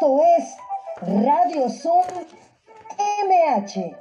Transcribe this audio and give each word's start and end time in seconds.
Esto 0.00 0.22
es 0.38 0.56
Radio 1.26 1.68
Zoom 1.68 2.06
MH, 3.26 3.94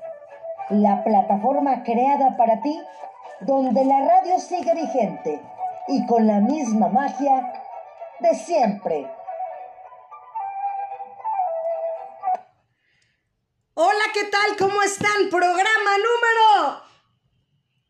la 0.69 1.03
plataforma 1.03 1.83
creada 1.83 2.37
para 2.37 2.61
ti 2.61 2.79
donde 3.41 3.83
la 3.83 4.05
radio 4.05 4.39
sigue 4.39 4.73
vigente 4.75 5.41
y 5.89 6.05
con 6.05 6.25
la 6.25 6.39
misma 6.39 6.87
magia 6.87 7.51
de 8.21 8.33
siempre. 8.33 9.11
Hola, 13.73 14.05
¿qué 14.13 14.23
tal? 14.23 14.55
¿Cómo 14.57 14.81
están? 14.83 15.29
Programa 15.29 15.97
número 15.97 16.81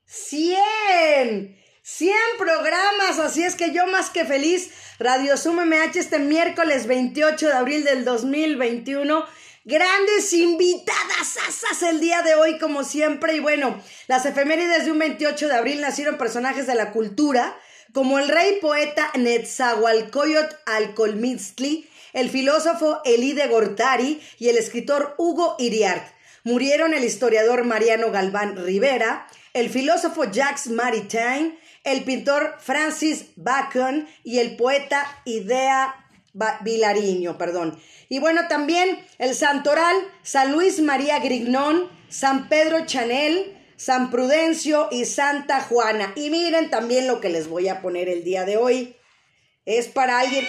100. 0.05 1.58
100 1.91 2.13
programas, 2.37 3.17
así 3.19 3.43
es 3.43 3.55
que 3.55 3.71
yo 3.73 3.87
más 3.87 4.11
que 4.11 4.23
feliz. 4.23 4.69
Radio 4.99 5.35
Zoom 5.37 5.65
MH 5.65 5.97
este 5.99 6.19
miércoles 6.19 6.85
28 6.85 7.47
de 7.47 7.53
abril 7.53 7.83
del 7.83 8.05
2021. 8.05 9.25
Grandes 9.65 10.31
invitadas 10.33 11.37
asas 11.47 11.81
el 11.89 11.99
día 11.99 12.21
de 12.21 12.35
hoy, 12.35 12.59
como 12.59 12.83
siempre. 12.83 13.35
Y 13.35 13.39
bueno, 13.39 13.81
las 14.07 14.25
efemérides 14.27 14.85
de 14.85 14.91
un 14.91 14.99
28 14.99 15.47
de 15.47 15.55
abril 15.55 15.81
nacieron 15.81 16.17
personajes 16.19 16.67
de 16.67 16.75
la 16.75 16.91
cultura, 16.91 17.57
como 17.91 18.19
el 18.19 18.29
rey 18.29 18.59
poeta 18.61 19.11
Netzahualcoyot 19.15 20.57
Alcolmitztli, 20.67 21.89
el 22.13 22.29
filósofo 22.29 23.01
Elide 23.03 23.47
Gortari 23.47 24.21
y 24.37 24.49
el 24.49 24.57
escritor 24.57 25.15
Hugo 25.17 25.55
Iriart. 25.57 26.05
Murieron 26.43 26.93
el 26.93 27.03
historiador 27.03 27.65
Mariano 27.65 28.11
Galván 28.11 28.55
Rivera, 28.63 29.27
el 29.53 29.69
filósofo 29.69 30.25
Jacques 30.25 30.67
Maritain, 30.67 31.57
el 31.83 32.03
pintor 32.03 32.55
Francis 32.59 33.27
Bacon 33.35 34.07
y 34.23 34.39
el 34.39 34.55
poeta 34.55 35.05
Idea 35.25 35.95
Vilariño, 36.61 37.37
perdón. 37.37 37.79
Y 38.07 38.19
bueno, 38.19 38.47
también 38.47 38.99
el 39.17 39.35
santoral 39.35 39.95
San 40.23 40.51
Luis 40.51 40.79
María 40.81 41.19
Grignón, 41.19 41.89
San 42.09 42.49
Pedro 42.49 42.85
Chanel, 42.85 43.57
San 43.75 44.11
Prudencio 44.11 44.89
y 44.91 45.05
Santa 45.05 45.61
Juana. 45.61 46.13
Y 46.15 46.29
miren 46.29 46.69
también 46.69 47.07
lo 47.07 47.21
que 47.21 47.29
les 47.29 47.47
voy 47.47 47.67
a 47.67 47.81
poner 47.81 48.09
el 48.09 48.23
día 48.23 48.45
de 48.45 48.57
hoy. 48.57 48.95
Es 49.65 49.87
para 49.87 50.19
alguien... 50.19 50.45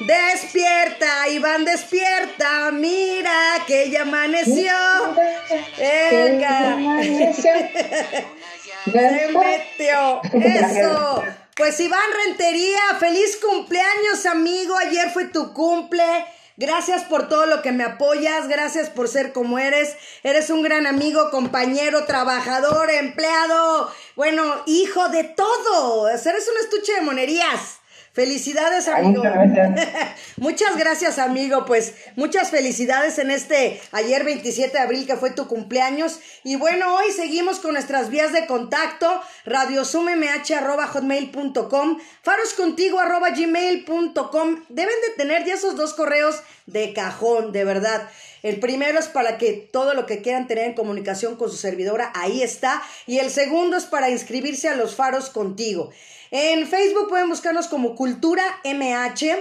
Despierta, 0.00 1.28
Iván, 1.28 1.64
despierta, 1.64 2.70
mira 2.70 3.64
que 3.66 3.90
ya 3.90 4.02
amaneció. 4.02 4.72
Venga. 5.78 6.76
Se 8.84 9.28
metió. 9.32 10.20
Eso. 10.22 11.24
Pues 11.56 11.80
Iván 11.80 12.00
Rentería, 12.24 12.78
feliz 13.00 13.36
cumpleaños, 13.36 14.24
amigo. 14.26 14.76
Ayer 14.76 15.10
fue 15.10 15.24
tu 15.24 15.52
cumple. 15.52 16.04
Gracias 16.56 17.04
por 17.04 17.28
todo 17.28 17.46
lo 17.46 17.62
que 17.62 17.72
me 17.72 17.84
apoyas, 17.84 18.48
gracias 18.48 18.90
por 18.90 19.08
ser 19.08 19.32
como 19.32 19.58
eres. 19.58 19.96
Eres 20.22 20.50
un 20.50 20.62
gran 20.62 20.86
amigo, 20.86 21.30
compañero, 21.30 22.04
trabajador, 22.04 22.90
empleado, 22.90 23.92
bueno, 24.16 24.62
hijo 24.66 25.08
de 25.08 25.24
todo. 25.24 26.08
Eres 26.08 26.26
un 26.26 26.64
estuche 26.64 26.94
de 26.94 27.00
monerías. 27.02 27.77
Felicidades, 28.12 28.88
amigo. 28.88 29.22
muchas, 30.36 30.76
gracias. 30.76 31.18
amigo. 31.18 31.64
Pues 31.64 31.94
muchas 32.16 32.50
felicidades 32.50 33.18
en 33.18 33.30
este 33.30 33.80
ayer 33.92 34.24
27 34.24 34.72
de 34.72 34.82
abril 34.82 35.06
que 35.06 35.16
fue 35.16 35.30
tu 35.30 35.46
cumpleaños. 35.46 36.18
Y 36.44 36.56
bueno, 36.56 36.96
hoy 36.96 37.12
seguimos 37.12 37.60
con 37.60 37.74
nuestras 37.74 38.10
vías 38.10 38.32
de 38.32 38.46
contacto. 38.46 39.22
radiosumemh.hotmail.com 39.44 41.98
faroscontigo.gmail.com 42.22 44.64
Deben 44.68 44.94
de 45.06 45.14
tener 45.16 45.44
ya 45.44 45.54
esos 45.54 45.76
dos 45.76 45.94
correos 45.94 46.42
de 46.66 46.92
cajón, 46.92 47.52
de 47.52 47.62
verdad. 47.64 48.10
El 48.42 48.60
primero 48.60 48.98
es 48.98 49.08
para 49.08 49.38
que 49.38 49.52
todo 49.52 49.94
lo 49.94 50.06
que 50.06 50.22
quieran 50.22 50.46
tener 50.46 50.66
en 50.66 50.74
comunicación 50.74 51.36
con 51.36 51.50
su 51.50 51.56
servidora, 51.56 52.12
ahí 52.14 52.42
está. 52.42 52.82
Y 53.06 53.18
el 53.18 53.30
segundo 53.30 53.76
es 53.76 53.84
para 53.84 54.10
inscribirse 54.10 54.68
a 54.68 54.76
los 54.76 54.94
faros 54.94 55.30
contigo. 55.30 55.90
En 56.30 56.66
Facebook 56.66 57.08
pueden 57.08 57.28
buscarnos 57.28 57.68
como 57.68 57.94
Cultura 57.94 58.44
MH. 58.64 59.36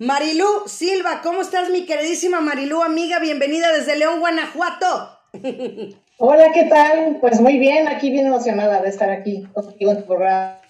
Marilú 0.00 0.46
Silva, 0.66 1.22
¿cómo 1.24 1.42
estás, 1.42 1.70
mi 1.70 1.84
queridísima 1.84 2.40
Marilú, 2.40 2.84
amiga? 2.84 3.18
Bienvenida 3.18 3.72
desde 3.72 3.96
León, 3.96 4.20
Guanajuato. 4.20 5.18
Hola, 6.18 6.52
¿qué 6.54 6.64
tal? 6.66 7.18
Pues 7.20 7.40
muy 7.40 7.58
bien, 7.58 7.88
aquí 7.88 8.10
bien 8.10 8.26
emocionada 8.26 8.80
de 8.80 8.90
estar 8.90 9.10
aquí 9.10 9.48
contigo 9.52 9.90
en 9.90 9.98
tu 9.98 10.06
programa. 10.06 10.60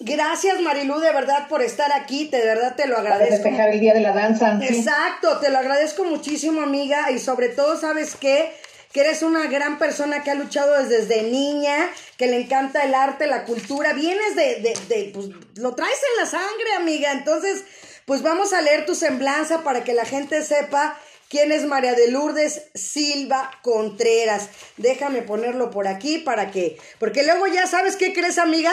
Gracias 0.00 0.60
Marilú, 0.60 0.98
de 0.98 1.12
verdad, 1.12 1.46
por 1.48 1.62
estar 1.62 1.92
aquí, 1.92 2.26
de 2.26 2.44
verdad 2.44 2.74
te 2.74 2.88
lo 2.88 2.98
agradezco. 2.98 3.30
Para 3.30 3.42
festejar 3.42 3.68
el 3.70 3.78
Día 3.78 3.94
de 3.94 4.00
la 4.00 4.10
Danza. 4.10 4.58
Exacto, 4.60 5.38
te 5.38 5.50
lo 5.50 5.58
agradezco 5.58 6.02
muchísimo, 6.02 6.60
amiga, 6.60 7.12
y 7.12 7.20
sobre 7.20 7.50
todo, 7.50 7.78
¿sabes 7.78 8.16
qué? 8.16 8.50
que 8.92 9.00
eres 9.00 9.22
una 9.22 9.48
gran 9.48 9.78
persona 9.80 10.22
que 10.22 10.30
ha 10.30 10.36
luchado 10.36 10.80
desde, 10.84 11.24
niña, 11.24 11.90
que 12.16 12.28
le 12.28 12.36
encanta 12.40 12.84
el 12.84 12.94
arte, 12.94 13.26
la 13.26 13.44
cultura, 13.44 13.92
vienes 13.92 14.36
de, 14.36 14.60
de, 14.60 14.76
de, 14.88 15.10
pues 15.12 15.30
lo 15.56 15.74
traes 15.74 15.98
en 16.12 16.22
la 16.22 16.30
sangre, 16.30 16.74
amiga. 16.76 17.10
Entonces, 17.10 17.64
pues 18.06 18.22
vamos 18.22 18.52
a 18.52 18.60
leer 18.60 18.86
tu 18.86 18.94
semblanza 18.94 19.62
para 19.62 19.84
que 19.84 19.94
la 19.94 20.04
gente 20.04 20.42
sepa 20.42 20.98
quién 21.28 21.52
es 21.52 21.64
María 21.64 21.94
de 21.94 22.10
Lourdes 22.10 22.62
Silva 22.74 23.50
Contreras. 23.62 24.48
Déjame 24.76 25.22
ponerlo 25.22 25.70
por 25.70 25.88
aquí 25.88 26.18
para 26.18 26.50
que, 26.50 26.78
porque 26.98 27.22
luego 27.22 27.46
ya 27.46 27.66
sabes 27.66 27.96
qué 27.96 28.12
crees, 28.12 28.38
amiga. 28.38 28.72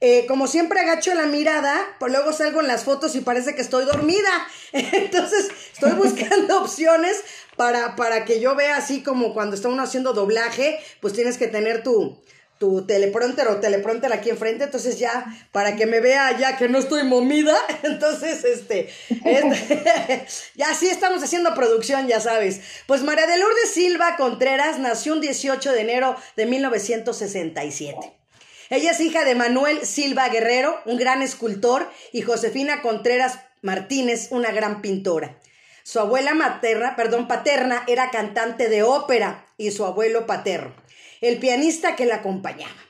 Eh, 0.00 0.26
como 0.28 0.46
siempre 0.46 0.78
agacho 0.78 1.12
la 1.14 1.26
mirada, 1.26 1.76
pues 1.98 2.12
luego 2.12 2.32
salgo 2.32 2.60
en 2.60 2.68
las 2.68 2.84
fotos 2.84 3.16
y 3.16 3.20
parece 3.20 3.56
que 3.56 3.62
estoy 3.62 3.84
dormida. 3.84 4.30
Entonces 4.72 5.48
estoy 5.72 5.92
buscando 5.92 6.58
opciones 6.62 7.16
para, 7.56 7.96
para 7.96 8.24
que 8.24 8.38
yo 8.38 8.54
vea 8.54 8.76
así 8.76 9.02
como 9.02 9.34
cuando 9.34 9.56
está 9.56 9.68
uno 9.68 9.82
haciendo 9.82 10.12
doblaje, 10.12 10.78
pues 11.00 11.14
tienes 11.14 11.36
que 11.36 11.48
tener 11.48 11.82
tu, 11.82 12.22
tu 12.58 12.86
teleprompter 12.86 13.48
o 13.48 13.60
teleprompter 13.60 14.12
aquí 14.12 14.30
enfrente, 14.30 14.64
entonces 14.64 14.98
ya, 14.98 15.26
para 15.52 15.76
que 15.76 15.86
me 15.86 16.00
vea 16.00 16.36
ya 16.38 16.56
que 16.56 16.68
no 16.68 16.78
estoy 16.78 17.04
momida, 17.04 17.56
entonces, 17.82 18.44
este, 18.44 18.88
este 19.24 20.26
ya 20.54 20.74
sí 20.74 20.88
estamos 20.88 21.22
haciendo 21.22 21.54
producción, 21.54 22.08
ya 22.08 22.20
sabes. 22.20 22.60
Pues 22.86 23.02
María 23.02 23.26
de 23.26 23.38
Lourdes 23.38 23.70
Silva 23.70 24.16
Contreras 24.16 24.78
nació 24.78 25.14
un 25.14 25.20
18 25.20 25.72
de 25.72 25.80
enero 25.80 26.16
de 26.36 26.46
1967. 26.46 28.18
Ella 28.70 28.90
es 28.90 29.00
hija 29.00 29.24
de 29.24 29.34
Manuel 29.34 29.86
Silva 29.86 30.28
Guerrero, 30.28 30.78
un 30.84 30.98
gran 30.98 31.22
escultor, 31.22 31.90
y 32.12 32.20
Josefina 32.20 32.82
Contreras 32.82 33.38
Martínez, 33.62 34.28
una 34.30 34.50
gran 34.50 34.82
pintora. 34.82 35.38
Su 35.88 36.00
abuela 36.00 36.34
materna, 36.34 36.96
perdón, 36.96 37.28
paterna 37.28 37.82
era 37.86 38.10
cantante 38.10 38.68
de 38.68 38.82
ópera 38.82 39.46
y 39.56 39.70
su 39.70 39.86
abuelo 39.86 40.26
paterno, 40.26 40.74
el 41.20 41.38
pianista 41.38 41.96
que 41.96 42.06
la 42.06 42.16
acompañaba. 42.16 42.88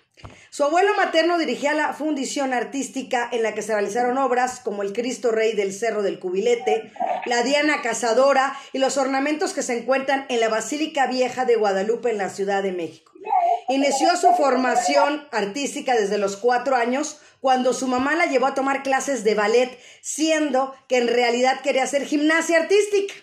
Su 0.51 0.65
abuelo 0.65 0.95
materno 0.97 1.39
dirigía 1.39 1.75
la 1.75 1.93
fundición 1.93 2.53
artística 2.53 3.29
en 3.31 3.43
la 3.43 3.55
que 3.55 3.63
se 3.63 3.73
realizaron 3.73 4.19
obras 4.19 4.61
como 4.61 4.83
el 4.83 4.93
Cristo 4.93 5.31
Rey 5.31 5.53
del 5.53 5.73
Cerro 5.73 6.03
del 6.03 6.19
Cubilete, 6.19 6.91
la 7.27 7.43
Diana 7.43 7.83
Cazadora 7.83 8.59
y 8.73 8.79
los 8.79 8.97
ornamentos 8.97 9.53
que 9.53 9.63
se 9.63 9.79
encuentran 9.79 10.27
en 10.29 10.41
la 10.41 10.49
Basílica 10.49 11.07
Vieja 11.07 11.45
de 11.45 11.57
Guadalupe 11.57 12.11
en 12.11 12.19
la 12.19 12.31
Ciudad 12.31 12.63
de 12.63 12.73
México. 12.73 13.13
Inició 13.69 14.17
su 14.17 14.33
formación 14.35 15.29
artística 15.31 15.95
desde 15.95 16.19
los 16.19 16.37
cuatro 16.37 16.75
años, 16.75 17.21
cuando 17.41 17.73
su 17.73 17.87
mamá 17.87 18.17
la 18.17 18.27
llevó 18.27 18.47
a 18.47 18.55
tomar 18.55 18.83
clases 18.83 19.23
de 19.23 19.35
ballet, 19.35 19.79
siendo 20.01 20.75
que 20.89 20.97
en 20.97 21.09
realidad 21.09 21.61
quería 21.61 21.85
hacer 21.85 22.05
gimnasia 22.07 22.57
artística, 22.57 23.15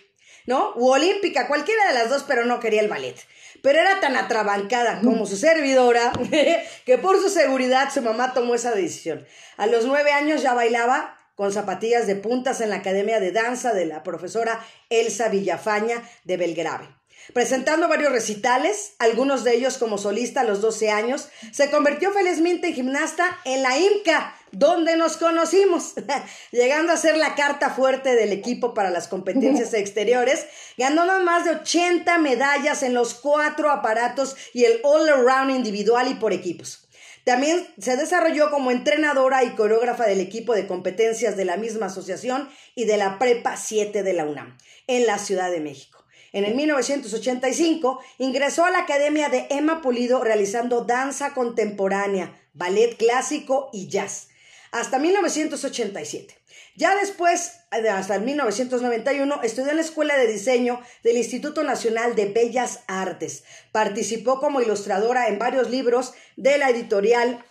¿no? 0.45 0.73
U 0.75 0.89
olímpica, 0.89 1.47
cualquiera 1.47 1.87
de 1.87 1.95
las 1.95 2.09
dos, 2.09 2.23
pero 2.25 2.45
no 2.45 2.59
quería 2.59 2.81
el 2.81 2.87
ballet 2.87 3.17
pero 3.65 3.79
era 3.79 3.99
tan 3.99 4.15
atrabancada 4.15 5.01
como 5.01 5.25
su 5.25 5.37
servidora 5.37 6.11
que 6.85 6.97
por 6.99 7.19
su 7.19 7.29
seguridad 7.29 7.91
su 7.91 8.03
mamá 8.03 8.31
tomó 8.31 8.53
esa 8.53 8.69
decisión. 8.75 9.25
A 9.57 9.65
los 9.65 9.85
nueve 9.85 10.11
años 10.11 10.43
ya 10.43 10.53
bailaba 10.53 11.14
con 11.35 11.51
zapatillas 11.51 12.07
de 12.07 12.15
puntas 12.15 12.61
en 12.61 12.69
la 12.69 12.77
Academia 12.77 13.19
de 13.19 13.31
Danza 13.31 13.73
de 13.73 13.85
la 13.85 14.03
profesora 14.03 14.65
Elsa 14.89 15.29
Villafaña 15.29 16.01
de 16.23 16.37
Belgrave. 16.37 16.87
Presentando 17.33 17.87
varios 17.87 18.11
recitales, 18.11 18.93
algunos 18.99 19.43
de 19.43 19.55
ellos 19.55 19.77
como 19.77 19.97
solista 19.97 20.41
a 20.41 20.43
los 20.43 20.61
12 20.61 20.91
años, 20.91 21.29
se 21.51 21.71
convirtió 21.71 22.11
felizmente 22.11 22.67
en 22.67 22.75
gimnasta 22.75 23.39
en 23.45 23.63
la 23.63 23.77
IMCA, 23.77 24.35
donde 24.51 24.95
nos 24.95 25.17
conocimos, 25.17 25.93
llegando 26.51 26.93
a 26.93 26.97
ser 26.97 27.17
la 27.17 27.33
carta 27.33 27.71
fuerte 27.71 28.15
del 28.15 28.31
equipo 28.31 28.75
para 28.75 28.91
las 28.91 29.07
competencias 29.07 29.73
exteriores, 29.73 30.45
ganando 30.77 31.19
más 31.21 31.45
de 31.45 31.51
80 31.51 32.15
medallas 32.19 32.83
en 32.83 32.93
los 32.93 33.15
cuatro 33.15 33.71
aparatos 33.71 34.35
y 34.53 34.65
el 34.65 34.79
all-around 34.83 35.49
individual 35.49 36.07
y 36.09 36.15
por 36.15 36.31
equipos. 36.31 36.84
También 37.25 37.67
se 37.79 37.97
desarrolló 37.97 38.51
como 38.51 38.71
entrenadora 38.71 39.43
y 39.43 39.55
coreógrafa 39.55 40.05
del 40.05 40.21
equipo 40.21 40.53
de 40.53 40.67
competencias 40.67 41.35
de 41.35 41.43
la 41.43 41.57
misma 41.57 41.87
asociación 41.87 42.49
y 42.75 42.85
de 42.85 42.95
la 42.95 43.19
Prepa 43.19 43.57
7 43.57 44.03
de 44.03 44.13
la 44.13 44.25
UNAM, 44.25 44.57
en 44.87 45.05
la 45.05 45.17
Ciudad 45.17 45.51
de 45.51 45.59
México. 45.59 46.05
En 46.31 46.45
el 46.45 46.55
1985 46.55 47.99
ingresó 48.19 48.63
a 48.63 48.69
la 48.69 48.79
Academia 48.79 49.29
de 49.29 49.47
Emma 49.49 49.81
Pulido 49.81 50.23
realizando 50.23 50.85
danza 50.85 51.33
contemporánea, 51.33 52.39
ballet 52.53 52.95
clásico 52.95 53.69
y 53.73 53.87
jazz 53.87 54.27
hasta 54.71 54.99
1987. 54.99 56.35
Ya 56.75 56.95
después, 56.95 57.53
hasta 57.71 58.15
el 58.15 58.21
1991, 58.21 59.41
estudió 59.43 59.71
en 59.71 59.77
la 59.77 59.81
Escuela 59.81 60.17
de 60.17 60.27
Diseño 60.27 60.81
del 61.03 61.17
Instituto 61.17 61.63
Nacional 61.63 62.15
de 62.15 62.25
Bellas 62.25 62.81
Artes. 62.87 63.43
Participó 63.71 64.39
como 64.39 64.61
ilustradora 64.61 65.27
en 65.27 65.39
varios 65.39 65.69
libros 65.69 66.13
de 66.37 66.57
la 66.57 66.69
editorial 66.69 67.43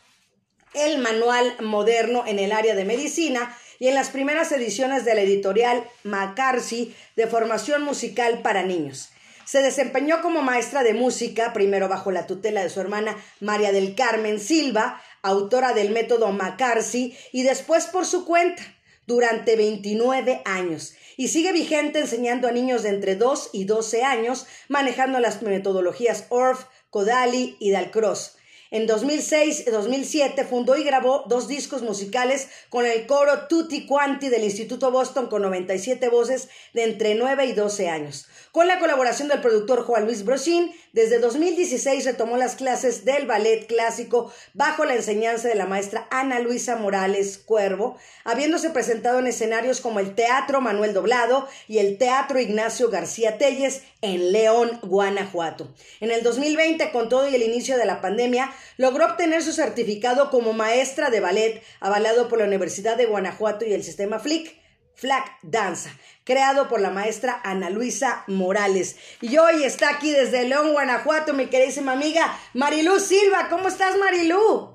El 0.73 0.99
Manual 0.99 1.57
Moderno 1.61 2.25
en 2.27 2.39
el 2.39 2.53
área 2.53 2.75
de 2.75 2.85
medicina 2.85 3.55
y 3.79 3.89
en 3.89 3.95
las 3.95 4.11
primeras 4.11 4.51
ediciones 4.53 5.05
de 5.05 5.15
la 5.15 5.23
editorial 5.23 5.85
McCarthy 6.05 6.95
de 7.17 7.27
formación 7.27 7.83
musical 7.83 8.41
para 8.43 8.63
niños. 8.63 9.11
Se 9.45 9.61
desempeñó 9.61 10.23
como 10.23 10.41
maestra 10.41 10.83
de 10.83 10.95
música, 10.95 11.53
primero 11.53 11.89
bajo 11.89 12.11
la 12.11 12.27
tutela 12.27 12.63
de 12.63 12.71
su 12.71 12.81
hermana 12.81 13.17
María 13.41 13.73
del 13.73 13.95
Carmen 13.95 14.41
Silva, 14.41 15.03
autora 15.23 15.75
del 15.75 15.91
método 15.91 16.33
McCarthy, 16.33 17.17
y 17.31 17.43
después 17.43 17.87
por 17.87 18.07
su 18.07 18.25
cuenta, 18.25 18.63
durante 19.07 19.57
29 19.57 20.43
años. 20.45 20.95
Y 21.17 21.29
sigue 21.29 21.53
vigente 21.53 22.01
enseñando 22.01 22.49
a 22.49 22.53
niños 22.53 22.83
de 22.83 22.91
entre 22.91 23.17
2 23.17 23.51
y 23.53 23.65
12 23.65 24.03
años, 24.03 24.47
manejando 24.69 25.21
las 25.21 25.43
metodologías 25.43 26.27
ORF, 26.31 26.65
Kodali 26.91 27.57
y 27.61 27.71
Dalcross. 27.71 28.37
En 28.75 28.89
2006 28.89 29.69
y 29.69 29.71
2007 29.71 30.45
fundó 30.45 30.77
y 30.77 30.83
grabó 30.83 31.25
dos 31.29 31.47
discos 31.47 31.83
musicales 31.83 32.49
con 32.71 32.87
el 32.87 33.07
coro 33.07 33.47
Tutti 33.47 33.87
Quanti 33.87 34.29
del 34.29 34.43
Instituto 34.43 34.91
Boston 34.91 35.29
con 35.29 35.43
97 35.43 36.09
voces 36.09 36.49
de 36.73 36.83
entre 36.83 37.15
9 37.15 37.47
y 37.47 37.53
12 37.53 37.89
años. 37.89 38.27
Con 38.55 38.69
la 38.69 38.79
colaboración 38.79 39.27
del 39.27 39.41
productor 39.41 39.83
Juan 39.83 40.05
Luis 40.05 40.25
Brosín, 40.25 40.71
desde 40.93 41.19
2016 41.19 42.05
retomó 42.05 42.37
las 42.37 42.55
clases 42.55 43.05
del 43.05 43.27
ballet 43.27 43.67
clásico 43.67 44.33
bajo 44.53 44.85
la 44.85 44.95
enseñanza 44.95 45.49
de 45.49 45.57
la 45.57 45.67
maestra 45.67 46.07
Ana 46.13 46.39
Luisa 46.39 46.77
Morales 46.77 47.37
Cuervo, 47.37 47.99
habiéndose 48.23 48.71
presentado 48.71 49.19
en 49.19 49.27
escenarios 49.27 49.81
como 49.81 49.99
el 49.99 50.15
Teatro 50.15 50.61
Manuel 50.61 50.95
Doblado 50.95 51.49
y 51.67 51.79
el 51.79 51.99
Teatro 51.99 52.39
Ignacio 52.39 52.91
García 52.91 53.39
Telles 53.39 53.83
en 54.03 54.31
León, 54.31 54.79
Guanajuato. 54.83 55.75
En 55.99 56.13
el 56.13 56.23
2020, 56.23 56.93
con 56.93 57.09
todo 57.09 57.29
y 57.29 57.35
el 57.35 57.43
inicio 57.43 57.77
de 57.77 57.87
la 57.87 58.01
pandemia, 58.01 58.53
logró 58.77 59.07
obtener 59.07 59.43
su 59.43 59.51
certificado 59.51 60.31
como 60.31 60.53
maestra 60.53 61.11
de 61.11 61.19
ballet, 61.19 61.61
avalado 61.81 62.29
por 62.29 62.39
la 62.39 62.45
Universidad 62.45 62.97
de 62.97 63.07
Guanajuato 63.07 63.65
y 63.65 63.73
el 63.73 63.83
sistema 63.83 64.21
FLIC. 64.21 64.64
Flag 64.95 65.25
Danza, 65.43 65.91
creado 66.25 66.69
por 66.69 66.81
la 66.81 66.91
maestra 66.91 67.41
Ana 67.45 67.71
Luisa 67.71 68.25
Morales. 68.27 68.97
Y 69.21 69.37
hoy 69.39 69.65
está 69.65 69.91
aquí 69.91 70.11
desde 70.11 70.49
León, 70.49 70.73
Guanajuato, 70.73 71.35
mi 71.35 71.47
queridísima 71.47 71.93
amiga 71.93 72.37
Marilú 72.53 72.99
Silva. 73.01 73.49
¿Cómo 73.51 73.69
estás, 73.69 73.97
Marilú? 73.99 74.75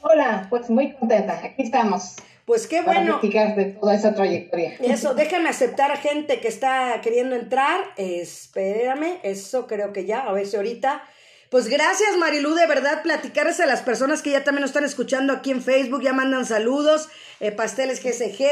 Hola, 0.00 0.46
pues 0.48 0.70
muy 0.70 0.94
contenta. 0.94 1.40
Aquí 1.44 1.62
estamos. 1.62 2.16
Pues 2.44 2.66
qué 2.66 2.80
bueno. 2.80 3.20
Para 3.20 3.54
de 3.54 3.64
toda 3.78 3.94
esa 3.94 4.14
trayectoria. 4.14 4.76
Eso, 4.80 5.12
déjame 5.14 5.50
aceptar 5.50 5.90
a 5.90 5.96
gente 5.96 6.40
que 6.40 6.48
está 6.48 6.98
queriendo 7.02 7.36
entrar. 7.36 7.92
Espérame, 7.98 9.18
eso 9.22 9.66
creo 9.66 9.92
que 9.92 10.06
ya, 10.06 10.20
a 10.20 10.32
ver 10.32 10.46
si 10.46 10.56
ahorita. 10.56 11.02
Pues 11.50 11.68
gracias 11.68 12.16
Marilú, 12.18 12.54
de 12.54 12.66
verdad, 12.66 13.02
platicarles 13.02 13.58
a 13.60 13.66
las 13.66 13.80
personas 13.80 14.20
que 14.20 14.32
ya 14.32 14.44
también 14.44 14.60
nos 14.62 14.70
están 14.70 14.84
escuchando 14.84 15.32
aquí 15.32 15.50
en 15.50 15.62
Facebook, 15.62 16.02
ya 16.02 16.12
mandan 16.12 16.44
saludos, 16.44 17.08
eh, 17.40 17.52
pasteles 17.52 18.02
GSG. 18.02 18.44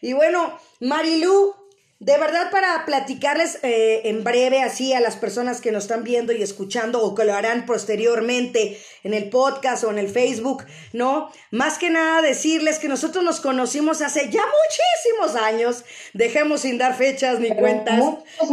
Y 0.00 0.14
bueno, 0.14 0.58
Marilú, 0.80 1.54
de 2.00 2.16
verdad, 2.16 2.50
para 2.50 2.86
platicarles 2.86 3.58
eh, 3.62 4.00
en 4.04 4.24
breve 4.24 4.62
así 4.62 4.94
a 4.94 5.00
las 5.00 5.16
personas 5.16 5.60
que 5.60 5.70
nos 5.70 5.84
están 5.84 6.02
viendo 6.02 6.32
y 6.32 6.42
escuchando 6.42 7.02
o 7.02 7.14
que 7.14 7.26
lo 7.26 7.34
harán 7.34 7.66
posteriormente 7.66 8.80
en 9.04 9.12
el 9.12 9.28
podcast 9.28 9.84
o 9.84 9.90
en 9.90 9.98
el 9.98 10.08
Facebook, 10.08 10.64
¿no? 10.94 11.30
Más 11.50 11.76
que 11.76 11.90
nada 11.90 12.22
decirles 12.22 12.78
que 12.78 12.88
nosotros 12.88 13.22
nos 13.22 13.40
conocimos 13.40 14.00
hace 14.00 14.30
ya 14.30 14.40
muchísimos 14.40 15.42
años, 15.42 15.84
dejemos 16.14 16.62
sin 16.62 16.78
dar 16.78 16.96
fechas 16.96 17.38
ni 17.38 17.54
cuentas, 17.54 18.02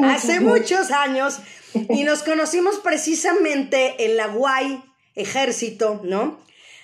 hace 0.04 0.42
muchos 0.42 0.92
años, 0.92 1.40
y 1.74 2.04
nos 2.04 2.24
conocimos 2.24 2.80
precisamente 2.80 4.04
en 4.04 4.18
la 4.18 4.28
Guay 4.28 4.84
Ejército, 5.16 6.02
¿no? 6.04 6.38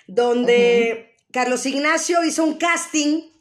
Donde 0.07 1.18
Carlos 1.33 1.66
Ignacio 1.66 2.23
hizo 2.23 2.45
un 2.45 2.54
casting 2.57 3.32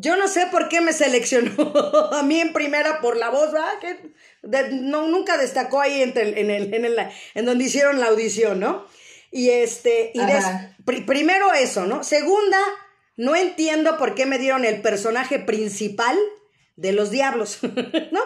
yo 0.00 0.16
no 0.16 0.28
sé 0.28 0.46
por 0.46 0.68
qué 0.68 0.80
me 0.80 0.92
seleccionó 0.92 1.52
a 2.12 2.22
mí 2.22 2.40
en 2.40 2.52
primera 2.52 3.00
por 3.00 3.16
la 3.16 3.30
voz, 3.30 3.52
¿verdad? 3.52 3.78
Que 3.80 4.70
no, 4.70 5.08
nunca 5.08 5.36
destacó 5.36 5.80
ahí 5.80 6.02
entre 6.02 6.40
en, 6.40 6.50
el, 6.50 6.72
en, 6.72 6.84
el, 6.84 6.96
en 7.34 7.44
donde 7.44 7.64
hicieron 7.64 8.00
la 8.00 8.06
audición, 8.06 8.60
¿no? 8.60 8.86
Y 9.30 9.50
este, 9.50 10.12
y 10.14 11.00
primero 11.02 11.52
eso, 11.52 11.84
¿no? 11.84 12.04
Segunda, 12.04 12.58
no 13.16 13.34
entiendo 13.34 13.98
por 13.98 14.14
qué 14.14 14.24
me 14.24 14.38
dieron 14.38 14.64
el 14.64 14.80
personaje 14.80 15.40
principal 15.40 16.16
de 16.76 16.92
los 16.92 17.10
diablos, 17.10 17.58
¿no? 18.12 18.20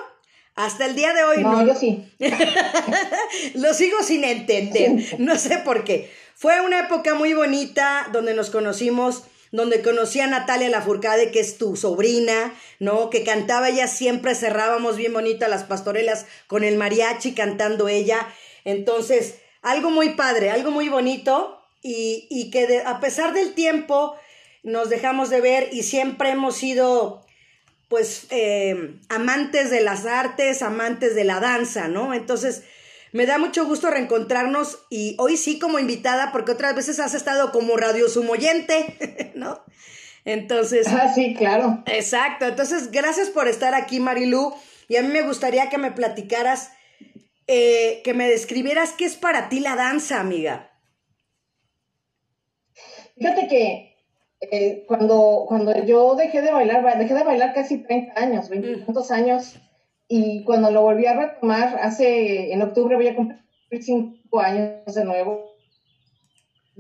Hasta 0.55 0.85
el 0.85 0.95
día 0.95 1.15
de 1.15 1.25
hoy 1.25 1.43
no. 1.43 1.53
No, 1.53 1.67
yo 1.67 1.75
sí. 1.75 2.05
Lo 3.55 3.73
sigo 3.73 4.03
sin 4.03 4.25
entender, 4.25 5.19
no 5.19 5.39
sé 5.39 5.57
por 5.59 5.85
qué. 5.85 6.13
Fue 6.35 6.61
una 6.61 6.81
época 6.81 7.15
muy 7.15 7.33
bonita 7.33 8.11
donde 8.13 8.35
nos 8.35 8.51
conocimos 8.51 9.25
donde 9.53 9.83
conocí 9.83 10.21
a 10.21 10.27
Natalia 10.27 10.71
Lafourcade, 10.71 11.31
que 11.31 11.41
es 11.41 11.59
tu 11.59 11.77
sobrina, 11.77 12.55
¿no? 12.81 13.11
Que 13.11 13.23
cantaba 13.23 13.69
ella, 13.69 13.87
siempre 13.87 14.35
cerrábamos 14.35 14.97
bien 14.97 15.13
bonito 15.13 15.47
las 15.47 15.65
pastorelas 15.65 16.27
con 16.47 16.65
el 16.65 16.77
mariachi 16.77 17.35
cantando 17.35 17.87
ella. 17.89 18.27
Entonces, 18.65 19.37
algo 19.61 19.91
muy 19.91 20.11
padre, 20.11 20.51
algo 20.51 20.71
muy 20.71 20.89
bonito 20.89 21.63
y, 21.83 22.27
y 22.31 22.51
que 22.51 22.83
a 22.85 22.99
pesar 22.99 23.35
del 23.35 23.55
tiempo 23.55 24.17
nos 24.63 24.89
dejamos 24.89 25.31
de 25.31 25.41
ver 25.41 25.69
y 25.73 25.83
siempre 25.83 26.31
hemos 26.31 26.57
sido 26.57 27.23
pues 27.89 28.27
eh, 28.31 28.97
amantes 29.11 29.71
de 29.71 29.83
las 29.83 30.07
artes, 30.07 30.63
amantes 30.63 31.15
de 31.15 31.25
la 31.25 31.41
danza, 31.41 31.89
¿no? 31.89 32.15
Entonces, 32.15 32.63
me 33.13 33.27
da 33.27 33.39
mucho 33.39 33.67
gusto 33.67 33.91
reencontrarnos 33.91 34.87
y 34.89 35.17
hoy 35.19 35.37
sí 35.37 35.59
como 35.59 35.79
invitada 35.79 36.33
porque 36.33 36.53
otras 36.53 36.75
veces 36.75 36.99
has 36.99 37.15
estado 37.15 37.53
como 37.53 37.77
radio 37.77 38.09
sumoyente, 38.09 39.33
¿no? 39.35 39.61
Entonces. 40.25 40.87
Ah, 40.89 41.13
sí, 41.15 41.35
claro. 41.35 41.83
Exacto. 41.87 42.47
Entonces, 42.47 42.91
gracias 42.91 43.29
por 43.29 43.49
estar 43.49 43.75
aquí, 43.75 44.01
Marilú. 44.01 44.55
Y 44.89 44.97
a 44.97 45.03
mí 45.03 45.09
me 45.09 45.23
gustaría 45.23 45.69
que 45.69 45.79
me 45.79 45.91
platicaras, 45.91 46.73
eh, 47.47 48.01
que 48.05 48.15
me 48.15 48.29
describieras 48.29 48.93
qué 48.93 49.05
es 49.05 49.17
para 49.17 49.49
ti 49.49 49.61
la 49.61 49.77
danza, 49.77 50.21
amiga. 50.21 50.71
Fíjate 53.17 53.47
que 53.49 53.97
eh, 54.41 54.85
cuando, 54.89 55.45
cuando 55.47 55.85
yo 55.85 56.15
dejé 56.15 56.43
de 56.43 56.53
bailar, 56.53 56.99
dejé 56.99 57.15
de 57.15 57.25
bailar 57.25 57.53
casi 57.55 57.79
30 57.79 58.21
años, 58.21 58.49
20 58.49 58.85
mm. 58.87 59.13
años, 59.13 59.57
y 60.15 60.45
cuando 60.45 60.71
lo 60.71 60.83
volví 60.83 61.07
a 61.07 61.15
retomar, 61.15 61.79
hace, 61.81 62.53
en 62.53 62.61
octubre 62.61 62.97
voy 62.97 63.09
a 63.09 63.17
cumplir 63.17 63.41
cinco 63.81 64.41
años 64.41 64.95
de 64.95 65.05
nuevo. 65.05 65.55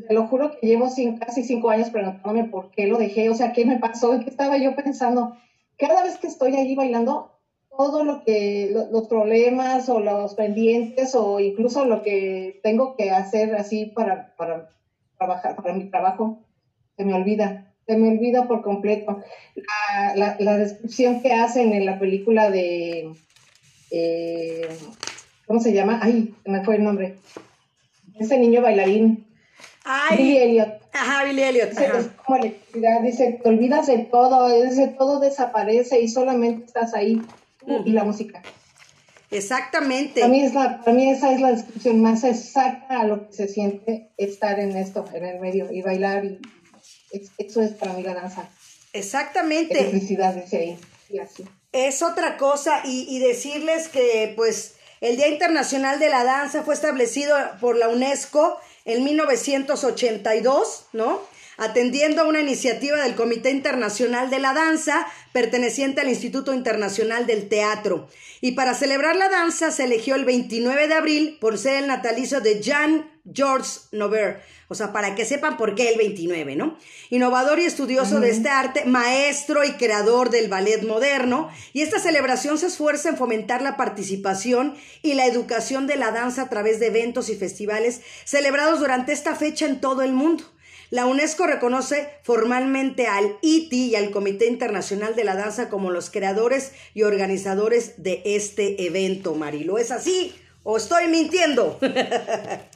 te 0.06 0.12
lo 0.12 0.26
juro 0.26 0.50
que 0.50 0.66
llevo 0.66 0.90
casi 1.18 1.42
cinco 1.42 1.70
años 1.70 1.88
preguntándome 1.88 2.44
por 2.44 2.70
qué 2.72 2.86
lo 2.86 2.98
dejé, 2.98 3.30
o 3.30 3.34
sea, 3.34 3.54
qué 3.54 3.64
me 3.64 3.78
pasó, 3.78 4.20
qué 4.20 4.28
estaba 4.28 4.58
yo 4.58 4.76
pensando. 4.76 5.34
Cada 5.78 6.02
vez 6.02 6.18
que 6.18 6.26
estoy 6.26 6.56
allí 6.56 6.74
bailando, 6.74 7.32
todo 7.70 8.04
lo 8.04 8.22
que, 8.22 8.70
los 8.90 9.08
problemas 9.08 9.88
o 9.88 9.98
los 9.98 10.34
pendientes 10.34 11.14
o 11.14 11.40
incluso 11.40 11.86
lo 11.86 12.02
que 12.02 12.60
tengo 12.62 12.96
que 12.96 13.12
hacer 13.12 13.54
así 13.54 13.86
para, 13.86 14.34
para 14.36 14.68
trabajar, 15.16 15.56
para 15.56 15.72
mi 15.72 15.84
trabajo, 15.84 16.44
se 16.98 17.04
me 17.06 17.14
olvida, 17.14 17.71
se 17.86 17.96
me 17.96 18.08
olvida 18.08 18.46
por 18.46 18.62
completo. 18.62 19.22
La, 20.14 20.36
la, 20.38 20.58
descripción 20.58 21.20
que 21.20 21.32
hacen 21.32 21.72
en 21.72 21.84
la 21.84 21.98
película 21.98 22.50
de, 22.50 23.12
eh, 23.90 24.68
¿cómo 25.46 25.60
se 25.60 25.72
llama? 25.72 26.00
Ay, 26.02 26.34
me 26.44 26.64
fue 26.64 26.76
el 26.76 26.84
nombre. 26.84 27.16
Ese 28.18 28.38
niño 28.38 28.62
bailarín. 28.62 29.26
Ay. 29.84 30.16
Billy 30.16 30.36
Elliot. 30.38 30.82
Ajá, 30.92 31.24
Billy 31.24 31.42
Elliot. 31.42 31.70
Es 31.72 32.08
como 32.24 32.38
electricidad, 32.38 33.00
dice, 33.02 33.40
te 33.42 33.48
olvidas 33.48 33.86
de 33.86 33.98
todo, 33.98 34.48
dice, 34.62 34.94
todo 34.96 35.20
desaparece 35.20 36.00
y 36.00 36.08
solamente 36.08 36.66
estás 36.66 36.94
ahí 36.94 37.20
y 37.84 37.90
la 37.92 38.04
música. 38.04 38.42
Exactamente. 39.30 40.20
Para 40.20 40.32
mí, 40.32 40.42
es 40.42 40.54
la, 40.54 40.80
para 40.80 40.92
mí 40.92 41.10
esa 41.10 41.32
es 41.32 41.40
la 41.40 41.52
descripción 41.52 42.02
más 42.02 42.22
exacta 42.22 43.00
a 43.00 43.04
lo 43.04 43.26
que 43.26 43.32
se 43.32 43.48
siente 43.48 44.10
estar 44.18 44.60
en 44.60 44.76
esto, 44.76 45.04
en 45.14 45.24
el 45.24 45.40
medio, 45.40 45.72
y 45.72 45.80
bailar, 45.80 46.24
y 46.24 46.38
eso 47.38 47.62
es 47.62 47.72
para 47.72 47.92
mí 47.94 48.02
la 48.02 48.14
danza. 48.14 48.48
Exactamente. 48.92 49.78
Electricidad, 49.78 50.34
dice 50.34 50.56
ahí, 50.56 50.78
y 51.10 51.18
así. 51.18 51.44
Es 51.72 52.02
otra 52.02 52.36
cosa, 52.36 52.82
y, 52.84 53.06
y 53.08 53.18
decirles 53.18 53.88
que, 53.88 54.32
pues, 54.36 54.74
el 55.00 55.16
Día 55.16 55.28
Internacional 55.28 55.98
de 55.98 56.10
la 56.10 56.22
Danza 56.24 56.62
fue 56.62 56.74
establecido 56.74 57.36
por 57.60 57.76
la 57.76 57.88
UNESCO 57.88 58.58
en 58.84 59.02
1982, 59.04 60.86
¿no? 60.92 61.20
atendiendo 61.56 62.22
a 62.22 62.26
una 62.26 62.40
iniciativa 62.40 63.02
del 63.02 63.14
Comité 63.14 63.50
Internacional 63.50 64.30
de 64.30 64.40
la 64.40 64.52
Danza 64.52 65.06
perteneciente 65.32 66.00
al 66.00 66.08
Instituto 66.08 66.54
Internacional 66.54 67.26
del 67.26 67.48
Teatro. 67.48 68.08
Y 68.40 68.52
para 68.52 68.74
celebrar 68.74 69.16
la 69.16 69.28
danza 69.28 69.70
se 69.70 69.84
eligió 69.84 70.16
el 70.16 70.24
29 70.24 70.88
de 70.88 70.94
abril 70.94 71.38
por 71.40 71.58
ser 71.58 71.76
el 71.76 71.86
natalicio 71.86 72.40
de 72.40 72.60
Jean 72.60 73.10
Georges 73.32 73.88
Nover. 73.92 74.42
O 74.72 74.74
sea, 74.74 74.90
para 74.90 75.14
que 75.14 75.26
sepan 75.26 75.58
por 75.58 75.74
qué 75.74 75.90
el 75.90 75.98
29, 75.98 76.56
¿no? 76.56 76.78
Innovador 77.10 77.58
y 77.58 77.66
estudioso 77.66 78.20
de 78.20 78.30
este 78.30 78.48
arte, 78.48 78.86
maestro 78.86 79.64
y 79.64 79.72
creador 79.72 80.30
del 80.30 80.48
ballet 80.48 80.82
moderno. 80.82 81.50
Y 81.74 81.82
esta 81.82 81.98
celebración 81.98 82.56
se 82.56 82.68
esfuerza 82.68 83.10
en 83.10 83.18
fomentar 83.18 83.60
la 83.60 83.76
participación 83.76 84.74
y 85.02 85.12
la 85.12 85.26
educación 85.26 85.86
de 85.86 85.96
la 85.96 86.10
danza 86.10 86.40
a 86.40 86.48
través 86.48 86.80
de 86.80 86.86
eventos 86.86 87.28
y 87.28 87.36
festivales 87.36 88.00
celebrados 88.24 88.80
durante 88.80 89.12
esta 89.12 89.34
fecha 89.34 89.66
en 89.66 89.82
todo 89.82 90.00
el 90.00 90.14
mundo. 90.14 90.44
La 90.88 91.04
UNESCO 91.04 91.46
reconoce 91.46 92.08
formalmente 92.22 93.08
al 93.08 93.36
ITI 93.42 93.90
y 93.90 93.96
al 93.96 94.10
Comité 94.10 94.46
Internacional 94.46 95.14
de 95.14 95.24
la 95.24 95.34
Danza 95.34 95.68
como 95.68 95.90
los 95.90 96.08
creadores 96.08 96.72
y 96.94 97.02
organizadores 97.02 98.02
de 98.02 98.22
este 98.24 98.86
evento, 98.86 99.34
Marilo. 99.34 99.76
¿Es 99.76 99.90
así 99.90 100.34
o 100.62 100.78
estoy 100.78 101.08
mintiendo? 101.08 101.78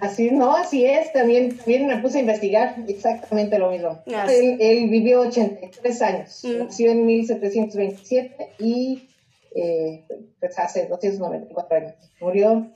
Así, 0.00 0.30
no, 0.30 0.54
así 0.54 0.84
es. 0.84 1.12
También, 1.12 1.56
también 1.56 1.86
me 1.86 1.98
puse 1.98 2.18
a 2.18 2.20
investigar 2.20 2.76
exactamente 2.86 3.58
lo 3.58 3.70
mismo. 3.70 4.02
Él, 4.06 4.88
vivió 4.88 5.20
83 5.20 6.02
años. 6.02 6.40
Mm. 6.44 6.58
Nació 6.58 6.90
en 6.90 7.06
1727 7.06 8.50
y 8.58 9.08
eh, 9.54 10.04
pues 10.40 10.58
hace 10.58 10.86
294 10.86 11.76
años. 11.76 11.94
Murió 12.20 12.70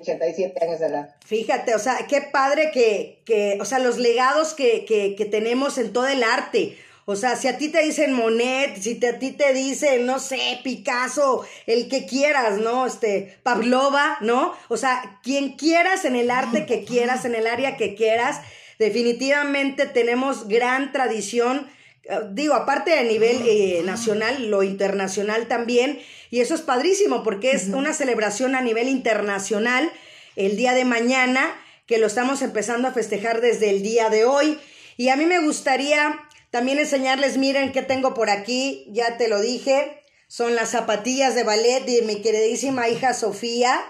87 0.00 0.64
años 0.64 0.80
de 0.80 0.86
edad. 0.86 1.14
Fíjate, 1.24 1.74
o 1.74 1.78
sea, 1.78 1.96
qué 2.08 2.20
padre 2.20 2.70
que, 2.72 3.22
que 3.24 3.58
o 3.60 3.64
sea, 3.64 3.78
los 3.78 3.98
legados 3.98 4.54
que, 4.54 4.84
que, 4.84 5.14
que, 5.14 5.24
tenemos 5.24 5.78
en 5.78 5.92
todo 5.92 6.08
el 6.08 6.22
arte. 6.22 6.76
O 7.10 7.16
sea, 7.16 7.36
si 7.36 7.48
a 7.48 7.58
ti 7.58 7.68
te 7.68 7.82
dicen 7.82 8.12
Monet, 8.12 8.80
si 8.80 8.94
te, 8.94 9.08
a 9.08 9.18
ti 9.18 9.32
te 9.32 9.52
dicen, 9.52 10.06
no 10.06 10.18
sé, 10.18 10.60
Picasso, 10.62 11.44
el 11.66 11.88
que 11.88 12.06
quieras, 12.06 12.58
¿no? 12.58 12.86
Este, 12.86 13.38
Pavlova, 13.42 14.18
¿no? 14.20 14.54
O 14.68 14.76
sea, 14.76 15.18
quien 15.22 15.56
quieras 15.56 16.04
en 16.04 16.14
el 16.14 16.30
arte 16.30 16.66
que 16.66 16.84
quieras, 16.84 17.24
en 17.24 17.34
el 17.34 17.46
área 17.46 17.76
que 17.76 17.94
quieras, 17.94 18.40
definitivamente 18.78 19.86
tenemos 19.86 20.46
gran 20.46 20.92
tradición 20.92 21.68
eh, 22.04 22.20
digo, 22.30 22.54
aparte 22.54 22.98
a 22.98 23.02
nivel 23.02 23.42
eh, 23.46 23.82
nacional, 23.84 24.48
lo 24.48 24.62
internacional 24.62 25.48
también, 25.48 26.00
y 26.30 26.40
eso 26.40 26.54
es 26.54 26.62
padrísimo 26.62 27.22
porque 27.22 27.52
es 27.52 27.68
una 27.68 27.92
celebración 27.92 28.54
a 28.54 28.60
nivel 28.60 28.88
internacional 28.88 29.90
el 30.36 30.56
día 30.56 30.74
de 30.74 30.84
mañana, 30.84 31.52
que 31.86 31.98
lo 31.98 32.06
estamos 32.06 32.40
empezando 32.42 32.88
a 32.88 32.92
festejar 32.92 33.40
desde 33.40 33.70
el 33.70 33.82
día 33.82 34.10
de 34.10 34.24
hoy. 34.24 34.58
Y 34.96 35.08
a 35.08 35.16
mí 35.16 35.26
me 35.26 35.40
gustaría 35.40 36.20
también 36.50 36.78
enseñarles, 36.78 37.36
miren 37.36 37.72
qué 37.72 37.82
tengo 37.82 38.14
por 38.14 38.30
aquí, 38.30 38.86
ya 38.90 39.16
te 39.16 39.28
lo 39.28 39.40
dije, 39.40 40.02
son 40.28 40.54
las 40.54 40.70
zapatillas 40.70 41.34
de 41.34 41.44
ballet 41.44 41.84
de 41.84 42.02
mi 42.02 42.22
queridísima 42.22 42.88
hija 42.88 43.14
Sofía, 43.14 43.80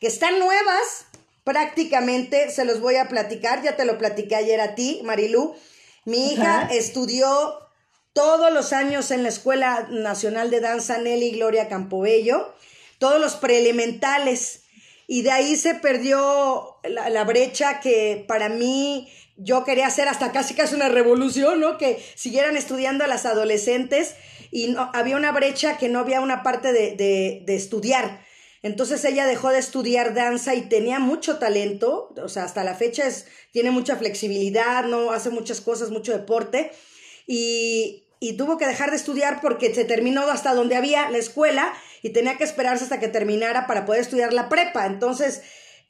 que 0.00 0.06
están 0.06 0.38
nuevas 0.38 1.06
prácticamente, 1.44 2.50
se 2.50 2.64
los 2.64 2.80
voy 2.80 2.96
a 2.96 3.08
platicar, 3.08 3.62
ya 3.62 3.76
te 3.76 3.84
lo 3.84 3.98
platiqué 3.98 4.36
ayer 4.36 4.60
a 4.60 4.74
ti, 4.74 5.00
Marilú. 5.04 5.54
Mi 6.04 6.32
hija 6.32 6.68
estudió 6.70 7.58
todos 8.12 8.52
los 8.52 8.72
años 8.72 9.10
en 9.10 9.22
la 9.22 9.28
Escuela 9.28 9.86
Nacional 9.90 10.50
de 10.50 10.60
Danza 10.60 10.98
Nelly 10.98 11.32
Gloria 11.32 11.68
Campobello, 11.68 12.54
todos 12.98 13.20
los 13.20 13.36
preelementales. 13.36 14.62
Y 15.06 15.22
de 15.22 15.30
ahí 15.30 15.56
se 15.56 15.74
perdió 15.74 16.76
la, 16.84 17.24
brecha 17.24 17.80
que 17.80 18.24
para 18.26 18.48
mí 18.48 19.12
yo 19.36 19.64
quería 19.64 19.86
hacer 19.86 20.08
hasta 20.08 20.32
casi 20.32 20.54
casi 20.54 20.74
una 20.74 20.88
revolución, 20.88 21.60
¿no? 21.60 21.78
Que 21.78 22.02
siguieran 22.14 22.56
estudiando 22.56 23.04
a 23.04 23.08
las 23.08 23.26
adolescentes 23.26 24.14
y 24.50 24.68
no, 24.68 24.90
había 24.94 25.16
una 25.16 25.32
brecha 25.32 25.78
que 25.78 25.88
no 25.88 25.98
había 25.98 26.20
una 26.20 26.42
parte 26.42 26.72
de, 26.72 26.96
de, 26.96 27.42
de 27.44 27.56
estudiar. 27.56 28.20
Entonces 28.62 29.04
ella 29.04 29.26
dejó 29.26 29.50
de 29.50 29.58
estudiar 29.58 30.14
danza 30.14 30.54
y 30.54 30.62
tenía 30.62 31.00
mucho 31.00 31.38
talento, 31.38 32.14
o 32.16 32.28
sea, 32.28 32.44
hasta 32.44 32.62
la 32.62 32.74
fecha 32.74 33.06
es, 33.08 33.26
tiene 33.50 33.72
mucha 33.72 33.96
flexibilidad, 33.96 34.84
no 34.84 35.10
hace 35.10 35.30
muchas 35.30 35.60
cosas, 35.60 35.90
mucho 35.90 36.12
deporte. 36.12 36.70
Y, 37.26 38.04
y 38.20 38.36
tuvo 38.36 38.56
que 38.58 38.68
dejar 38.68 38.90
de 38.90 38.96
estudiar 38.96 39.40
porque 39.40 39.74
se 39.74 39.84
terminó 39.84 40.22
hasta 40.22 40.54
donde 40.54 40.76
había 40.76 41.10
la 41.10 41.18
escuela 41.18 41.72
y 42.02 42.10
tenía 42.10 42.36
que 42.38 42.44
esperarse 42.44 42.84
hasta 42.84 43.00
que 43.00 43.08
terminara 43.08 43.66
para 43.66 43.84
poder 43.84 44.00
estudiar 44.00 44.32
la 44.32 44.48
prepa. 44.48 44.86
Entonces, 44.86 45.42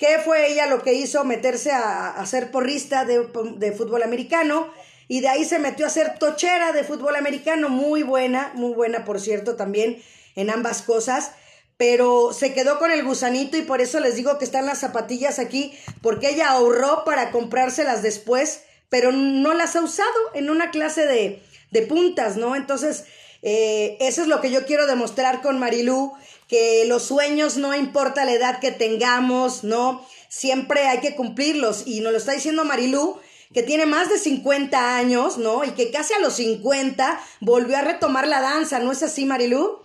¿qué 0.02 0.18
fue 0.18 0.50
ella 0.50 0.66
lo 0.66 0.82
que 0.82 0.94
hizo? 0.94 1.22
Meterse 1.22 1.70
a, 1.70 2.20
ser 2.26 2.50
porrista 2.50 3.04
de, 3.04 3.24
de, 3.54 3.70
fútbol 3.70 4.02
americano 4.02 4.68
y 5.06 5.20
de 5.20 5.28
ahí 5.28 5.44
se 5.44 5.60
metió 5.60 5.86
a 5.86 5.90
ser 5.90 6.18
tochera 6.18 6.72
de 6.72 6.82
fútbol 6.82 7.14
americano, 7.14 7.68
muy 7.68 8.02
buena, 8.02 8.50
muy 8.54 8.74
buena 8.74 9.04
por 9.04 9.20
cierto 9.20 9.54
también 9.54 10.02
en 10.34 10.50
ambas 10.50 10.82
cosas 10.82 11.30
pero 11.76 12.32
se 12.32 12.52
quedó 12.52 12.78
con 12.78 12.90
el 12.90 13.04
gusanito 13.04 13.56
y 13.56 13.62
por 13.62 13.80
eso 13.80 13.98
les 14.00 14.16
digo 14.16 14.38
que 14.38 14.44
están 14.44 14.66
las 14.66 14.78
zapatillas 14.78 15.40
aquí, 15.40 15.76
porque 16.00 16.30
ella 16.30 16.50
ahorró 16.50 17.02
para 17.04 17.32
comprárselas 17.32 18.02
después, 18.02 18.62
pero 18.88 19.10
no 19.10 19.52
las 19.52 19.74
ha 19.74 19.80
usado 19.80 20.08
en 20.34 20.48
una 20.48 20.70
clase 20.70 21.06
de, 21.06 21.42
de 21.72 21.82
puntas, 21.82 22.36
¿no? 22.36 22.54
Entonces, 22.54 23.04
eh, 23.42 23.96
eso 23.98 24.22
es 24.22 24.28
lo 24.28 24.40
que 24.40 24.52
yo 24.52 24.64
quiero 24.64 24.86
demostrar 24.86 25.42
con 25.42 25.58
Marilú, 25.58 26.12
que 26.52 26.84
los 26.86 27.04
sueños 27.04 27.56
no 27.56 27.74
importa 27.74 28.26
la 28.26 28.32
edad 28.32 28.60
que 28.60 28.72
tengamos, 28.72 29.64
¿no? 29.64 30.04
Siempre 30.28 30.86
hay 30.86 30.98
que 30.98 31.16
cumplirlos 31.16 31.86
y 31.86 32.00
nos 32.00 32.12
lo 32.12 32.18
está 32.18 32.32
diciendo 32.32 32.62
Marilú, 32.66 33.16
que 33.54 33.62
tiene 33.62 33.86
más 33.86 34.10
de 34.10 34.18
50 34.18 34.98
años, 34.98 35.38
¿no? 35.38 35.64
Y 35.64 35.70
que 35.70 35.90
casi 35.90 36.12
a 36.12 36.18
los 36.18 36.34
50 36.34 37.18
volvió 37.40 37.78
a 37.78 37.80
retomar 37.80 38.28
la 38.28 38.42
danza, 38.42 38.80
¿no 38.80 38.92
es 38.92 39.02
así, 39.02 39.24
Marilú? 39.24 39.78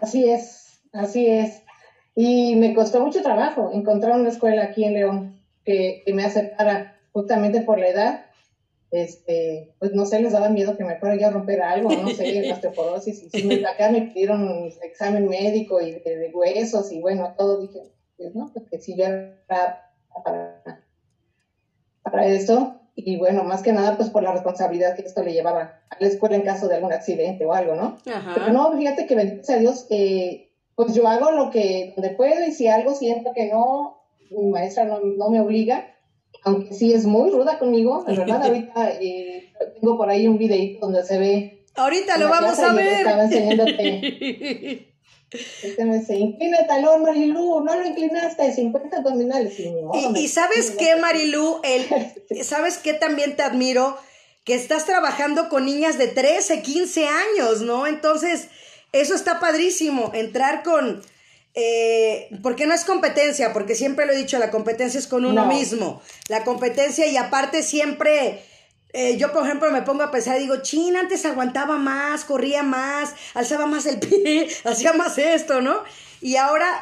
Así 0.00 0.26
es, 0.26 0.78
así 0.94 1.26
es. 1.26 1.60
Y 2.14 2.56
me 2.56 2.74
costó 2.74 3.04
mucho 3.04 3.20
trabajo 3.20 3.72
encontrar 3.74 4.18
una 4.18 4.30
escuela 4.30 4.64
aquí 4.64 4.84
en 4.84 4.94
León 4.94 5.42
que, 5.66 6.02
me 6.14 6.24
aceptara 6.24 6.98
justamente 7.12 7.60
por 7.60 7.78
la 7.78 7.88
edad. 7.88 8.25
Este, 8.90 9.74
pues 9.78 9.92
no 9.92 10.06
sé, 10.06 10.20
les 10.20 10.32
daba 10.32 10.48
miedo 10.48 10.76
que 10.76 10.84
me 10.84 10.96
fuera 10.96 11.16
ya 11.16 11.28
a 11.28 11.32
romper 11.32 11.60
algo, 11.60 11.90
no 11.90 12.08
sé, 12.10 12.40
la 12.46 12.54
osteoporosis. 12.54 13.24
Y 13.24 13.30
si 13.30 13.64
acá 13.64 13.90
me 13.90 14.02
pidieron 14.02 14.70
examen 14.82 15.28
médico 15.28 15.80
y 15.80 15.92
de, 15.92 16.30
huesos 16.32 16.92
y 16.92 17.00
bueno, 17.00 17.34
todo. 17.36 17.60
Dije, 17.60 17.82
pues 18.16 18.34
no, 18.34 18.50
pues 18.52 18.66
que 18.70 18.78
si 18.78 18.96
yo 18.96 19.06
era 19.06 19.36
para, 19.46 20.82
para 22.02 22.26
eso 22.26 22.80
y 22.96 23.18
bueno, 23.18 23.44
más 23.44 23.62
que 23.62 23.72
nada 23.72 23.96
pues 23.96 24.08
por 24.08 24.22
la 24.22 24.32
responsabilidad 24.32 24.96
que 24.96 25.02
esto 25.02 25.22
le 25.22 25.34
llevaba 25.34 25.80
a 25.90 25.96
la 26.00 26.08
escuela 26.08 26.34
en 26.34 26.42
caso 26.42 26.66
de 26.66 26.76
algún 26.76 26.92
accidente 26.92 27.44
o 27.44 27.52
algo, 27.52 27.74
¿no? 27.74 27.98
Pero 28.04 28.52
no, 28.52 28.76
fíjate 28.76 29.06
que 29.06 29.14
bendito 29.14 29.52
a 29.52 29.56
Dios, 29.56 29.86
eh, 29.90 30.50
pues 30.74 30.94
yo 30.94 31.06
hago 31.06 31.30
lo 31.30 31.50
que, 31.50 31.92
donde 31.94 32.16
puedo 32.16 32.42
y 32.46 32.52
si 32.52 32.68
algo 32.68 32.94
siento 32.94 33.32
que 33.34 33.50
no, 33.50 34.02
mi 34.30 34.46
maestra 34.46 34.84
no, 34.84 35.00
no 35.00 35.28
me 35.28 35.40
obliga, 35.42 35.94
aunque 36.46 36.72
sí 36.72 36.92
es 36.92 37.04
muy 37.04 37.30
ruda 37.30 37.58
conmigo, 37.58 38.04
la 38.06 38.14
verdad, 38.18 38.42
ahorita 38.44 38.92
eh, 39.00 39.52
tengo 39.80 39.98
por 39.98 40.08
ahí 40.08 40.26
un 40.26 40.38
videito 40.38 40.86
donde 40.86 41.04
se 41.04 41.18
ve... 41.18 41.64
Ahorita 41.74 42.16
lo 42.16 42.30
vamos 42.30 42.58
a 42.60 42.72
ver. 42.72 43.00
Estaba 43.00 43.24
enseñándote, 43.24 44.92
Este 45.30 45.84
me 45.84 45.98
dice, 45.98 46.14
inclina 46.14 46.58
el 46.58 46.66
talón, 46.68 47.02
Marilu, 47.02 47.60
no 47.60 47.74
lo 47.74 47.84
inclinaste, 47.84 48.52
50 48.52 48.98
abdominales. 48.98 49.58
Y, 49.58 49.74
y, 50.20 50.28
sabes 50.28 50.70
qué, 50.70 50.94
Marilu, 50.94 51.60
el, 51.64 51.84
¿sabes 52.44 52.78
qué 52.78 52.94
también 52.94 53.34
te 53.34 53.42
admiro? 53.42 53.98
Que 54.44 54.54
estás 54.54 54.86
trabajando 54.86 55.48
con 55.48 55.66
niñas 55.66 55.98
de 55.98 56.06
13, 56.06 56.62
15 56.62 57.08
años, 57.08 57.62
¿no? 57.62 57.88
Entonces, 57.88 58.48
eso 58.92 59.14
está 59.14 59.40
padrísimo, 59.40 60.12
entrar 60.14 60.62
con... 60.62 61.02
Eh, 61.58 62.28
porque 62.42 62.66
no 62.66 62.74
es 62.74 62.84
competencia, 62.84 63.54
porque 63.54 63.74
siempre 63.74 64.04
lo 64.04 64.12
he 64.12 64.16
dicho, 64.16 64.38
la 64.38 64.50
competencia 64.50 65.00
es 65.00 65.06
con 65.06 65.24
uno 65.24 65.46
mismo. 65.46 66.02
La 66.28 66.44
competencia 66.44 67.06
y 67.06 67.16
aparte 67.16 67.62
siempre 67.62 68.42
eh, 68.98 69.18
yo, 69.18 69.30
por 69.30 69.44
ejemplo, 69.44 69.70
me 69.70 69.82
pongo 69.82 70.02
a 70.04 70.10
pensar 70.10 70.38
y 70.38 70.44
digo, 70.44 70.56
chin, 70.62 70.96
antes 70.96 71.26
aguantaba 71.26 71.76
más, 71.76 72.24
corría 72.24 72.62
más, 72.62 73.14
alzaba 73.34 73.66
más 73.66 73.84
el 73.84 73.98
pie, 73.98 74.48
hacía 74.64 74.94
más 74.94 75.18
esto, 75.18 75.60
¿no? 75.60 75.82
Y 76.22 76.36
ahora 76.36 76.80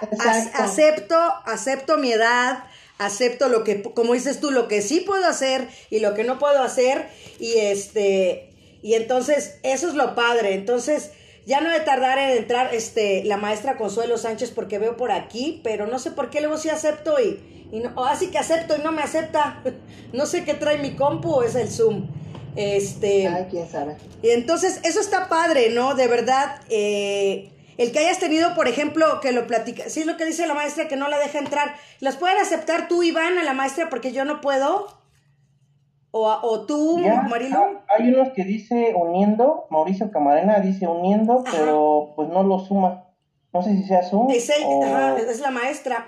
acepto, 0.54 1.16
acepto 1.44 1.96
mi 1.96 2.12
edad, 2.12 2.64
acepto 2.98 3.48
lo 3.48 3.64
que, 3.64 3.82
como 3.82 4.14
dices 4.14 4.38
tú, 4.38 4.52
lo 4.52 4.68
que 4.68 4.80
sí 4.80 5.00
puedo 5.00 5.26
hacer 5.26 5.68
y 5.90 5.98
lo 5.98 6.14
que 6.14 6.22
no 6.22 6.38
puedo 6.38 6.62
hacer. 6.62 7.08
Y 7.40 7.54
este, 7.58 8.50
y 8.80 8.94
entonces, 8.94 9.56
eso 9.64 9.88
es 9.88 9.94
lo 9.94 10.14
padre. 10.14 10.54
Entonces, 10.54 11.10
ya 11.46 11.60
no 11.60 11.70
de 11.70 11.80
tardar 11.80 12.18
en 12.18 12.30
entrar 12.30 12.74
este, 12.74 13.24
la 13.24 13.36
maestra 13.36 13.76
Consuelo 13.76 14.18
Sánchez 14.18 14.50
porque 14.50 14.78
veo 14.78 14.96
por 14.96 15.12
aquí, 15.12 15.60
pero 15.64 15.86
no 15.86 15.98
sé 15.98 16.10
por 16.10 16.30
qué 16.30 16.40
luego 16.40 16.58
sí 16.58 16.70
acepto 16.70 17.20
y 17.20 17.54
y 17.74 17.80
no, 17.80 18.04
así 18.04 18.28
que 18.28 18.38
acepto 18.38 18.76
y 18.76 18.82
no 18.82 18.92
me 18.92 19.02
acepta. 19.02 19.62
No 20.12 20.26
sé 20.26 20.44
qué 20.44 20.54
trae 20.54 20.78
mi 20.78 20.94
compu 20.94 21.28
o 21.28 21.42
es 21.42 21.56
el 21.56 21.68
Zoom. 21.68 22.06
Este. 22.54 23.26
Ay, 23.26 23.48
quién 23.50 23.68
sabe. 23.68 23.96
Y 24.22 24.30
entonces, 24.30 24.78
eso 24.84 25.00
está 25.00 25.28
padre, 25.28 25.70
¿no? 25.70 25.96
De 25.96 26.06
verdad, 26.06 26.60
eh, 26.70 27.50
el 27.78 27.90
que 27.90 27.98
hayas 27.98 28.20
tenido, 28.20 28.54
por 28.54 28.68
ejemplo, 28.68 29.18
que 29.20 29.32
lo 29.32 29.48
platica, 29.48 29.88
si 29.88 30.02
es 30.02 30.06
lo 30.06 30.16
que 30.16 30.24
dice 30.24 30.46
la 30.46 30.54
maestra 30.54 30.86
que 30.86 30.94
no 30.94 31.08
la 31.08 31.18
deja 31.18 31.40
entrar, 31.40 31.74
¿las 31.98 32.14
pueden 32.14 32.38
aceptar 32.38 32.86
tú, 32.86 33.02
Iván, 33.02 33.38
a 33.38 33.42
la 33.42 33.54
maestra 33.54 33.90
porque 33.90 34.12
yo 34.12 34.24
no 34.24 34.40
puedo? 34.40 34.86
O, 36.16 36.28
o 36.28 36.64
tú, 36.64 36.98
Marilu. 37.28 37.58
Hay 37.88 38.08
unos 38.08 38.28
que 38.34 38.44
dice 38.44 38.94
uniendo, 38.94 39.66
Mauricio 39.70 40.12
Camarena 40.12 40.60
dice 40.60 40.86
uniendo, 40.86 41.42
pero 41.50 42.12
pues 42.14 42.28
no 42.28 42.44
lo 42.44 42.60
suma. 42.60 43.08
No 43.52 43.60
sé 43.62 43.76
si 43.76 43.82
sea 43.82 44.04
Zoom. 44.04 44.30
Es, 44.30 44.48
es 44.48 45.40
la 45.40 45.50
maestra. 45.50 46.04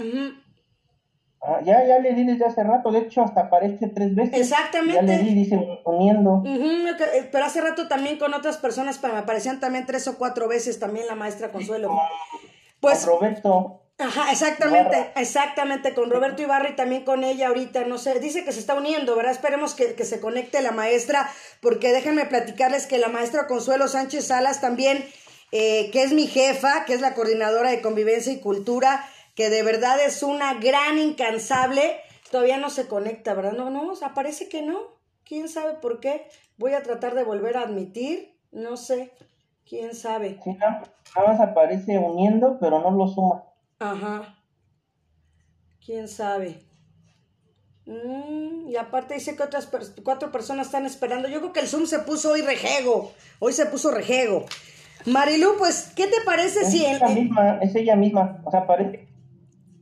Ah, 1.43 1.61
ya, 1.65 1.85
ya 1.85 1.99
le 1.99 2.15
di 2.15 2.25
desde 2.25 2.45
hace 2.45 2.63
rato, 2.63 2.93
de 2.93 3.01
hecho 3.01 3.23
hasta 3.23 3.43
aparece 3.43 3.89
tres 3.89 4.15
veces. 4.15 4.43
Exactamente. 4.43 4.95
Ya 4.95 5.03
le 5.03 5.19
di, 5.19 5.35
dice 5.35 5.81
uniendo. 5.85 6.45
Eh, 6.47 7.29
pero 7.33 7.45
hace 7.45 7.61
rato 7.61 7.89
también 7.89 8.17
con 8.17 8.33
otras 8.33 8.59
personas, 8.59 8.99
pero 8.99 9.15
me 9.15 9.19
aparecían 9.19 9.59
también 9.59 9.87
tres 9.87 10.07
o 10.07 10.19
cuatro 10.19 10.47
veces 10.47 10.79
también 10.79 11.09
la 11.09 11.17
maestra 11.17 11.51
Consuelo. 11.51 11.91
pues 12.79 13.05
Roberto. 13.05 13.83
Ajá, 13.99 14.31
exactamente, 14.31 15.11
exactamente, 15.17 15.95
con 15.95 16.11
Roberto 16.11 16.43
Ibarra 16.43 16.69
y 16.69 16.77
también 16.77 17.05
con 17.05 17.25
ella 17.25 17.49
ahorita, 17.49 17.85
no 17.87 17.97
sé, 17.97 18.21
dice 18.21 18.45
que 18.45 18.53
se 18.53 18.61
está 18.61 18.75
uniendo, 18.75 19.17
¿verdad? 19.17 19.33
Esperemos 19.33 19.75
que, 19.75 19.95
que 19.95 20.05
se 20.05 20.21
conecte 20.21 20.61
la 20.61 20.71
maestra, 20.71 21.31
porque 21.63 21.93
déjenme 21.93 22.27
platicarles 22.27 22.87
que 22.87 22.99
la 22.99 23.09
maestra 23.09 23.47
Consuelo 23.47 23.89
Sánchez 23.89 24.27
Salas 24.27 24.61
también, 24.61 25.03
eh, 25.51 25.91
que 25.93 26.03
es 26.03 26.13
mi 26.13 26.27
jefa, 26.27 26.85
que 26.85 26.93
es 26.93 27.01
la 27.01 27.15
coordinadora 27.15 27.71
de 27.71 27.81
convivencia 27.81 28.33
y 28.35 28.41
cultura, 28.41 29.03
que 29.35 29.49
de 29.49 29.63
verdad 29.63 29.99
es 30.05 30.23
una 30.23 30.55
gran 30.55 30.99
incansable, 30.99 31.99
todavía 32.31 32.59
no 32.59 32.69
se 32.69 32.89
conecta, 32.89 33.33
¿verdad? 33.33 33.53
No, 33.53 33.71
no, 33.71 33.93
o 33.93 33.97
sea, 33.97 34.13
parece 34.13 34.51
que 34.51 34.61
no. 34.61 34.97
¿Quién 35.25 35.49
sabe 35.49 35.75
por 35.75 36.01
qué? 36.01 36.29
Voy 36.59 36.75
a 36.75 36.83
tratar 36.83 37.15
de 37.15 37.25
volver 37.25 37.57
a 37.57 37.63
admitir, 37.63 38.39
no 38.53 38.77
sé, 38.77 39.13
quién 39.67 39.95
sabe. 39.95 40.39
Sí, 40.45 40.51
nada 40.59 40.83
más 41.27 41.41
aparece 41.41 41.97
uniendo, 41.99 42.59
pero 42.61 42.81
no 42.81 42.91
lo 42.91 43.09
suma. 43.09 43.46
Ajá. 43.79 44.43
¿Quién 45.85 46.09
sabe? 46.09 46.67
Mm, 47.87 48.69
y 48.69 48.77
aparte 48.77 49.15
dice 49.15 49.37
que 49.37 49.43
otras 49.43 49.69
cuatro 50.03 50.33
personas 50.33 50.67
están 50.67 50.87
esperando. 50.87 51.29
Yo 51.29 51.41
creo 51.41 51.53
que 51.53 51.61
el 51.61 51.69
Zoom 51.69 51.87
se 51.87 52.01
puso 52.01 52.33
hoy 52.33 52.43
rejego. 52.43 53.13
Hoy 53.39 53.53
se 53.53 53.67
puso 53.67 53.91
rejego. 53.91 54.47
Marilu, 55.05 55.57
pues, 55.59 55.93
¿qué 55.95 56.07
te 56.07 56.23
parece 56.25 56.63
es 56.63 56.71
si... 56.71 56.85
Ella 56.85 57.09
misma, 57.09 57.59
es 57.63 57.75
ella 57.77 57.95
misma, 57.95 58.41
o 58.45 58.51
sea, 58.51 58.67
parece 58.67 59.07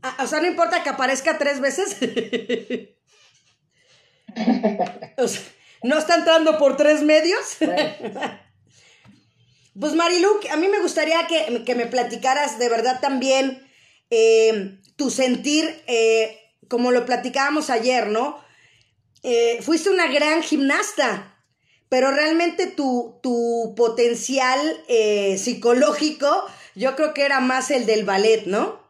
Ah, 0.03 0.17
o 0.23 0.27
sea, 0.27 0.41
no 0.41 0.47
importa 0.47 0.83
que 0.83 0.91
aparezca 0.91 1.39
tres 1.39 1.61
veces. 1.61 1.97
¿No 5.83 5.97
está 5.97 6.17
entrando 6.17 6.59
por 6.59 6.77
tres 6.77 7.03
medios? 7.03 7.57
pues 9.81 9.95
Marilu, 9.95 10.29
a 10.53 10.57
mí 10.57 10.69
me 10.69 10.81
gustaría 10.81 11.27
que, 11.27 11.75
me 11.75 11.87
platicaras 11.87 12.59
de 12.59 12.69
verdad 12.69 13.01
también 13.01 13.64
eh, 14.15 14.79
tu 14.97 15.11
sentir, 15.11 15.83
eh, 15.87 16.39
como 16.69 16.91
lo 16.91 17.05
platicábamos 17.05 17.71
ayer, 17.71 18.09
¿no? 18.09 18.39
Eh, 19.23 19.59
fuiste 19.63 19.91
una 19.91 20.07
gran 20.13 20.43
gimnasta, 20.43 21.37
pero 21.89 22.11
realmente 22.11 22.67
tu, 22.67 23.19
tu 23.23 23.75
potencial 23.77 24.59
psicológico, 25.37 26.45
yo 26.75 26.97
creo 26.97 27.15
que 27.15 27.23
era 27.23 27.41
más 27.41 27.71
el 27.71 27.87
del 27.87 28.05
ballet, 28.05 28.47
¿no? 28.47 28.85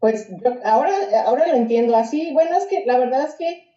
Pues 0.00 0.28
yo 0.42 0.54
ahora, 0.64 0.94
ahora 1.26 1.46
lo 1.48 1.54
entiendo 1.54 1.94
así. 1.94 2.32
Bueno, 2.32 2.56
es 2.56 2.64
que 2.66 2.84
la 2.86 2.98
verdad 2.98 3.28
es 3.28 3.34
que 3.34 3.70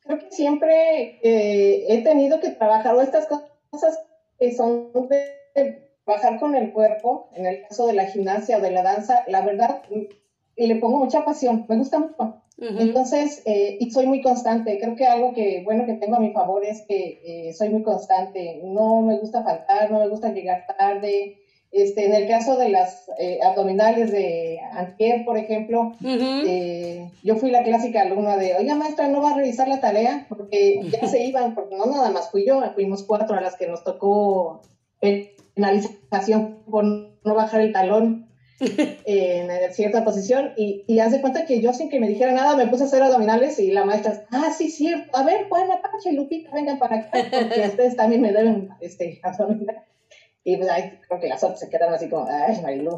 creo 0.00 0.18
que 0.18 0.30
siempre 0.30 1.20
eh, 1.22 1.86
he 1.88 2.02
tenido 2.02 2.40
que 2.40 2.50
trabajar 2.50 2.94
o 2.94 3.02
estas 3.02 3.26
cosas 3.26 3.98
que 4.38 4.54
son 4.54 4.90
de 5.08 5.85
trabajar 6.06 6.38
con 6.38 6.54
el 6.54 6.72
cuerpo, 6.72 7.28
en 7.34 7.46
el 7.46 7.62
caso 7.62 7.86
de 7.86 7.94
la 7.94 8.06
gimnasia 8.06 8.58
o 8.58 8.60
de 8.60 8.70
la 8.70 8.82
danza, 8.82 9.24
la 9.26 9.42
verdad, 9.42 9.82
le 10.56 10.76
pongo 10.76 10.98
mucha 10.98 11.24
pasión, 11.24 11.66
me 11.68 11.76
gusta 11.76 11.98
mucho. 11.98 12.42
Entonces, 12.58 13.42
eh, 13.44 13.76
y 13.78 13.90
soy 13.90 14.06
muy 14.06 14.22
constante. 14.22 14.78
Creo 14.80 14.96
que 14.96 15.06
algo 15.06 15.34
que, 15.34 15.62
bueno, 15.64 15.84
que 15.84 15.92
tengo 15.92 16.16
a 16.16 16.20
mi 16.20 16.32
favor 16.32 16.64
es 16.64 16.82
que 16.88 17.20
eh, 17.22 17.52
soy 17.52 17.68
muy 17.68 17.82
constante. 17.82 18.62
No 18.64 19.02
me 19.02 19.18
gusta 19.18 19.42
faltar, 19.44 19.90
no 19.90 19.98
me 19.98 20.08
gusta 20.08 20.32
llegar 20.32 20.64
tarde. 20.78 21.36
Este, 21.70 22.06
en 22.06 22.14
el 22.14 22.26
caso 22.28 22.56
de 22.56 22.70
las 22.70 23.10
eh, 23.18 23.40
abdominales 23.42 24.10
de 24.10 24.58
Antier, 24.72 25.26
por 25.26 25.36
ejemplo, 25.36 25.92
eh, 26.02 27.10
yo 27.22 27.36
fui 27.36 27.50
la 27.50 27.64
clásica 27.64 28.00
alumna 28.00 28.38
de, 28.38 28.54
oiga 28.54 28.74
maestra, 28.76 29.08
¿no 29.08 29.20
va 29.20 29.32
a 29.32 29.36
revisar 29.36 29.68
la 29.68 29.80
tarea? 29.80 30.24
Porque 30.30 30.80
ya 30.84 31.06
se 31.06 31.22
iban, 31.26 31.54
porque 31.54 31.76
no 31.76 31.84
nada 31.84 32.10
más 32.10 32.30
fui 32.30 32.46
yo, 32.46 32.62
fuimos 32.74 33.02
cuatro 33.02 33.36
a 33.36 33.42
las 33.42 33.56
que 33.56 33.66
nos 33.66 33.84
tocó 33.84 34.62
penalización 35.56 36.62
por 36.70 36.84
no 36.84 37.34
bajar 37.34 37.62
el 37.62 37.72
talón 37.72 38.28
en 38.60 39.72
cierta 39.72 40.04
posición 40.04 40.52
y, 40.56 40.84
y 40.86 41.00
hace 41.00 41.20
cuenta 41.20 41.44
que 41.46 41.60
yo 41.60 41.72
sin 41.72 41.88
que 41.90 41.98
me 41.98 42.08
dijera 42.08 42.32
nada 42.32 42.56
me 42.56 42.68
puse 42.68 42.84
a 42.84 42.86
hacer 42.86 43.02
abdominales 43.02 43.58
y 43.58 43.70
la 43.72 43.84
maestra, 43.84 44.24
ah, 44.30 44.52
sí, 44.56 44.70
cierto, 44.70 45.16
a 45.16 45.24
ver, 45.24 45.48
Juan 45.48 45.70
Apache, 45.70 46.12
Lupita, 46.12 46.50
vengan 46.52 46.78
para 46.78 46.96
acá, 46.96 47.10
porque 47.12 47.60
ustedes 47.68 47.96
también 47.96 48.22
me 48.22 48.32
deben 48.32 48.68
este, 48.80 49.20
abdominales. 49.22 49.82
Y 50.44 50.56
pues 50.58 50.70
ahí 50.70 51.00
creo 51.08 51.20
que 51.20 51.28
las 51.28 51.42
otras 51.42 51.58
se 51.58 51.68
quedaron 51.68 51.94
así 51.94 52.08
como, 52.08 52.28
ay, 52.30 52.60
Marilu. 52.62 52.96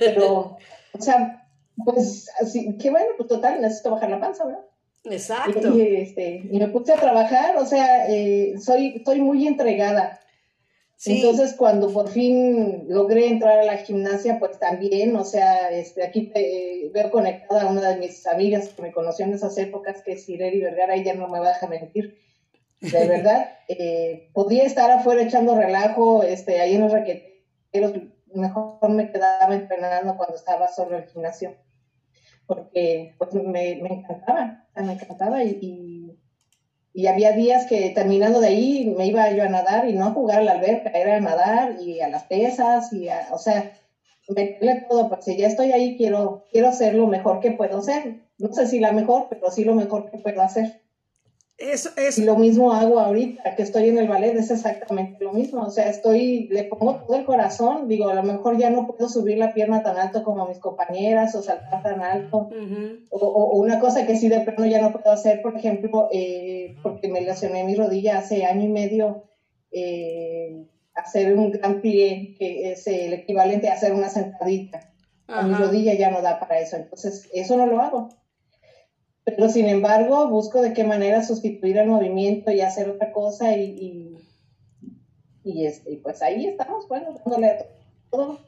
Pero, 0.00 0.56
o 0.92 1.00
sea, 1.00 1.46
pues 1.84 2.28
así, 2.40 2.76
qué 2.76 2.90
bueno, 2.90 3.06
pues 3.16 3.28
total, 3.28 3.60
necesito 3.62 3.92
bajar 3.92 4.10
la 4.10 4.18
panza, 4.18 4.44
¿verdad? 4.44 4.64
Exacto. 5.04 5.78
Y, 5.78 5.96
este, 5.96 6.48
y 6.50 6.58
me 6.58 6.66
puse 6.68 6.92
a 6.92 6.96
trabajar, 6.96 7.56
o 7.56 7.66
sea, 7.66 8.08
eh, 8.08 8.54
soy, 8.58 9.00
soy 9.04 9.20
muy 9.20 9.46
entregada. 9.46 10.18
Sí. 10.98 11.20
Entonces, 11.20 11.54
cuando 11.54 11.92
por 11.92 12.08
fin 12.08 12.86
logré 12.88 13.28
entrar 13.28 13.60
a 13.60 13.64
la 13.64 13.76
gimnasia, 13.78 14.40
pues 14.40 14.58
también, 14.58 15.14
o 15.14 15.24
sea, 15.24 15.70
este, 15.70 16.04
aquí 16.04 16.26
te, 16.26 16.90
veo 16.92 17.10
conectada 17.10 17.62
a 17.62 17.70
una 17.70 17.88
de 17.88 18.00
mis 18.00 18.26
amigas 18.26 18.70
que 18.70 18.82
me 18.82 18.92
conoció 18.92 19.24
en 19.24 19.32
esas 19.32 19.56
épocas, 19.58 20.02
que 20.02 20.12
es 20.12 20.28
Ireri 20.28 20.60
Vergara, 20.60 20.96
ella 20.96 21.14
no 21.14 21.28
me 21.28 21.38
va 21.38 21.46
a 21.46 21.52
dejar 21.52 21.70
mentir 21.70 22.18
de 22.80 22.90
verdad, 23.08 23.48
eh, 23.68 24.30
podía 24.32 24.64
estar 24.64 24.90
afuera 24.90 25.22
echando 25.22 25.56
relajo, 25.56 26.22
este, 26.22 26.60
ahí 26.60 26.74
en 26.74 26.82
los 26.82 26.92
raqueteros, 26.92 27.92
mejor 28.34 28.90
me 28.90 29.10
quedaba 29.10 29.54
entrenando 29.54 30.16
cuando 30.16 30.36
estaba 30.36 30.68
solo 30.68 30.96
en 30.96 31.02
el 31.02 31.08
gimnasio, 31.08 31.56
porque 32.46 33.14
pues, 33.18 33.34
me, 33.34 33.72
encantaba, 33.72 34.66
me 34.74 34.92
encantaba 34.92 35.44
y, 35.44 35.58
y, 35.60 35.97
había 37.06 37.32
días 37.32 37.66
que 37.66 37.90
terminando 37.90 38.40
de 38.40 38.48
ahí 38.48 38.94
me 38.96 39.06
iba 39.06 39.30
yo 39.30 39.44
a 39.44 39.48
nadar 39.48 39.88
y 39.88 39.94
no 39.94 40.06
a 40.06 40.12
jugar 40.12 40.40
a 40.40 40.42
la 40.42 40.52
alberca, 40.52 40.90
era 40.90 41.16
a 41.16 41.20
nadar 41.20 41.76
y 41.80 42.00
a 42.00 42.08
las 42.08 42.24
pesas 42.24 42.92
y 42.92 43.08
a, 43.08 43.28
o 43.32 43.38
sea, 43.38 43.72
meterle 44.28 44.86
todo, 44.88 45.08
porque 45.08 45.24
si 45.24 45.36
ya 45.36 45.46
estoy 45.46 45.72
ahí 45.72 45.96
quiero, 45.96 46.46
quiero 46.50 46.68
hacer 46.68 46.94
lo 46.94 47.06
mejor 47.06 47.40
que 47.40 47.52
puedo 47.52 47.78
hacer, 47.78 48.22
no 48.38 48.52
sé 48.52 48.66
si 48.66 48.80
la 48.80 48.92
mejor, 48.92 49.26
pero 49.30 49.50
sí 49.50 49.64
lo 49.64 49.74
mejor 49.74 50.10
que 50.10 50.18
puedo 50.18 50.42
hacer. 50.42 50.80
Eso, 51.58 51.90
Y 52.16 52.22
lo 52.22 52.36
mismo 52.36 52.72
hago 52.72 53.00
ahorita 53.00 53.56
que 53.56 53.64
estoy 53.64 53.88
en 53.88 53.98
el 53.98 54.06
ballet, 54.06 54.36
es 54.36 54.52
exactamente 54.52 55.24
lo 55.24 55.32
mismo. 55.32 55.62
O 55.62 55.70
sea, 55.70 55.88
estoy, 55.88 56.46
le 56.52 56.62
pongo 56.62 57.02
todo 57.04 57.16
el 57.16 57.24
corazón. 57.24 57.88
Digo, 57.88 58.08
a 58.08 58.14
lo 58.14 58.22
mejor 58.22 58.56
ya 58.58 58.70
no 58.70 58.86
puedo 58.86 59.08
subir 59.08 59.38
la 59.38 59.52
pierna 59.52 59.82
tan 59.82 59.96
alto 59.96 60.22
como 60.22 60.46
mis 60.46 60.60
compañeras 60.60 61.34
o 61.34 61.42
saltar 61.42 61.82
tan 61.82 62.00
alto. 62.00 62.48
o, 63.10 63.58
una 63.58 63.80
cosa 63.80 64.06
que 64.06 64.16
sí 64.16 64.28
de 64.28 64.40
plano 64.40 64.66
ya 64.66 64.80
no 64.80 64.92
puedo 64.92 65.10
hacer, 65.10 65.42
por 65.42 65.56
ejemplo, 65.56 66.08
eh, 66.12 66.76
porque 66.84 67.08
me 67.08 67.22
lesioné 67.22 67.64
mi 67.64 67.74
rodilla 67.74 68.18
hace 68.18 68.44
año 68.44 68.64
y 68.64 68.68
medio. 68.68 69.24
Eh, 69.72 70.64
hacer 70.94 71.36
un 71.36 71.50
gran 71.50 71.80
pie, 71.80 72.34
que 72.38 72.72
es 72.72 72.86
el 72.86 73.12
equivalente 73.14 73.68
a 73.68 73.74
hacer 73.74 73.92
una 73.92 74.08
sentadita. 74.08 74.92
Mi 75.28 75.54
rodilla 75.54 75.94
ya 75.94 76.10
no 76.10 76.22
da 76.22 76.40
para 76.40 76.58
eso, 76.58 76.76
entonces 76.76 77.28
eso 77.34 77.56
no 77.56 77.66
lo 77.66 77.80
hago. 77.80 78.08
Pero 79.36 79.50
sin 79.50 79.68
embargo, 79.68 80.28
busco 80.28 80.62
de 80.62 80.72
qué 80.72 80.84
manera 80.84 81.22
sustituir 81.22 81.76
el 81.76 81.88
movimiento 81.88 82.50
y 82.50 82.62
hacer 82.62 82.88
otra 82.88 83.12
cosa 83.12 83.54
y, 83.56 84.16
y, 85.44 85.66
este, 85.66 86.00
pues 86.02 86.22
ahí 86.22 86.46
estamos, 86.46 86.88
bueno, 86.88 87.20
dándole 87.24 87.46
a 87.48 87.66
todo. 88.10 88.40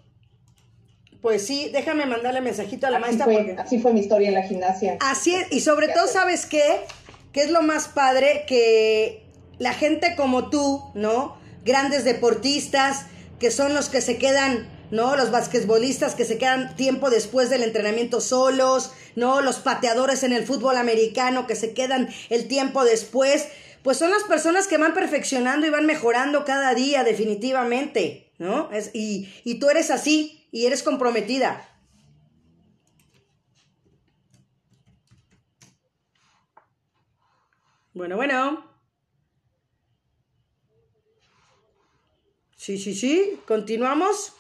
Pues 1.21 1.47
sí, 1.47 1.69
déjame 1.71 2.07
mandarle 2.07 2.41
mensajito 2.41 2.87
a 2.87 2.91
la 2.91 2.99
maestra. 2.99 3.27
Así 3.59 3.79
fue 3.79 3.93
mi 3.93 4.01
historia 4.01 4.29
en 4.29 4.35
la 4.35 4.43
gimnasia. 4.43 4.97
Así 5.01 5.35
es, 5.35 5.53
y 5.53 5.61
sobre 5.61 5.89
todo, 5.89 6.07
¿sabes 6.07 6.47
qué? 6.47 6.63
¿Qué 7.33 7.43
es 7.43 7.51
lo 7.51 7.61
más 7.61 7.89
padre? 7.89 8.45
Que 8.47 9.27
la 9.59 9.75
gente 9.75 10.17
como 10.17 10.49
tú, 10.49 10.83
¿no? 10.95 11.37
Grandes 11.63 12.05
deportistas, 12.05 13.05
que 13.39 13.51
son 13.51 13.75
los 13.75 13.91
que 13.91 14.01
se 14.01 14.17
quedan 14.17 14.67
¿no? 14.91 15.17
Los 15.17 15.31
basquetbolistas 15.31 16.15
que 16.15 16.25
se 16.25 16.39
quedan 16.39 16.77
tiempo 16.77 17.11
después 17.11 17.51
del 17.51 17.63
entrenamiento 17.63 18.21
solos, 18.21 18.93
¿no? 19.17 19.41
Los 19.41 19.59
pateadores 19.59 20.23
en 20.23 20.33
el 20.33 20.47
fútbol 20.47 20.77
americano 20.77 21.47
que 21.47 21.57
se 21.57 21.75
quedan 21.75 22.09
el 22.29 22.49
tiempo 22.49 22.85
después, 22.85 23.49
pues 23.83 23.99
son 23.99 24.11
las 24.11 24.25
personas 24.25 24.67
que 24.67 24.79
van 24.79 24.95
perfeccionando 24.95 25.67
y 25.67 25.71
van 25.71 25.87
mejorando 25.87 26.45
cada 26.45 26.75
día 26.75 27.05
definitivamente, 27.05 28.33
¿no? 28.39 28.71
Es, 28.73 28.91
y, 28.95 29.33
y 29.45 29.59
tú 29.59 29.71
eres 29.71 29.91
así 29.91 30.49
y 30.51 30.67
eres 30.67 30.83
comprometida. 30.83 31.67
Bueno, 37.93 38.17
bueno. 38.17 38.65
Sí, 42.57 42.79
sí, 42.79 42.95
sí. 42.95 43.41
Continuamos. 43.47 44.35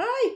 ¡Ay! 0.00 0.34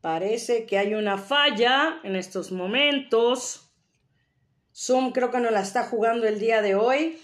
Parece 0.00 0.66
que 0.66 0.78
hay 0.78 0.94
una 0.94 1.18
falla 1.18 2.00
en 2.04 2.14
estos 2.14 2.52
momentos. 2.52 3.72
Zoom 4.72 5.12
creo 5.12 5.30
que 5.30 5.40
no 5.40 5.50
la 5.50 5.62
está 5.62 5.84
jugando 5.84 6.28
el 6.28 6.38
día 6.38 6.62
de 6.62 6.76
hoy. 6.76 7.20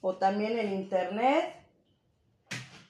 O 0.00 0.16
también 0.16 0.58
en 0.58 0.72
internet. 0.72 1.56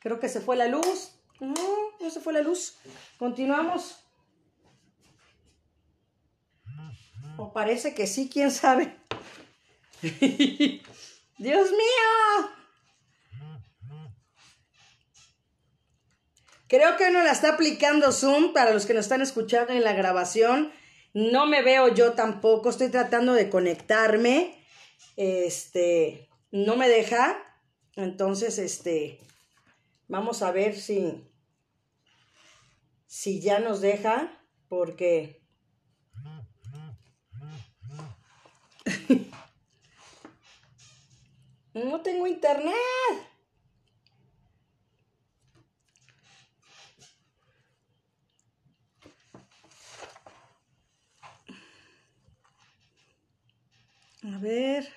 Creo 0.01 0.21
que 0.21 0.29
se 0.29 0.41
fue 0.41 0.57
la 0.57 0.67
luz. 0.67 1.13
No, 1.41 1.55
no 1.99 2.11
se 2.11 2.21
fue 2.21 2.33
la 2.33 2.43
luz. 2.43 2.79
Continuamos. 3.19 4.03
O 7.39 7.53
parece 7.53 7.95
que 7.95 8.07
sí, 8.07 8.29
quién 8.29 8.51
sabe. 8.51 8.97
Dios 11.39 11.71
mío. 11.71 12.51
Creo 16.69 16.97
que 16.97 17.11
no 17.11 17.23
la 17.23 17.33
está 17.33 17.51
aplicando 17.55 18.11
Zoom 18.11 18.53
para 18.53 18.73
los 18.73 18.87
que 18.87 18.95
nos 18.95 19.05
están 19.05 19.23
escuchando 19.23 19.73
en 19.73 19.85
la 19.85 19.93
grabación. 19.93 20.73
No 21.15 21.47
me 21.47 21.63
veo 21.63 21.95
yo 21.95 22.15
tampoco. 22.15 22.71
Estoy 22.71 22.91
tratando 22.91 23.35
de 23.35 23.49
conectarme. 23.49 24.67
Este, 25.17 26.29
no 26.51 26.77
me 26.77 26.89
deja. 26.89 27.37
Entonces, 27.95 28.59
este, 28.59 29.21
vamos 30.09 30.43
a 30.43 30.51
ver 30.51 30.77
si, 30.77 31.31
si 33.07 33.41
ya 33.41 33.61
nos 33.61 33.81
deja, 33.81 34.43
porque 34.69 35.41
No 41.77 42.01
tengo 42.01 42.27
internet. 42.27 42.75
A 54.25 54.39
ver. 54.39 54.89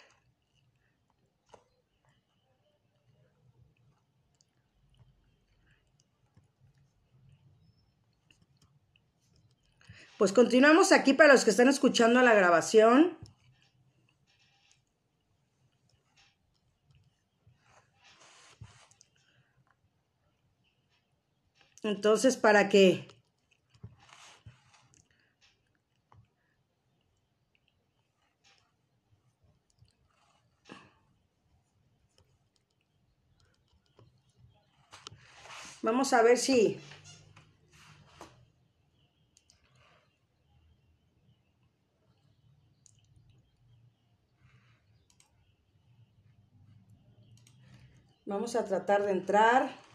Pues 10.18 10.32
continuamos 10.32 10.94
aquí 10.94 11.13
para 11.13 11.34
los 11.34 11.44
que 11.44 11.50
están 11.50 11.68
escuchando 11.68 12.22
la 12.22 12.34
grabación. 12.34 13.19
Entonces, 21.84 22.36
¿para 22.36 22.68
qué? 22.68 23.08
Vamos 35.82 36.12
a 36.12 36.22
ver 36.22 36.38
si... 36.38 36.80
Vamos 48.26 48.56
a 48.56 48.65
tratar 48.65 49.04
de 49.06 49.12
entrar 49.12 49.88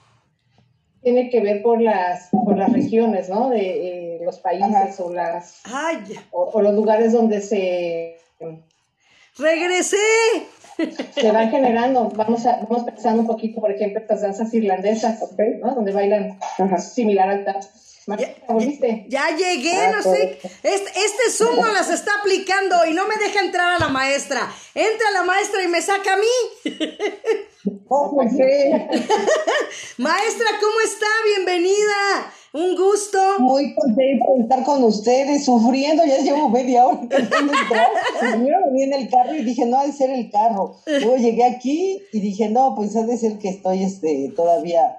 tiene 1.05 1.31
que 1.31 1.41
ver 1.41 1.63
por 1.63 1.81
las, 1.81 2.31
por 2.31 2.57
las 2.57 2.73
regiones, 2.73 3.29
¿no? 3.29 3.51
De 3.51 4.17
eh, 4.17 4.21
los 4.25 4.39
países 4.39 4.99
o 4.99 5.13
las 5.13 5.61
o, 6.33 6.61
los 6.61 6.75
lugares 6.75 7.13
donde 7.13 7.41
se 7.41 8.17
regresé 9.39 9.97
se 11.15 11.31
van 11.31 11.51
generando. 11.51 12.09
Vamos 12.09 12.47
a, 12.47 12.57
vamos 12.69 12.85
pensando 12.85 13.21
un 13.21 13.29
poquito, 13.29 13.61
por 13.61 13.71
ejemplo, 13.71 14.01
estas 14.01 14.23
danzas 14.23 14.53
irlandesas, 14.55 15.21
¿no? 15.61 15.75
Donde 15.75 15.93
bailan 15.93 16.39
similar 16.79 17.29
al 17.29 17.45
tap. 17.45 17.63
Ya, 19.09 19.31
llegué, 19.31 19.77
ah, 19.77 19.93
no 19.97 20.03
sé. 20.03 20.39
Este, 20.63 20.69
este 20.73 21.31
Zoom 21.31 21.57
no 21.57 21.73
las 21.73 21.91
está 21.91 22.11
aplicando 22.21 22.85
y 22.87 22.93
no 22.93 23.07
me 23.07 23.17
deja 23.17 23.41
entrar 23.41 23.77
a 23.77 23.79
la 23.79 23.89
maestra. 23.89 24.51
Entra 24.75 25.11
la 25.13 25.23
maestra 25.23 25.63
y 25.63 25.69
me 25.69 25.81
saca 25.81 26.15
a 26.15 26.17
mí. 26.17 26.75
Oh, 27.89 28.15
maestra, 29.99 30.47
¿cómo 30.61 30.81
está? 30.85 31.07
Bienvenida. 31.25 32.31
Un 32.53 32.77
gusto. 32.77 33.19
Muy 33.39 33.75
contento 33.75 34.35
de 34.37 34.43
estar 34.43 34.63
con 34.65 34.85
ustedes, 34.85 35.47
sufriendo, 35.47 36.05
ya 36.05 36.19
llevo 36.19 36.51
media 36.51 36.87
hora 36.87 37.01
intentando 37.03 37.53
entrar. 37.53 37.89
Primero 38.21 38.59
venía 38.67 38.85
en 38.85 38.93
el 38.93 39.09
carro 39.09 39.35
y 39.35 39.43
dije, 39.45 39.65
no, 39.65 39.79
ha 39.79 39.87
de 39.87 39.93
ser 39.93 40.11
el 40.11 40.31
carro. 40.31 40.77
Luego 40.87 41.17
llegué 41.17 41.45
aquí 41.45 42.03
y 42.13 42.21
dije, 42.21 42.51
no, 42.51 42.75
pues 42.77 42.95
ha 42.97 43.07
de 43.07 43.17
ser 43.17 43.39
que 43.39 43.49
estoy 43.49 43.83
este, 43.83 44.33
todavía 44.37 44.99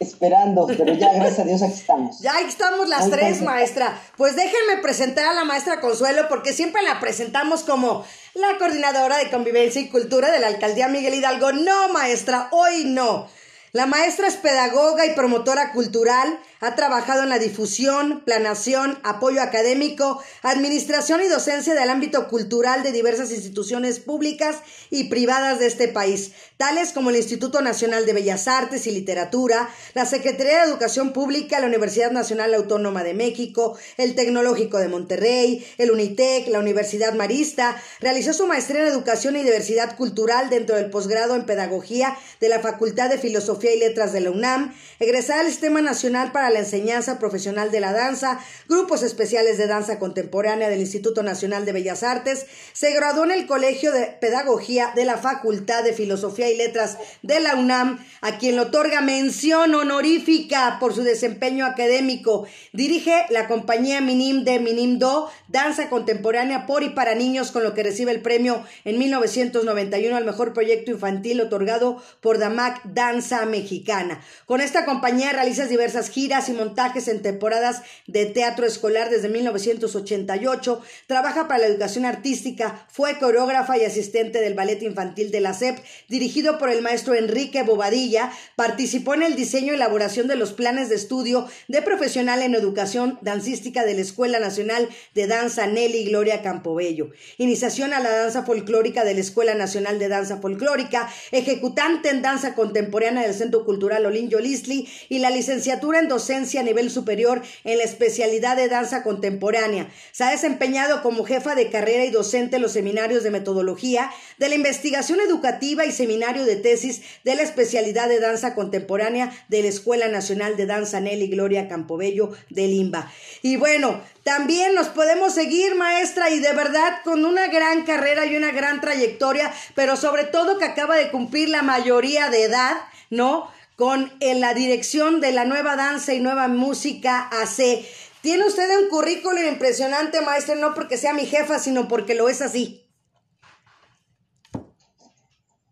esperando, 0.00 0.66
pero 0.66 0.94
ya 0.94 1.12
gracias 1.12 1.40
a 1.40 1.44
Dios 1.44 1.62
aquí 1.62 1.74
estamos. 1.74 2.20
Ya 2.20 2.40
estamos 2.40 2.88
las 2.88 3.10
tres, 3.10 3.42
maestra. 3.42 4.00
Pues 4.16 4.34
déjenme 4.34 4.82
presentar 4.82 5.26
a 5.26 5.34
la 5.34 5.44
maestra 5.44 5.80
Consuelo 5.80 6.22
porque 6.28 6.54
siempre 6.54 6.82
la 6.82 6.98
presentamos 7.00 7.62
como 7.62 8.02
la 8.34 8.58
coordinadora 8.58 9.18
de 9.18 9.30
convivencia 9.30 9.80
y 9.80 9.88
cultura 9.88 10.30
de 10.30 10.38
la 10.38 10.48
alcaldía 10.48 10.88
Miguel 10.88 11.14
Hidalgo. 11.14 11.52
No, 11.52 11.88
maestra, 11.88 12.48
hoy 12.52 12.84
no. 12.84 13.28
La 13.72 13.86
maestra 13.86 14.26
es 14.26 14.36
pedagoga 14.36 15.06
y 15.06 15.14
promotora 15.14 15.72
cultural, 15.72 16.40
ha 16.60 16.76
trabajado 16.76 17.22
en 17.22 17.30
la 17.30 17.38
difusión, 17.38 18.22
planación, 18.24 18.98
apoyo 19.02 19.42
académico, 19.42 20.22
administración 20.42 21.22
y 21.22 21.28
docencia 21.28 21.74
del 21.74 21.88
ámbito 21.88 22.28
cultural 22.28 22.82
de 22.82 22.92
diversas 22.92 23.32
instituciones 23.32 23.98
públicas 23.98 24.56
y 24.90 25.04
privadas 25.04 25.58
de 25.58 25.66
este 25.66 25.88
país, 25.88 26.32
tales 26.58 26.92
como 26.92 27.10
el 27.10 27.16
Instituto 27.16 27.62
Nacional 27.62 28.04
de 28.04 28.12
Bellas 28.12 28.46
Artes 28.46 28.86
y 28.86 28.90
Literatura, 28.90 29.70
la 29.94 30.04
Secretaría 30.04 30.58
de 30.58 30.70
Educación 30.70 31.12
Pública, 31.12 31.60
la 31.60 31.66
Universidad 31.66 32.10
Nacional 32.10 32.52
Autónoma 32.52 33.02
de 33.02 33.14
México, 33.14 33.78
el 33.96 34.14
Tecnológico 34.14 34.78
de 34.78 34.88
Monterrey, 34.88 35.66
el 35.78 35.90
UNITEC, 35.90 36.48
la 36.48 36.58
Universidad 36.58 37.14
Marista, 37.14 37.80
realizó 38.00 38.34
su 38.34 38.46
maestría 38.46 38.82
en 38.82 38.88
Educación 38.88 39.36
y 39.36 39.42
Diversidad 39.42 39.96
Cultural 39.96 40.50
dentro 40.50 40.76
del 40.76 40.90
posgrado 40.90 41.34
en 41.34 41.46
Pedagogía 41.46 42.18
de 42.40 42.48
la 42.50 42.60
Facultad 42.60 43.08
de 43.08 43.18
Filosofía 43.18 43.74
y 43.74 43.78
Letras 43.78 44.12
de 44.12 44.20
la 44.20 44.30
UNAM, 44.30 44.74
egresada 44.98 45.42
del 45.42 45.52
Sistema 45.52 45.80
Nacional 45.80 46.32
para 46.32 46.49
la 46.50 46.60
enseñanza 46.60 47.18
profesional 47.18 47.70
de 47.70 47.80
la 47.80 47.92
danza, 47.92 48.38
grupos 48.68 49.02
especiales 49.02 49.58
de 49.58 49.66
danza 49.66 49.98
contemporánea 49.98 50.68
del 50.68 50.80
Instituto 50.80 51.22
Nacional 51.22 51.64
de 51.64 51.72
Bellas 51.72 52.02
Artes, 52.02 52.46
se 52.72 52.92
graduó 52.92 53.24
en 53.24 53.30
el 53.30 53.46
Colegio 53.46 53.92
de 53.92 54.06
Pedagogía 54.20 54.92
de 54.94 55.04
la 55.04 55.16
Facultad 55.16 55.84
de 55.84 55.92
Filosofía 55.92 56.50
y 56.50 56.56
Letras 56.56 56.98
de 57.22 57.40
la 57.40 57.54
UNAM, 57.54 58.04
a 58.20 58.38
quien 58.38 58.56
le 58.56 58.62
otorga 58.62 59.00
mención 59.00 59.74
honorífica 59.74 60.78
por 60.80 60.94
su 60.94 61.02
desempeño 61.02 61.66
académico. 61.66 62.46
Dirige 62.72 63.26
la 63.30 63.48
compañía 63.48 64.00
Minim 64.00 64.44
de 64.44 64.60
Minimdo, 64.60 65.30
danza 65.48 65.88
contemporánea 65.88 66.66
por 66.66 66.82
y 66.82 66.90
para 66.90 67.14
niños, 67.14 67.50
con 67.50 67.62
lo 67.62 67.74
que 67.74 67.82
recibe 67.82 68.12
el 68.12 68.22
premio 68.22 68.64
en 68.84 68.98
1991 68.98 70.16
al 70.16 70.24
mejor 70.24 70.52
proyecto 70.52 70.90
infantil 70.90 71.40
otorgado 71.40 72.02
por 72.20 72.38
DAMAC 72.38 72.82
Danza 72.84 73.44
Mexicana. 73.46 74.20
Con 74.46 74.60
esta 74.60 74.84
compañía 74.84 75.32
realiza 75.32 75.66
diversas 75.66 76.10
giras 76.10 76.39
y 76.48 76.52
montajes 76.52 77.08
en 77.08 77.22
temporadas 77.22 77.82
de 78.06 78.26
teatro 78.26 78.66
escolar 78.66 79.10
desde 79.10 79.28
1988. 79.28 80.82
Trabaja 81.06 81.48
para 81.48 81.60
la 81.60 81.66
educación 81.66 82.04
artística, 82.04 82.86
fue 82.90 83.18
coreógrafa 83.18 83.76
y 83.78 83.84
asistente 83.84 84.40
del 84.40 84.54
ballet 84.54 84.82
infantil 84.82 85.30
de 85.30 85.40
la 85.40 85.54
SEP, 85.54 85.78
dirigido 86.08 86.58
por 86.58 86.70
el 86.70 86.82
maestro 86.82 87.14
Enrique 87.14 87.62
Bobadilla. 87.62 88.32
Participó 88.56 89.14
en 89.14 89.22
el 89.22 89.36
diseño 89.36 89.72
y 89.72 89.76
elaboración 89.76 90.28
de 90.28 90.36
los 90.36 90.52
planes 90.52 90.88
de 90.88 90.94
estudio 90.94 91.48
de 91.68 91.82
profesional 91.82 92.42
en 92.42 92.54
educación 92.54 93.18
dancística 93.20 93.84
de 93.84 93.94
la 93.94 94.00
Escuela 94.00 94.38
Nacional 94.38 94.88
de 95.14 95.26
Danza 95.26 95.66
Nelly 95.66 96.04
Gloria 96.04 96.42
Campobello. 96.42 97.10
Iniciación 97.38 97.92
a 97.92 98.00
la 98.00 98.10
danza 98.10 98.44
folclórica 98.44 99.04
de 99.04 99.14
la 99.14 99.20
Escuela 99.20 99.54
Nacional 99.54 99.98
de 99.98 100.08
Danza 100.08 100.38
Folclórica, 100.38 101.08
ejecutante 101.30 102.10
en 102.10 102.22
danza 102.22 102.54
contemporánea 102.54 103.22
del 103.22 103.34
Centro 103.34 103.64
Cultural 103.64 104.06
Olin 104.06 104.28
Yolisli 104.28 104.88
y 105.08 105.18
la 105.18 105.30
licenciatura 105.30 105.98
en 105.98 106.08
a 106.30 106.62
nivel 106.62 106.90
superior 106.90 107.42
en 107.64 107.78
la 107.78 107.84
especialidad 107.84 108.56
de 108.56 108.68
danza 108.68 109.02
contemporánea. 109.02 109.90
Se 110.12 110.22
ha 110.22 110.30
desempeñado 110.30 111.02
como 111.02 111.24
jefa 111.24 111.56
de 111.56 111.70
carrera 111.70 112.04
y 112.04 112.10
docente 112.10 112.56
en 112.56 112.62
los 112.62 112.72
seminarios 112.72 113.24
de 113.24 113.32
metodología, 113.32 114.10
de 114.38 114.48
la 114.48 114.54
investigación 114.54 115.20
educativa 115.20 115.84
y 115.84 115.92
seminario 115.92 116.44
de 116.44 116.56
tesis 116.56 117.02
de 117.24 117.34
la 117.34 117.42
especialidad 117.42 118.08
de 118.08 118.20
danza 118.20 118.54
contemporánea 118.54 119.32
de 119.48 119.62
la 119.62 119.68
Escuela 119.68 120.08
Nacional 120.08 120.56
de 120.56 120.66
Danza 120.66 121.00
Nelly 121.00 121.26
Gloria 121.28 121.68
Campobello 121.68 122.30
de 122.48 122.68
Limba. 122.68 123.10
Y 123.42 123.56
bueno, 123.56 124.00
también 124.22 124.74
nos 124.74 124.88
podemos 124.88 125.34
seguir, 125.34 125.74
maestra, 125.74 126.30
y 126.30 126.38
de 126.38 126.52
verdad 126.52 126.98
con 127.02 127.24
una 127.24 127.48
gran 127.48 127.84
carrera 127.84 128.24
y 128.26 128.36
una 128.36 128.52
gran 128.52 128.80
trayectoria, 128.80 129.52
pero 129.74 129.96
sobre 129.96 130.24
todo 130.24 130.58
que 130.58 130.64
acaba 130.64 130.96
de 130.96 131.10
cumplir 131.10 131.48
la 131.48 131.62
mayoría 131.62 132.30
de 132.30 132.44
edad, 132.44 132.76
¿no? 133.10 133.50
Con 133.80 134.12
en 134.20 134.42
la 134.42 134.52
dirección 134.52 135.22
de 135.22 135.32
la 135.32 135.46
nueva 135.46 135.74
danza 135.74 136.12
y 136.12 136.20
nueva 136.20 136.48
música 136.48 137.30
AC. 137.32 137.82
Tiene 138.20 138.44
usted 138.46 138.68
un 138.78 138.90
currículum 138.90 139.42
impresionante, 139.48 140.20
maestra, 140.20 140.54
no 140.54 140.74
porque 140.74 140.98
sea 140.98 141.14
mi 141.14 141.24
jefa, 141.24 141.58
sino 141.58 141.88
porque 141.88 142.14
lo 142.14 142.28
es 142.28 142.42
así. 142.42 142.86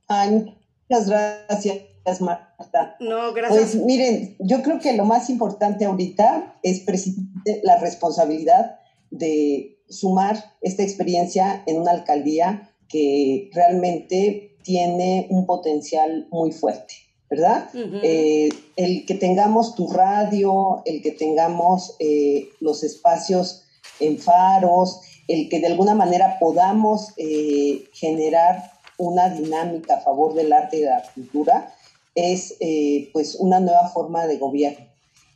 Ay, 0.07 0.57
muchas 0.88 1.11
gracias, 1.11 2.23
Marta. 2.23 2.97
No, 2.99 3.35
gracias. 3.35 3.73
Pues 3.73 3.85
miren, 3.85 4.37
yo 4.38 4.62
creo 4.62 4.81
que 4.81 4.94
lo 4.94 5.05
más 5.05 5.29
importante 5.29 5.85
ahorita 5.85 6.59
es 6.62 6.81
precisamente 6.81 7.61
la 7.62 7.79
responsabilidad 7.79 8.79
de 9.11 9.83
sumar 9.90 10.57
esta 10.62 10.83
experiencia 10.83 11.62
en 11.66 11.79
una 11.79 11.90
alcaldía 11.90 12.75
que 12.88 13.51
realmente 13.53 14.57
tiene 14.62 15.27
un 15.29 15.44
potencial 15.44 16.27
muy 16.31 16.53
fuerte, 16.53 16.94
¿verdad? 17.31 17.69
eh, 17.75 18.49
el 18.77 19.05
que 19.05 19.14
tengamos 19.14 19.75
tu 19.75 19.88
radio, 19.88 20.83
el 20.85 21.03
que 21.03 21.12
tengamos 21.12 21.95
eh, 21.99 22.49
los 22.61 22.83
espacios 22.83 23.64
en 24.01 24.19
faros, 24.19 25.01
el 25.27 25.49
que 25.49 25.61
de 25.61 25.67
alguna 25.67 25.95
manera 25.95 26.38
podamos 26.38 27.12
eh, 27.17 27.85
generar 27.93 28.73
una 28.97 29.29
dinámica 29.29 29.97
a 29.97 30.01
favor 30.01 30.35
del 30.35 30.53
arte 30.53 30.79
y 30.79 30.81
de 30.81 30.87
la 30.87 31.03
cultura, 31.14 31.75
es 32.14 32.57
pues 33.12 33.37
una 33.37 33.61
nueva 33.61 33.88
forma 33.91 34.27
de 34.27 34.38
gobierno. 34.38 34.87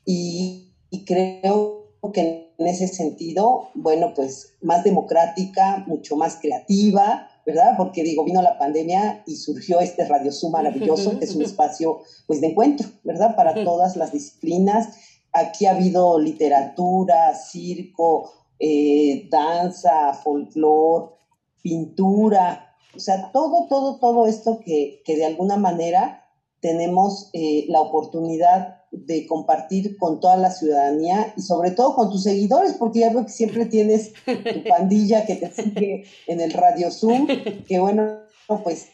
Y, 0.04 0.72
y, 0.90 1.04
creo 1.04 1.92
que 2.12 2.52
en 2.58 2.66
ese 2.66 2.88
sentido, 2.88 3.68
bueno, 3.74 4.14
pues 4.16 4.54
más 4.62 4.82
democrática, 4.82 5.84
mucho 5.86 6.16
más 6.16 6.38
creativa, 6.42 7.30
¿verdad? 7.46 7.74
Porque 7.76 8.02
digo, 8.02 8.24
vino 8.24 8.40
la 8.42 8.58
pandemia 8.58 9.22
y 9.26 9.36
surgió 9.36 9.80
este 9.80 10.06
Radio 10.06 10.32
Zoom 10.32 10.52
maravilloso, 10.52 11.18
que 11.18 11.24
es 11.24 11.34
un 11.34 11.42
espacio 11.42 12.00
pues 12.26 12.40
de 12.40 12.48
encuentro, 12.48 12.88
¿verdad? 13.02 13.34
Para 13.36 13.64
todas 13.64 13.96
las 13.96 14.12
disciplinas. 14.12 14.96
Aquí 15.32 15.66
ha 15.66 15.72
habido 15.72 16.18
literatura, 16.18 17.34
circo, 17.34 18.30
eh, 18.58 19.28
danza, 19.30 20.12
folclore, 20.14 21.14
pintura, 21.62 22.72
o 22.94 23.00
sea, 23.00 23.30
todo, 23.32 23.66
todo, 23.68 23.98
todo 23.98 24.26
esto 24.26 24.60
que, 24.60 25.02
que 25.04 25.16
de 25.16 25.24
alguna 25.24 25.56
manera 25.56 26.22
tenemos 26.60 27.30
eh, 27.32 27.64
la 27.68 27.80
oportunidad 27.80 28.81
de 28.92 29.26
compartir 29.26 29.96
con 29.96 30.20
toda 30.20 30.36
la 30.36 30.50
ciudadanía 30.50 31.32
y 31.36 31.42
sobre 31.42 31.70
todo 31.70 31.94
con 31.94 32.10
tus 32.10 32.22
seguidores, 32.22 32.74
porque 32.74 33.00
ya 33.00 33.10
veo 33.10 33.24
que 33.24 33.32
siempre 33.32 33.66
tienes 33.66 34.12
tu 34.24 34.64
pandilla 34.68 35.24
que 35.24 35.36
te 35.36 35.50
sigue 35.50 36.04
en 36.26 36.40
el 36.40 36.52
Radio 36.52 36.90
Zoom, 36.90 37.26
que 37.66 37.78
bueno, 37.80 38.20
pues 38.62 38.88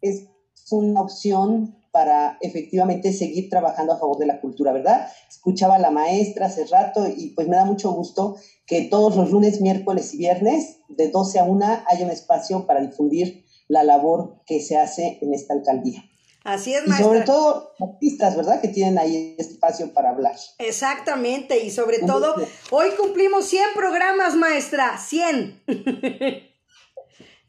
es 0.00 0.28
una 0.70 1.02
opción 1.02 1.76
para 1.90 2.36
efectivamente 2.42 3.12
seguir 3.12 3.48
trabajando 3.48 3.94
a 3.94 3.98
favor 3.98 4.18
de 4.18 4.26
la 4.26 4.40
cultura, 4.40 4.70
¿verdad? 4.72 5.08
Escuchaba 5.30 5.76
a 5.76 5.78
la 5.78 5.90
maestra 5.90 6.46
hace 6.46 6.66
rato 6.66 7.06
y 7.08 7.30
pues 7.30 7.48
me 7.48 7.56
da 7.56 7.64
mucho 7.64 7.90
gusto 7.92 8.36
que 8.66 8.82
todos 8.82 9.16
los 9.16 9.30
lunes, 9.30 9.60
miércoles 9.60 10.12
y 10.12 10.18
viernes, 10.18 10.76
de 10.88 11.08
12 11.08 11.38
a 11.38 11.44
1, 11.44 11.64
haya 11.86 12.04
un 12.04 12.10
espacio 12.10 12.66
para 12.66 12.82
difundir 12.82 13.44
la 13.66 13.82
labor 13.82 14.42
que 14.46 14.60
se 14.60 14.76
hace 14.76 15.18
en 15.22 15.32
esta 15.32 15.54
alcaldía. 15.54 16.04
Así 16.46 16.72
es, 16.72 16.86
maestra. 16.86 17.04
Y 17.04 17.08
sobre 17.08 17.20
todo 17.22 17.72
artistas, 17.80 18.36
¿verdad? 18.36 18.60
Que 18.60 18.68
tienen 18.68 18.98
ahí 18.98 19.34
espacio 19.36 19.92
para 19.92 20.10
hablar. 20.10 20.36
Exactamente, 20.58 21.58
y 21.58 21.72
sobre 21.72 21.98
todo, 21.98 22.36
hoy 22.70 22.90
cumplimos 22.96 23.46
100 23.46 23.70
programas, 23.74 24.36
maestra, 24.36 24.96
100. 24.96 25.62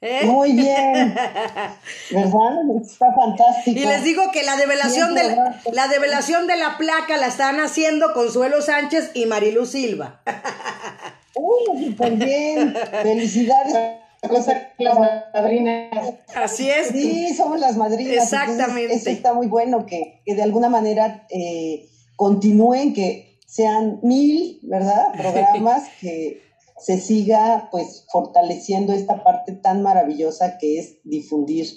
¿Eh? 0.01 0.25
Muy 0.25 0.53
bien, 0.53 1.13
¿verdad? 2.11 2.55
Está 2.81 3.13
fantástico. 3.13 3.79
Y 3.79 3.85
les 3.85 4.03
digo 4.03 4.31
que 4.31 4.41
la 4.41 4.55
develación, 4.55 5.13
de 5.13 5.35
la, 5.35 5.61
la, 5.71 5.87
develación 5.87 6.47
de 6.47 6.57
la 6.57 6.77
placa 6.77 7.17
la 7.17 7.27
están 7.27 7.59
haciendo 7.59 8.13
Consuelo 8.13 8.61
Sánchez 8.63 9.11
y 9.13 9.27
Marilu 9.27 9.67
Silva. 9.67 10.21
Uy, 11.35 11.85
súper 11.85 12.13
bien. 12.13 12.75
Felicidades. 13.03 14.06
Cosa 14.27 14.73
las 14.79 14.97
madrinas. 15.33 16.15
Así 16.35 16.69
es. 16.69 16.89
Sí, 16.89 17.33
somos 17.35 17.59
las 17.59 17.77
madrinas. 17.77 18.23
Exactamente. 18.23 18.93
eso 18.93 19.09
está 19.09 19.33
muy 19.33 19.47
bueno 19.47 19.85
que, 19.85 20.21
que 20.25 20.35
de 20.35 20.43
alguna 20.43 20.69
manera 20.69 21.25
eh, 21.29 21.87
continúen, 22.15 22.93
que 22.93 23.39
sean 23.45 23.99
mil, 24.03 24.59
¿verdad? 24.63 25.13
Programas 25.17 25.83
que 26.01 26.41
se 26.79 26.99
siga 26.99 27.69
pues 27.71 28.05
fortaleciendo 28.11 28.93
esta 28.93 29.23
parte 29.23 29.53
tan 29.53 29.81
maravillosa 29.81 30.57
que 30.59 30.79
es 30.79 30.97
difundir 31.03 31.67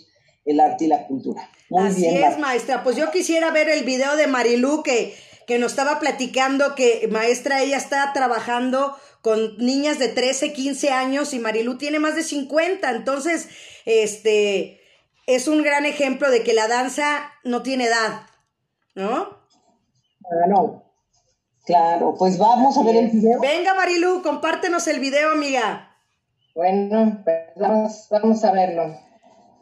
el 0.45 0.61
arte 0.61 0.85
y 0.85 0.89
la 0.89 1.07
cultura. 1.07 1.49
Muy 1.71 1.89
Así 1.89 2.03
bien, 2.03 2.25
es, 2.25 2.39
maestra. 2.39 2.83
Pues 2.83 2.97
yo 2.97 3.11
quisiera 3.11 3.51
ver 3.51 3.69
el 3.69 3.85
video 3.85 4.17
de 4.17 4.27
Marilú 4.27 4.83
que, 4.83 5.15
que 5.47 5.59
nos 5.59 5.73
estaba 5.73 6.01
platicando 6.01 6.75
que 6.75 7.09
maestra 7.11 7.63
ella 7.63 7.77
está 7.77 8.13
trabajando 8.13 8.95
con 9.23 9.59
niñas 9.59 9.99
de 9.99 10.09
13, 10.09 10.53
15 10.53 10.91
años 10.91 11.35
y 11.35 11.39
Marilú 11.39 11.79
tiene 11.79 11.99
más 11.99 12.15
de 12.15 12.23
50. 12.23 12.91
Entonces, 12.91 13.49
este 13.85 14.81
es 15.27 15.49
un 15.49 15.63
gran 15.63 15.87
ejemplo 15.87 16.31
de 16.31 16.43
que 16.43 16.55
la 16.55 16.69
danza 16.69 17.33
no 17.45 17.63
tiene 17.63 17.85
edad, 17.85 18.23
¿no? 18.95 19.41
Ah, 20.25 20.47
no. 20.49 20.85
Claro, 21.67 22.15
pues 22.19 22.39
vamos 22.39 22.77
a 22.79 22.83
ver 22.83 22.97
el 22.97 23.11
video. 23.11 23.41
Venga, 23.41 23.75
Marilu, 23.75 24.23
compártenos 24.23 24.89
el 24.89 24.99
video, 24.99 25.33
amiga. 25.33 25.97
Bueno, 26.55 27.21
pues 27.23 27.37
vamos, 27.57 28.07
vamos 28.11 28.45
a 28.45 28.53
verlo. 28.53 28.99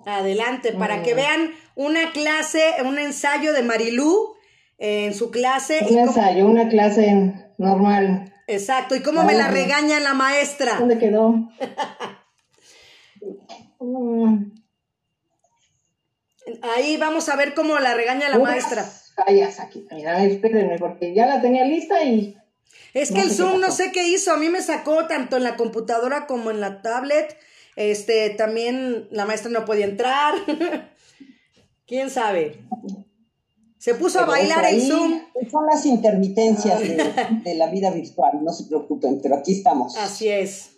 Adelante, 0.07 0.73
para 0.73 1.03
que 1.03 1.13
vean 1.13 1.51
una 1.75 2.13
clase, 2.13 2.63
un 2.85 2.99
ensayo 2.99 3.53
de 3.53 3.63
Marilú 3.63 4.35
en 4.79 5.13
su 5.13 5.31
clase. 5.31 5.85
Un 5.91 5.99
ensayo, 5.99 6.47
una 6.47 6.69
clase 6.69 7.35
normal. 7.59 8.33
Exacto, 8.49 8.97
y 8.97 9.03
cómo 9.03 9.23
me 9.23 9.35
la 9.35 9.49
regaña 9.49 10.01
la 10.01 10.15
maestra. 10.15 10.79
¿Dónde 10.79 10.99
quedó? 10.99 11.35
Ahí 16.63 16.97
vamos 16.97 17.29
a 17.29 17.37
ver 17.37 17.55
cómo 17.55 17.79
la 17.79 17.95
regaña 17.95 18.29
la 18.29 18.39
maestra 18.39 18.91
fallas 19.25 19.61
aquí. 19.61 19.87
Mira, 19.91 20.25
espérenme, 20.25 20.79
porque 20.79 21.15
ya 21.15 21.27
la 21.27 21.41
tenía 21.41 21.65
lista 21.65 22.03
y. 22.03 22.37
Es 22.95 23.11
que 23.11 23.19
no 23.19 23.25
el 23.25 23.31
Zoom 23.31 23.61
no 23.61 23.71
sé 23.71 23.93
qué 23.93 24.09
hizo. 24.09 24.33
A 24.33 24.37
mí 24.37 24.49
me 24.49 24.63
sacó 24.63 25.07
tanto 25.07 25.37
en 25.37 25.45
la 25.45 25.57
computadora 25.57 26.27
como 26.27 26.51
en 26.51 26.61
la 26.61 26.83
tablet. 26.83 27.37
Este, 27.77 28.31
también 28.31 29.09
la 29.11 29.25
maestra 29.25 29.51
no 29.51 29.65
podía 29.65 29.87
entrar. 29.87 30.35
¿Quién 31.87 32.11
sabe? 32.11 32.61
Se 33.79 33.95
puso 33.95 34.19
Pero 34.19 34.33
a 34.33 34.35
bailar 34.37 34.65
el 34.67 34.83
Zoom. 34.83 35.21
son 35.51 35.67
las 35.67 35.87
intermitencias 35.87 36.81
de, 36.81 36.97
de 37.45 37.55
la 37.55 37.69
vida 37.71 37.91
virtual, 37.91 38.41
no 38.43 38.53
se 38.53 38.65
preocupen, 38.65 39.21
pero 39.23 39.37
aquí 39.37 39.53
estamos. 39.53 39.97
Así 39.97 40.29
es. 40.29 40.73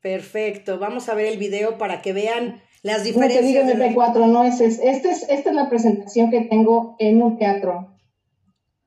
Perfecto. 0.00 0.78
Vamos 0.78 1.08
a 1.08 1.14
ver 1.14 1.26
el 1.26 1.38
video 1.38 1.78
para 1.78 2.02
que 2.02 2.12
vean 2.12 2.60
las 2.82 2.98
No 2.98 3.02
te 3.04 3.08
diferencias. 3.12 3.44
digo 3.44 3.64
de 3.64 3.74
la- 3.76 3.86
MP4, 3.88 4.26
no 4.28 4.44
es, 4.44 4.60
es, 4.60 4.80
este 4.82 5.10
es. 5.10 5.22
Esta 5.28 5.50
es 5.50 5.56
la 5.56 5.68
presentación 5.68 6.30
que 6.30 6.42
tengo 6.42 6.96
en 6.98 7.22
un 7.22 7.38
teatro. 7.38 7.96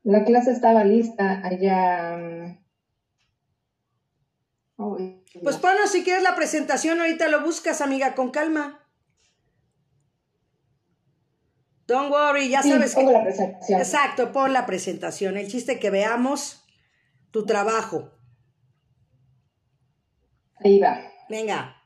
La 0.04 0.24
clase 0.24 0.50
estaba 0.52 0.84
lista 0.84 1.40
allá. 1.44 2.16
mm. 2.18 2.58
Pues 5.42 5.56
ponos 5.58 5.90
si 5.90 6.02
quieres 6.02 6.22
la 6.22 6.34
presentación, 6.34 7.00
ahorita 7.00 7.28
lo 7.28 7.42
buscas, 7.44 7.80
amiga, 7.80 8.14
con 8.14 8.30
calma. 8.30 8.80
Don't 11.86 12.10
worry, 12.10 12.48
ya 12.48 12.62
sí, 12.62 12.70
sabes 12.70 12.94
pongo 12.94 13.08
que... 13.08 13.18
la 13.18 13.24
presentación. 13.24 13.80
Exacto, 13.80 14.32
pon 14.32 14.52
la 14.52 14.66
presentación. 14.66 15.36
El 15.36 15.48
chiste 15.48 15.78
que 15.78 15.90
veamos 15.90 16.64
tu 17.30 17.44
trabajo. 17.44 18.12
Ahí 20.56 20.78
va. 20.78 21.00
Venga. 21.28 21.81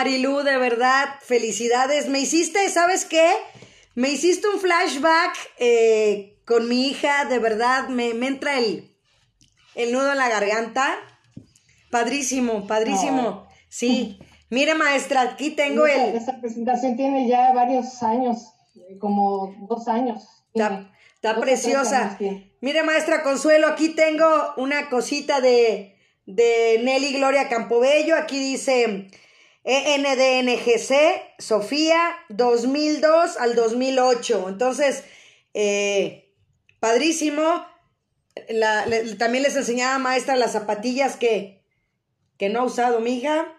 Marilu, 0.00 0.42
de 0.42 0.56
verdad. 0.56 1.16
Felicidades. 1.20 2.08
Me 2.08 2.20
hiciste, 2.20 2.66
¿sabes 2.70 3.04
qué? 3.04 3.30
Me 3.94 4.08
hiciste 4.08 4.48
un 4.48 4.58
flashback 4.58 5.36
eh, 5.58 6.38
con 6.46 6.70
mi 6.70 6.86
hija, 6.86 7.26
de 7.26 7.38
verdad. 7.38 7.88
Me, 7.88 8.14
me 8.14 8.28
entra 8.28 8.56
el, 8.56 8.96
el 9.74 9.92
nudo 9.92 10.12
en 10.12 10.16
la 10.16 10.30
garganta. 10.30 10.88
Padrísimo, 11.90 12.66
padrísimo. 12.66 13.46
Sí. 13.68 14.18
Mire, 14.48 14.74
maestra, 14.74 15.20
aquí 15.20 15.50
tengo 15.50 15.86
el. 15.86 16.16
Esa 16.16 16.40
presentación 16.40 16.96
tiene 16.96 17.28
ya 17.28 17.52
varios 17.52 18.02
años, 18.02 18.54
eh, 18.76 18.96
como 18.98 19.54
dos 19.68 19.86
años. 19.86 20.26
Está, 20.54 20.90
Dos 21.22 21.38
preciosa. 21.40 22.16
Mire, 22.62 22.82
maestra 22.84 23.22
Consuelo, 23.22 23.66
aquí 23.66 23.90
tengo 23.90 24.54
una 24.56 24.88
cosita 24.88 25.42
de, 25.42 25.94
de 26.24 26.80
Nelly 26.82 27.12
Gloria 27.12 27.50
Campobello. 27.50 28.16
Aquí 28.16 28.38
dice 28.38 29.10
ENDNGC, 29.64 30.94
Sofía, 31.38 32.16
2002 32.28 33.36
al 33.36 33.54
2008. 33.54 34.46
Entonces, 34.48 35.04
eh, 35.54 36.32
padrísimo. 36.80 37.66
La- 38.48 38.86
también 39.18 39.42
les 39.44 39.56
enseñaba, 39.56 39.98
maestra, 39.98 40.36
las 40.36 40.52
zapatillas 40.52 41.16
que, 41.16 41.62
que 42.38 42.48
no 42.48 42.60
ha 42.60 42.64
usado 42.64 43.00
mi 43.00 43.18
hija. 43.18 43.52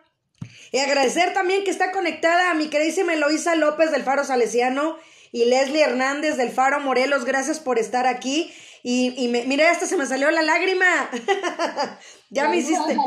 Y 0.72 0.80
agradecer 0.80 1.34
también 1.34 1.64
que 1.64 1.72
está 1.72 1.92
conectada 1.92 2.50
a 2.50 2.54
mi 2.56 2.70
queridísima 2.70 3.14
Eloisa 3.14 3.56
López 3.56 3.92
del 3.92 4.04
Faro 4.04 4.24
Salesiano 4.24 4.98
y 5.34 5.46
Leslie 5.46 5.82
Hernández 5.84 6.38
del 6.38 6.50
Faro 6.52 6.80
Morelos. 6.80 7.26
Gracias 7.26 7.60
por 7.60 7.78
estar 7.78 8.08
aquí. 8.08 8.52
Y, 8.82 9.14
y 9.24 9.28
me, 9.28 9.44
mira, 9.44 9.70
hasta 9.70 9.86
se 9.86 9.98
me 9.98 10.06
salió 10.08 10.32
la 10.32 10.42
lágrima. 10.42 11.10
ya 12.32 12.48
me 12.50 12.58
hiciste. 12.58 12.98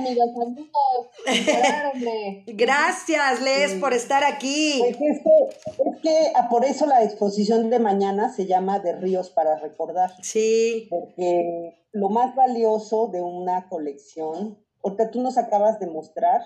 Gracias, 2.46 3.40
Les, 3.40 3.72
por 3.80 3.94
estar 3.94 4.22
aquí. 4.22 4.76
Pues 4.78 4.96
es 5.00 5.20
que, 5.22 5.90
es 5.90 6.00
que 6.02 6.32
ah, 6.36 6.48
por 6.50 6.64
eso 6.64 6.84
la 6.84 7.02
exposición 7.02 7.70
de 7.70 7.78
mañana 7.78 8.32
se 8.32 8.46
llama 8.46 8.80
De 8.80 8.92
Ríos 8.92 9.30
para 9.30 9.58
Recordar. 9.58 10.12
Sí. 10.22 10.86
Porque 10.90 11.74
lo 11.92 12.10
más 12.10 12.34
valioso 12.36 13.08
de 13.08 13.22
una 13.22 13.68
colección, 13.70 14.58
ahorita 14.82 15.10
tú 15.10 15.22
nos 15.22 15.38
acabas 15.38 15.80
de 15.80 15.86
mostrar 15.86 16.42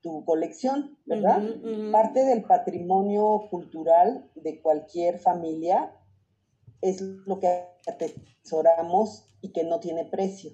tu 0.00 0.24
colección, 0.24 0.98
¿verdad? 1.04 1.42
Parte 1.92 2.24
del 2.24 2.42
patrimonio 2.44 3.46
cultural 3.50 4.30
de 4.34 4.60
cualquier 4.60 5.18
familia 5.18 5.94
es 6.80 7.02
lo 7.02 7.38
que 7.38 7.66
atesoramos 7.86 9.28
y 9.42 9.52
que 9.52 9.64
no 9.64 9.80
tiene 9.80 10.04
precio. 10.04 10.50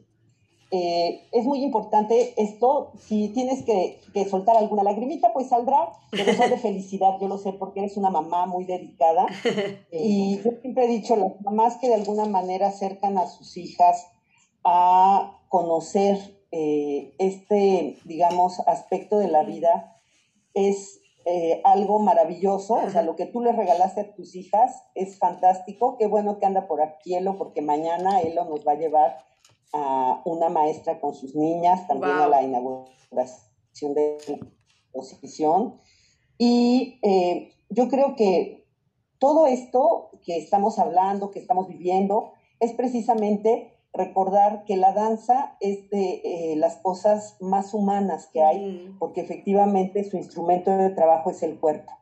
Eh, 0.71 1.27
es 1.33 1.45
muy 1.45 1.63
importante 1.63 2.35
esto, 2.37 2.93
si 2.99 3.29
tienes 3.29 3.63
que, 3.63 3.99
soltar 4.29 4.57
alguna 4.57 4.83
lagrimita, 4.83 5.33
pues 5.33 5.49
saldrá, 5.49 5.93
pero 6.11 6.31
eso 6.31 6.49
de 6.49 6.59
felicidad, 6.59 7.19
yo 7.21 7.29
lo 7.29 7.39
sé 7.39 7.53
porque 7.53 7.81
eres 7.81 7.97
una 7.97 8.11
mamá 8.11 8.47
muy 8.47 8.65
dedicada. 8.65 9.27
Y 9.93 10.37
yo 10.43 10.51
siempre 10.61 10.85
he 10.85 10.89
dicho, 10.89 11.17
las 11.17 11.41
mamás 11.41 11.77
que 11.77 11.89
de 11.89 11.95
alguna 11.95 12.27
manera 12.27 12.69
acercan 12.69 13.17
a 13.17 13.27
sus 13.27 13.57
hijas 13.57 14.07
a 14.65 15.39
conocer 15.49 16.19
eh, 16.51 17.15
este, 17.19 17.99
digamos, 18.05 18.61
aspecto 18.61 19.19
de 19.19 19.29
la 19.29 19.43
vida, 19.43 20.01
es 20.55 21.01
eh, 21.25 21.61
algo 21.65 21.99
maravilloso, 21.99 22.75
o 22.75 22.91
sea, 22.91 23.03
lo 23.03 23.17
que 23.17 23.27
tú 23.27 23.43
le 23.43 23.53
regalaste 23.53 24.01
a 24.01 24.15
tus 24.15 24.35
hijas 24.35 24.83
es 24.95 25.19
fantástico, 25.19 25.97
qué 25.99 26.07
bueno 26.07 26.39
que 26.39 26.47
anda 26.47 26.67
por 26.67 26.81
aquí 26.81 27.15
Elo, 27.15 27.37
porque 27.37 27.61
mañana 27.61 28.23
Elo 28.23 28.47
nos 28.47 28.67
va 28.67 28.73
a 28.73 28.77
llevar 28.77 29.19
a 29.73 30.23
una 30.25 30.49
maestra 30.49 31.01
con 31.01 31.15
sus 31.15 31.35
niñas, 31.35 31.87
también 31.87 32.13
a 32.13 32.29
la 32.29 32.43
inauguración 32.43 33.95
de 33.95 34.19
la 34.29 34.37
exposición. 34.95 35.81
Y 36.39 36.99
eh, 37.03 37.53
yo 37.69 37.89
creo 37.89 38.17
que 38.17 38.67
todo 39.19 39.47
esto 39.47 40.11
que 40.25 40.39
estamos 40.39 40.79
hablando, 40.79 41.31
que 41.31 41.41
estamos 41.41 41.69
viviendo, 41.69 42.33
es 42.61 42.73
precisamente 42.73 43.75
recordar 43.93 44.65
que 44.65 44.77
la 44.77 44.93
danza 44.93 45.57
es 45.61 45.91
de 45.91 46.21
eh, 46.25 46.57
las 46.57 46.77
cosas 46.77 47.37
más 47.41 47.75
humanas 47.75 48.29
que 48.33 48.43
hay, 48.43 48.95
porque 48.99 49.21
efectivamente 49.21 50.05
su 50.05 50.17
instrumento 50.17 50.71
de 50.71 50.91
trabajo 50.91 51.31
es 51.31 51.43
el 51.43 51.59
cuerpo. 51.59 51.93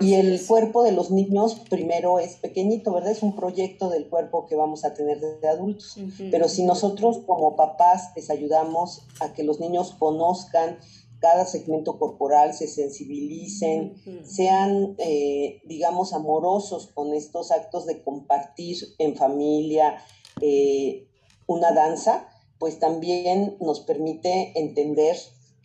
Y 0.00 0.14
el 0.14 0.44
cuerpo 0.46 0.82
de 0.82 0.92
los 0.92 1.10
niños 1.10 1.60
primero 1.70 2.18
es 2.18 2.36
pequeñito, 2.36 2.92
¿verdad? 2.92 3.12
Es 3.12 3.22
un 3.22 3.34
proyecto 3.34 3.88
del 3.88 4.08
cuerpo 4.08 4.46
que 4.46 4.54
vamos 4.54 4.84
a 4.84 4.92
tener 4.92 5.20
desde 5.20 5.48
adultos. 5.48 5.96
Pero 6.30 6.48
si 6.48 6.64
nosotros 6.64 7.20
como 7.26 7.56
papás 7.56 8.10
les 8.14 8.30
ayudamos 8.30 9.02
a 9.20 9.32
que 9.32 9.42
los 9.42 9.58
niños 9.58 9.94
conozcan 9.98 10.78
cada 11.18 11.46
segmento 11.46 11.98
corporal, 11.98 12.54
se 12.54 12.66
sensibilicen, 12.66 13.94
sean, 14.24 14.96
eh, 14.98 15.60
digamos, 15.64 16.12
amorosos 16.12 16.88
con 16.94 17.14
estos 17.14 17.50
actos 17.50 17.86
de 17.86 18.02
compartir 18.02 18.76
en 18.98 19.16
familia, 19.16 19.96
eh, 20.40 21.06
una 21.46 21.72
danza, 21.72 22.28
pues 22.58 22.78
también 22.78 23.56
nos 23.60 23.80
permite 23.80 24.58
entender 24.58 25.16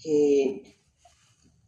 que 0.02 0.75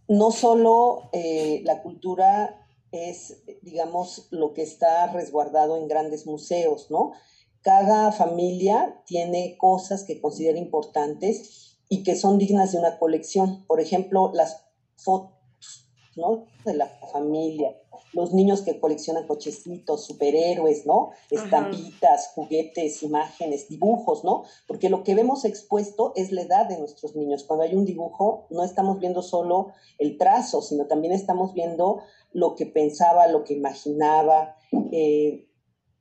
no 0.07 0.31
solo 0.31 1.09
eh, 1.13 1.61
la 1.65 1.81
cultura 1.81 2.67
es, 2.91 3.43
digamos, 3.61 4.27
lo 4.31 4.53
que 4.53 4.63
está 4.63 5.07
resguardado 5.11 5.77
en 5.77 5.87
grandes 5.87 6.25
museos, 6.25 6.89
¿no? 6.89 7.11
Cada 7.61 8.11
familia 8.11 9.01
tiene 9.05 9.57
cosas 9.57 10.03
que 10.03 10.21
considera 10.21 10.57
importantes 10.57 11.77
y 11.89 12.03
que 12.03 12.15
son 12.15 12.37
dignas 12.37 12.71
de 12.71 12.79
una 12.79 12.97
colección. 12.97 13.65
Por 13.67 13.81
ejemplo, 13.81 14.31
las 14.33 14.65
fotos, 14.95 15.89
¿no? 16.15 16.45
De 16.65 16.73
la 16.73 16.87
familia, 17.11 17.75
los 18.17 18.33
niños 18.33 18.63
que 18.63 18.79
coleccionan 18.79 19.27
cochecitos, 19.27 20.05
superhéroes, 20.05 20.87
¿no? 20.87 21.11
Estampitas, 21.29 22.31
juguetes, 22.33 23.03
imágenes, 23.03 23.69
dibujos, 23.69 24.23
¿no? 24.23 24.43
Porque 24.67 24.89
lo 24.89 25.03
que 25.03 25.13
vemos 25.13 25.45
expuesto 25.45 26.13
es 26.15 26.31
la 26.31 26.41
edad 26.41 26.67
de 26.67 26.79
nuestros 26.79 27.15
niños. 27.15 27.43
Cuando 27.43 27.63
hay 27.63 27.75
un 27.75 27.85
dibujo, 27.85 28.47
no 28.49 28.63
estamos 28.63 28.99
viendo 28.99 29.21
solo 29.21 29.67
el 29.99 30.17
trazo, 30.17 30.63
sino 30.63 30.87
también 30.87 31.13
estamos 31.13 31.53
viendo 31.53 32.01
lo 32.33 32.55
que 32.55 32.65
pensaba, 32.65 33.27
lo 33.27 33.43
que 33.43 33.53
imaginaba. 33.53 34.57
Eh, 34.91 35.47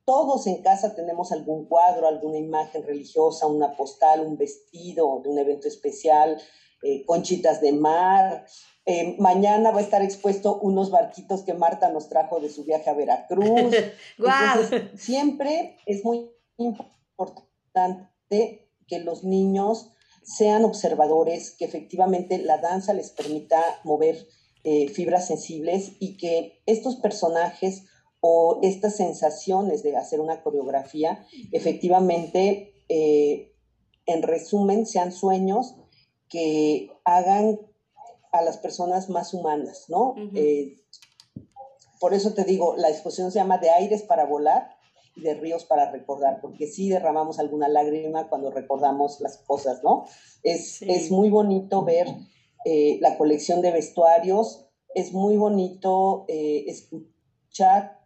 todos 0.03 0.47
en 0.47 0.63
casa 0.63 0.95
tenemos 0.95 1.31
algún 1.31 1.65
cuadro, 1.65 2.07
alguna 2.07 2.39
imagen 2.39 2.81
religiosa, 2.81 3.45
una 3.45 3.75
postal, 3.75 4.21
un 4.21 4.37
vestido 4.37 5.21
de 5.21 5.29
un 5.29 5.37
evento 5.37 5.67
especial, 5.67 6.41
eh, 6.81 7.05
conchitas 7.05 7.61
de 7.61 7.73
mar, 7.73 8.47
eh, 8.89 9.17
mañana 9.19 9.71
va 9.71 9.79
a 9.79 9.83
estar 9.83 10.01
expuesto 10.01 10.59
unos 10.61 10.91
barquitos 10.91 11.41
que 11.41 11.53
Marta 11.53 11.89
nos 11.89 12.07
trajo 12.07 12.39
de 12.39 12.49
su 12.49 12.63
viaje 12.63 12.89
a 12.89 12.93
Veracruz. 12.93 13.75
siempre 14.95 15.75
es 15.85 16.05
muy 16.05 16.31
importante 16.55 18.69
que 18.87 18.99
los 18.99 19.25
niños 19.25 19.89
sean 20.23 20.63
observadores, 20.63 21.51
que 21.51 21.65
efectivamente 21.65 22.37
la 22.37 22.59
danza 22.59 22.93
les 22.93 23.11
permita 23.11 23.61
mover 23.83 24.25
eh, 24.63 24.87
fibras 24.87 25.27
sensibles 25.27 25.91
y 25.99 26.15
que 26.15 26.61
estos 26.65 26.95
personajes 26.95 27.87
o 28.21 28.59
estas 28.63 28.95
sensaciones 28.95 29.83
de 29.83 29.97
hacer 29.97 30.21
una 30.21 30.41
coreografía, 30.41 31.25
efectivamente, 31.51 32.73
eh, 32.87 33.53
en 34.05 34.21
resumen, 34.21 34.85
sean 34.85 35.11
sueños 35.11 35.75
que 36.29 36.89
hagan 37.03 37.59
a 38.37 38.41
las 38.43 38.57
personas 38.57 39.09
más 39.09 39.33
humanas, 39.33 39.85
¿no? 39.89 40.15
Eh, 40.35 40.77
por 41.99 42.13
eso 42.13 42.33
te 42.33 42.43
digo, 42.43 42.75
la 42.77 42.89
exposición 42.89 43.31
se 43.31 43.39
llama 43.39 43.57
De 43.57 43.69
aires 43.69 44.03
para 44.03 44.25
volar 44.25 44.77
y 45.15 45.21
de 45.21 45.33
ríos 45.33 45.65
para 45.65 45.91
recordar, 45.91 46.39
porque 46.41 46.67
sí 46.67 46.89
derramamos 46.89 47.39
alguna 47.39 47.67
lágrima 47.67 48.29
cuando 48.29 48.51
recordamos 48.51 49.19
las 49.19 49.37
cosas, 49.37 49.83
¿no? 49.83 50.05
Es, 50.43 50.81
es 50.83 51.11
muy 51.11 51.29
bonito 51.29 51.83
ver 51.83 52.07
eh, 52.65 52.99
la 53.01 53.17
colección 53.17 53.61
de 53.61 53.71
vestuarios, 53.71 54.67
es 54.93 55.13
muy 55.13 55.37
bonito 55.37 56.25
eh, 56.27 56.65
escuchar 56.67 57.99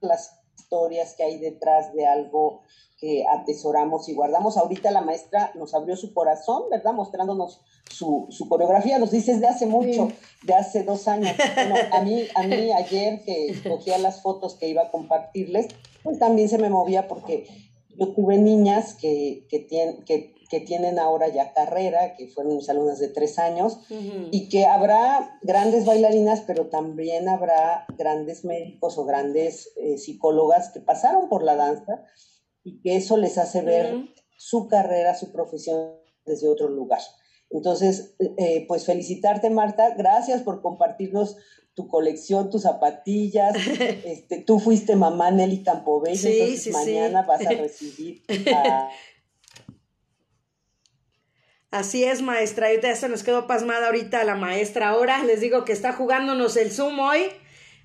las 0.00 0.39
historias 0.60 1.14
que 1.14 1.24
hay 1.24 1.38
detrás 1.38 1.92
de 1.94 2.06
algo 2.06 2.62
que 2.98 3.24
atesoramos 3.26 4.08
y 4.08 4.14
guardamos. 4.14 4.56
Ahorita 4.56 4.90
la 4.90 5.00
maestra 5.00 5.52
nos 5.54 5.74
abrió 5.74 5.96
su 5.96 6.12
corazón, 6.12 6.64
¿verdad? 6.70 6.92
Mostrándonos 6.92 7.60
su, 7.90 8.28
coreografía, 8.48 8.98
nos 8.98 9.10
dice 9.10 9.38
de 9.38 9.46
hace 9.46 9.66
mucho, 9.66 10.12
de 10.44 10.54
hace 10.54 10.84
dos 10.84 11.08
años. 11.08 11.32
Bueno, 11.54 11.74
a 11.92 12.02
mí, 12.02 12.26
a 12.34 12.42
mí 12.42 12.72
ayer 12.76 13.22
que 13.24 13.54
cogía 13.68 13.98
las 13.98 14.22
fotos 14.22 14.54
que 14.54 14.68
iba 14.68 14.82
a 14.82 14.90
compartirles, 14.90 15.68
pues 16.02 16.18
también 16.18 16.48
se 16.48 16.58
me 16.58 16.70
movía 16.70 17.08
porque 17.08 17.46
yo 17.96 18.12
tuve 18.12 18.38
niñas 18.38 18.94
que, 18.94 19.46
que, 19.48 19.60
tienen, 19.60 20.04
que, 20.04 20.34
tienen 20.58 20.98
ahora 20.98 21.28
ya 21.28 21.52
carrera, 21.52 22.16
que 22.16 22.26
fueron 22.26 22.56
mis 22.56 22.68
alumnas 22.68 22.98
de 22.98 23.06
tres 23.06 23.38
años, 23.38 23.78
y 24.32 24.48
que 24.48 24.66
habrá 24.66 25.38
grandes 25.42 25.84
bailarinas, 25.84 26.42
pero 26.44 26.66
también 26.66 27.28
habrá 27.28 27.86
grandes 27.96 28.44
médicos 28.44 28.98
o 28.98 29.04
grandes 29.04 29.72
eh, 29.76 29.98
psicólogas 29.98 30.70
que 30.70 30.80
pasaron 30.80 31.28
por 31.28 31.44
la 31.44 31.54
danza 31.54 32.04
y 32.64 32.80
que 32.80 32.96
eso 32.96 33.16
les 33.16 33.38
hace 33.38 33.62
ver 33.62 33.94
su 34.36 34.66
carrera, 34.66 35.14
su 35.14 35.30
profesión 35.30 35.92
desde 36.26 36.48
otro 36.48 36.68
lugar. 36.68 37.00
Entonces, 37.50 38.14
eh, 38.38 38.64
pues 38.66 38.86
felicitarte, 38.86 39.50
Marta. 39.50 39.94
Gracias 39.96 40.42
por 40.42 40.62
compartirnos 40.62 41.36
tu 41.74 41.88
colección, 41.88 42.50
tus 42.50 42.62
zapatillas. 42.62 43.54
Este, 44.04 44.38
tú 44.38 44.58
fuiste 44.58 44.96
mamá 44.96 45.30
Nelly 45.30 45.62
Campobello, 45.62 46.16
sí, 46.16 46.40
entonces 46.40 46.72
mañana 46.72 47.22
vas 47.22 47.46
a 47.46 47.50
recibir 47.50 48.22
Así 51.70 52.04
es, 52.04 52.22
maestra. 52.22 52.72
Y 52.72 52.80
ya 52.80 52.96
se 52.96 53.08
nos 53.08 53.22
quedó 53.22 53.46
pasmada 53.46 53.86
ahorita 53.86 54.24
la 54.24 54.34
maestra 54.34 54.88
ahora. 54.88 55.22
Les 55.24 55.40
digo 55.40 55.64
que 55.64 55.72
está 55.72 55.92
jugándonos 55.92 56.56
el 56.56 56.72
Zoom 56.72 56.98
hoy, 56.98 57.30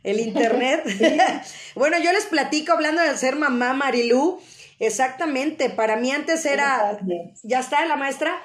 el 0.04 0.20
internet. 0.20 0.84
bueno, 1.76 1.98
yo 2.00 2.12
les 2.12 2.26
platico 2.26 2.74
hablando 2.74 3.02
de 3.02 3.16
ser 3.18 3.36
mamá 3.36 3.74
Marilú. 3.74 4.42
Exactamente, 4.80 5.70
para 5.70 5.96
mí 5.96 6.12
antes 6.12 6.46
era... 6.46 7.00
¿Ya 7.44 7.60
está 7.60 7.86
la 7.86 7.96
maestra? 7.96 8.36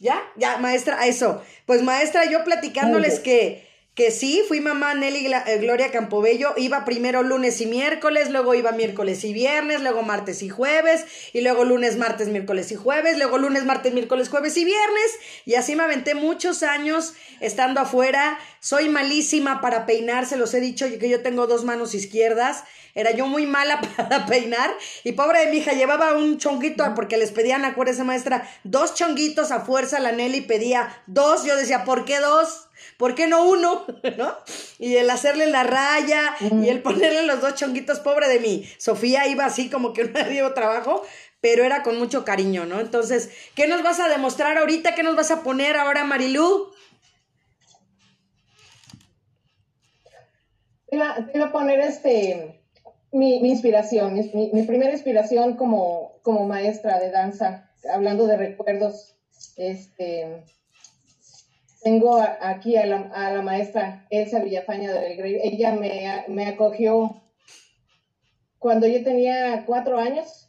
¿Ya? 0.00 0.20
Ya, 0.36 0.58
maestra, 0.58 1.06
eso. 1.06 1.42
Pues 1.64 1.82
maestra, 1.82 2.26
yo 2.26 2.44
platicándoles 2.44 3.20
que, 3.20 3.66
que 3.94 4.10
sí, 4.10 4.42
fui 4.48 4.62
mamá 4.62 4.94
Nelly 4.94 5.26
eh, 5.26 5.58
Gloria 5.58 5.90
Campobello, 5.90 6.54
iba 6.56 6.82
primero 6.86 7.22
lunes 7.22 7.60
y 7.60 7.66
miércoles, 7.66 8.30
luego 8.30 8.54
iba 8.54 8.72
miércoles 8.72 9.22
y 9.24 9.34
viernes, 9.34 9.82
luego 9.82 10.02
martes 10.02 10.42
y 10.42 10.48
jueves, 10.48 11.04
y 11.34 11.42
luego 11.42 11.64
lunes, 11.64 11.98
martes, 11.98 12.28
miércoles 12.28 12.72
y 12.72 12.76
jueves, 12.76 13.18
luego 13.18 13.36
lunes, 13.36 13.66
martes, 13.66 13.92
miércoles, 13.92 14.30
jueves 14.30 14.56
y 14.56 14.64
viernes, 14.64 15.10
y 15.44 15.56
así 15.56 15.76
me 15.76 15.82
aventé 15.82 16.14
muchos 16.14 16.62
años 16.62 17.12
estando 17.40 17.80
afuera. 17.80 18.38
Soy 18.60 18.88
malísima 18.88 19.60
para 19.60 19.84
peinar, 19.84 20.24
se 20.24 20.36
los 20.36 20.54
he 20.54 20.60
dicho 20.60 20.86
que 20.98 21.10
yo 21.10 21.20
tengo 21.20 21.46
dos 21.46 21.64
manos 21.64 21.94
izquierdas, 21.94 22.64
era 22.94 23.10
yo 23.10 23.26
muy 23.26 23.44
mala 23.44 23.80
para 23.96 24.24
peinar, 24.24 24.70
y 25.04 25.12
pobre 25.12 25.44
de 25.44 25.50
mi 25.50 25.58
hija, 25.58 25.74
llevaba 25.74 26.14
un 26.14 26.38
chonguito, 26.38 26.82
porque 26.94 27.18
les 27.18 27.30
pedían, 27.30 27.66
acuérdese 27.66 28.04
maestra, 28.04 28.48
dos 28.64 28.94
chonguitos 28.94 29.50
a 29.50 29.60
fuerza, 29.60 30.00
la 30.00 30.12
Nelly 30.12 30.40
pedía 30.40 31.02
dos, 31.06 31.44
yo 31.44 31.56
decía, 31.56 31.84
¿por 31.84 32.06
qué 32.06 32.18
dos? 32.20 32.68
¿Por 32.96 33.14
qué 33.14 33.26
no 33.26 33.48
uno? 33.48 33.84
¿No? 34.18 34.36
Y 34.78 34.96
el 34.96 35.10
hacerle 35.10 35.46
la 35.46 35.62
raya 35.64 36.34
y 36.40 36.68
el 36.68 36.82
ponerle 36.82 37.26
los 37.26 37.40
dos 37.40 37.54
chonguitos, 37.54 38.00
pobre 38.00 38.28
de 38.28 38.40
mí. 38.40 38.64
Sofía 38.78 39.26
iba 39.26 39.44
así 39.44 39.70
como 39.70 39.92
que 39.92 40.04
no 40.08 40.24
dio 40.24 40.52
trabajo, 40.54 41.02
pero 41.40 41.64
era 41.64 41.82
con 41.82 41.98
mucho 41.98 42.24
cariño, 42.24 42.64
¿no? 42.66 42.80
Entonces, 42.80 43.30
¿qué 43.54 43.66
nos 43.66 43.82
vas 43.82 44.00
a 44.00 44.08
demostrar 44.08 44.56
ahorita? 44.58 44.94
¿Qué 44.94 45.02
nos 45.02 45.16
vas 45.16 45.30
a 45.30 45.42
poner 45.42 45.76
ahora, 45.76 46.04
Marilú? 46.04 46.72
Te 50.88 50.96
iba, 50.96 51.46
a 51.46 51.52
poner 51.52 51.80
este, 51.80 52.60
mi, 53.12 53.38
inspiración, 53.48 54.14
mi, 54.14 54.50
mi, 54.52 54.62
primera 54.64 54.92
inspiración 54.92 55.56
como, 55.56 56.20
como 56.22 56.46
maestra 56.46 57.00
de 57.00 57.10
danza, 57.10 57.70
hablando 57.90 58.26
de 58.26 58.36
recuerdos, 58.36 59.16
este, 59.56 60.44
tengo 61.82 62.22
aquí 62.40 62.76
a 62.76 62.86
la, 62.86 63.42
maestra 63.42 64.06
Elsa 64.10 64.38
Villafaña 64.40 64.92
de 64.92 65.16
Grey. 65.16 65.40
Ella 65.42 65.72
me, 66.28 66.46
acogió 66.46 67.20
cuando 68.58 68.86
yo 68.86 69.02
tenía 69.02 69.64
cuatro 69.66 69.98
años, 69.98 70.48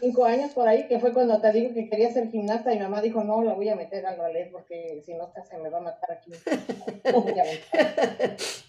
cinco 0.00 0.24
años 0.24 0.52
por 0.52 0.68
ahí, 0.68 0.86
que 0.86 1.00
fue 1.00 1.12
cuando 1.12 1.40
te 1.40 1.52
digo 1.52 1.74
que 1.74 1.88
quería 1.88 2.12
ser 2.12 2.30
gimnasta 2.30 2.72
y 2.72 2.76
mi 2.76 2.82
mamá 2.82 3.02
dijo, 3.02 3.24
no, 3.24 3.42
la 3.42 3.54
voy 3.54 3.68
a 3.68 3.76
meter 3.76 4.06
al 4.06 4.18
ballet 4.18 4.52
porque 4.52 5.02
si 5.04 5.14
no 5.14 5.32
se 5.48 5.58
me 5.58 5.68
va 5.68 5.78
a 5.78 5.82
matar 5.82 6.12
aquí. 6.12 6.30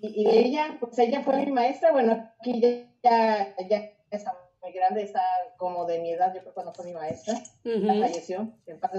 y, 0.00 0.28
ella, 0.28 0.78
pues 0.80 0.98
ella 0.98 1.22
fue 1.22 1.44
mi 1.44 1.52
maestra, 1.52 1.92
bueno, 1.92 2.30
aquí 2.40 2.60
ya, 2.60 2.68
ya, 3.02 3.54
ya 3.68 3.90
está 4.10 4.34
muy 4.64 4.72
grande, 4.72 5.02
está 5.02 5.20
como 5.58 5.84
de 5.84 5.98
mi 6.00 6.10
edad, 6.10 6.32
yo 6.34 6.40
creo 6.40 6.54
cuando 6.54 6.72
fue 6.72 6.86
mi 6.86 6.94
maestra, 6.94 7.34
falleció. 7.62 8.50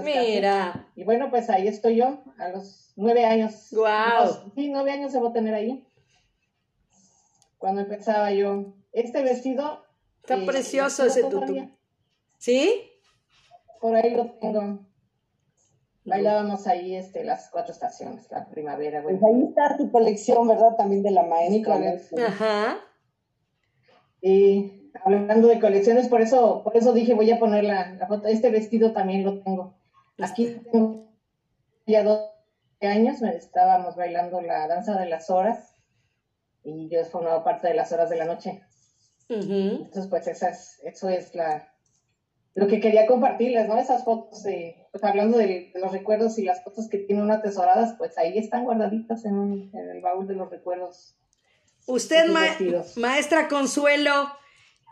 Mira. 0.04 0.88
Y 0.94 1.02
bueno, 1.02 1.28
pues 1.28 1.50
ahí 1.50 1.66
estoy 1.66 1.96
yo, 1.96 2.22
a 2.38 2.48
los 2.50 2.92
nueve 2.94 3.24
años. 3.24 3.70
Wow. 3.72 4.52
sí, 4.54 4.68
nueve 4.70 4.92
años 4.92 5.10
se 5.10 5.18
va 5.18 5.30
a 5.30 5.32
tener 5.32 5.54
ahí. 5.54 5.84
Cuando 7.58 7.80
empezaba 7.80 8.30
yo. 8.30 8.74
Este 8.92 9.22
vestido. 9.22 9.84
Está 10.22 10.36
eh, 10.36 10.46
precioso 10.46 11.04
ese 11.04 11.24
tutú. 11.24 11.68
¿Sí? 12.38 12.88
Por 13.80 13.96
ahí 13.96 14.14
lo 14.14 14.30
tengo. 14.38 14.86
Bailábamos 16.04 16.68
ahí 16.68 16.94
este, 16.94 17.24
las 17.24 17.50
cuatro 17.50 17.72
estaciones, 17.72 18.30
la 18.30 18.48
primavera. 18.48 19.02
Pues 19.02 19.16
ahí 19.20 19.42
está 19.48 19.76
tu 19.76 19.90
colección, 19.90 20.46
¿verdad? 20.46 20.76
También 20.76 21.02
de 21.02 21.10
la 21.10 21.24
maestra. 21.24 21.76
Ajá. 22.24 22.78
Y 24.20 24.75
hablando 25.04 25.48
de 25.48 25.60
colecciones, 25.60 26.08
por 26.08 26.20
eso, 26.20 26.62
por 26.62 26.76
eso 26.76 26.92
dije 26.92 27.14
voy 27.14 27.30
a 27.30 27.38
poner 27.38 27.64
la, 27.64 27.96
foto. 28.08 28.28
Este 28.28 28.50
vestido 28.50 28.92
también 28.92 29.24
lo 29.24 29.40
tengo. 29.42 29.74
Aquí 30.18 30.56
tengo 30.70 31.06
ya 31.86 32.02
dos 32.02 32.20
años, 32.80 33.22
estábamos 33.22 33.96
bailando 33.96 34.40
la 34.40 34.66
danza 34.68 34.98
de 34.98 35.06
las 35.06 35.30
horas 35.30 35.74
y 36.62 36.88
yo 36.88 37.00
he 37.00 37.04
formado 37.04 37.44
parte 37.44 37.68
de 37.68 37.74
las 37.74 37.92
horas 37.92 38.10
de 38.10 38.16
la 38.16 38.24
noche. 38.24 38.62
Entonces, 39.28 40.06
pues 40.08 40.26
esas, 40.28 40.80
eso 40.84 41.08
es 41.08 41.34
la 41.34 41.68
lo 42.56 42.66
que 42.66 42.80
quería 42.80 43.06
compartirles, 43.06 43.68
¿no? 43.68 43.78
Esas 43.78 44.02
fotos, 44.02 44.42
de, 44.42 44.86
pues 44.90 45.04
hablando 45.04 45.36
de, 45.36 45.70
los 45.74 45.92
recuerdos 45.92 46.38
y 46.38 46.42
las 46.42 46.64
fotos 46.64 46.88
que 46.88 46.96
tiene 46.96 47.30
atesoradas, 47.30 47.94
pues 47.98 48.16
ahí 48.16 48.38
están 48.38 48.64
guardaditas 48.64 49.26
en, 49.26 49.70
el 49.74 50.00
baúl 50.00 50.26
de 50.26 50.34
los 50.34 50.50
recuerdos. 50.50 51.14
Usted, 51.86 52.28
maestra 52.96 53.48
Consuelo, 53.48 54.30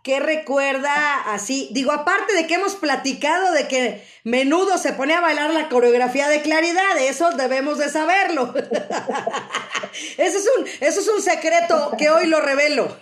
¿Qué 0.05 0.21
recuerda 0.21 1.33
así? 1.33 1.71
Digo, 1.73 1.91
aparte 1.91 2.35
de 2.35 2.47
que 2.47 2.57
hemos 2.57 2.75
platicado 2.77 3.53
de 3.53 3.67
que 3.69 4.03
menudo 4.23 4.77
se 4.77 4.93
pone 4.93 5.15
a 5.15 5.23
bailar 5.23 5.49
la 5.49 5.71
coreografía 5.71 6.29
de 6.29 6.43
claridad, 6.43 6.99
eso 6.99 7.31
debemos 7.31 7.79
de 7.79 7.89
saberlo. 7.89 8.53
eso, 10.19 10.39
es 10.39 10.47
un, 10.59 10.67
eso 10.83 11.01
es 11.01 11.09
un 11.09 11.23
secreto 11.23 11.93
que 11.97 12.11
hoy 12.11 12.27
lo 12.27 12.43
revelo. 12.43 12.95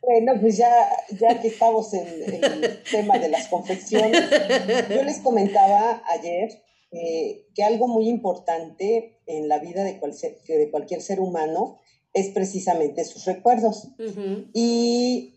Bueno, 0.00 0.40
pues 0.40 0.56
ya, 0.56 0.88
ya 1.10 1.38
que 1.38 1.48
estamos 1.48 1.92
en, 1.92 2.32
en 2.32 2.64
el 2.64 2.82
tema 2.82 3.18
de 3.18 3.28
las 3.28 3.48
confecciones, 3.48 4.24
yo 4.88 5.02
les 5.02 5.18
comentaba 5.18 6.02
ayer 6.08 6.62
eh, 6.92 7.46
que 7.54 7.64
algo 7.64 7.88
muy 7.88 8.08
importante 8.08 9.18
en 9.26 9.48
la 9.48 9.58
vida 9.58 9.82
de, 9.84 9.94
de, 9.94 10.70
cualquier 10.70 11.02
ser 11.02 11.20
humano 11.20 11.78
es 12.12 12.28
precisamente 12.30 13.04
sus 13.04 13.24
recuerdos. 13.24 13.88
Y 14.52 15.34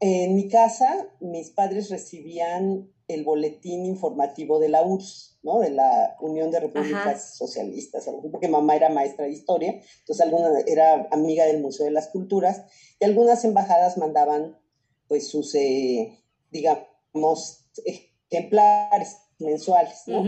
en 0.00 0.34
mi 0.34 0.48
casa, 0.48 1.08
mis 1.20 1.50
padres 1.50 1.90
recibían 1.90 2.90
el 3.08 3.24
boletín 3.24 3.86
informativo 3.86 4.58
de 4.58 4.68
la 4.68 4.82
URSS, 4.82 5.38
¿no? 5.42 5.60
De 5.60 5.70
la 5.70 6.16
Unión 6.20 6.50
de 6.50 6.60
Repúblicas 6.60 7.36
Socialistas, 7.36 8.08
porque 8.30 8.48
mamá 8.48 8.76
era 8.76 8.90
maestra 8.90 9.24
de 9.24 9.32
historia, 9.32 9.80
entonces 10.00 10.20
alguna 10.20 10.50
era 10.66 11.08
amiga 11.10 11.46
del 11.46 11.60
Museo 11.60 11.86
de 11.86 11.92
las 11.92 12.08
Culturas, 12.08 12.64
y 13.00 13.04
algunas 13.04 13.44
embajadas 13.44 13.96
mandaban, 13.96 14.58
pues, 15.06 15.28
sus, 15.28 15.54
eh, 15.54 16.18
digamos, 16.50 17.64
ejemplares 18.30 19.16
mensuales, 19.38 20.02
¿no? 20.06 20.24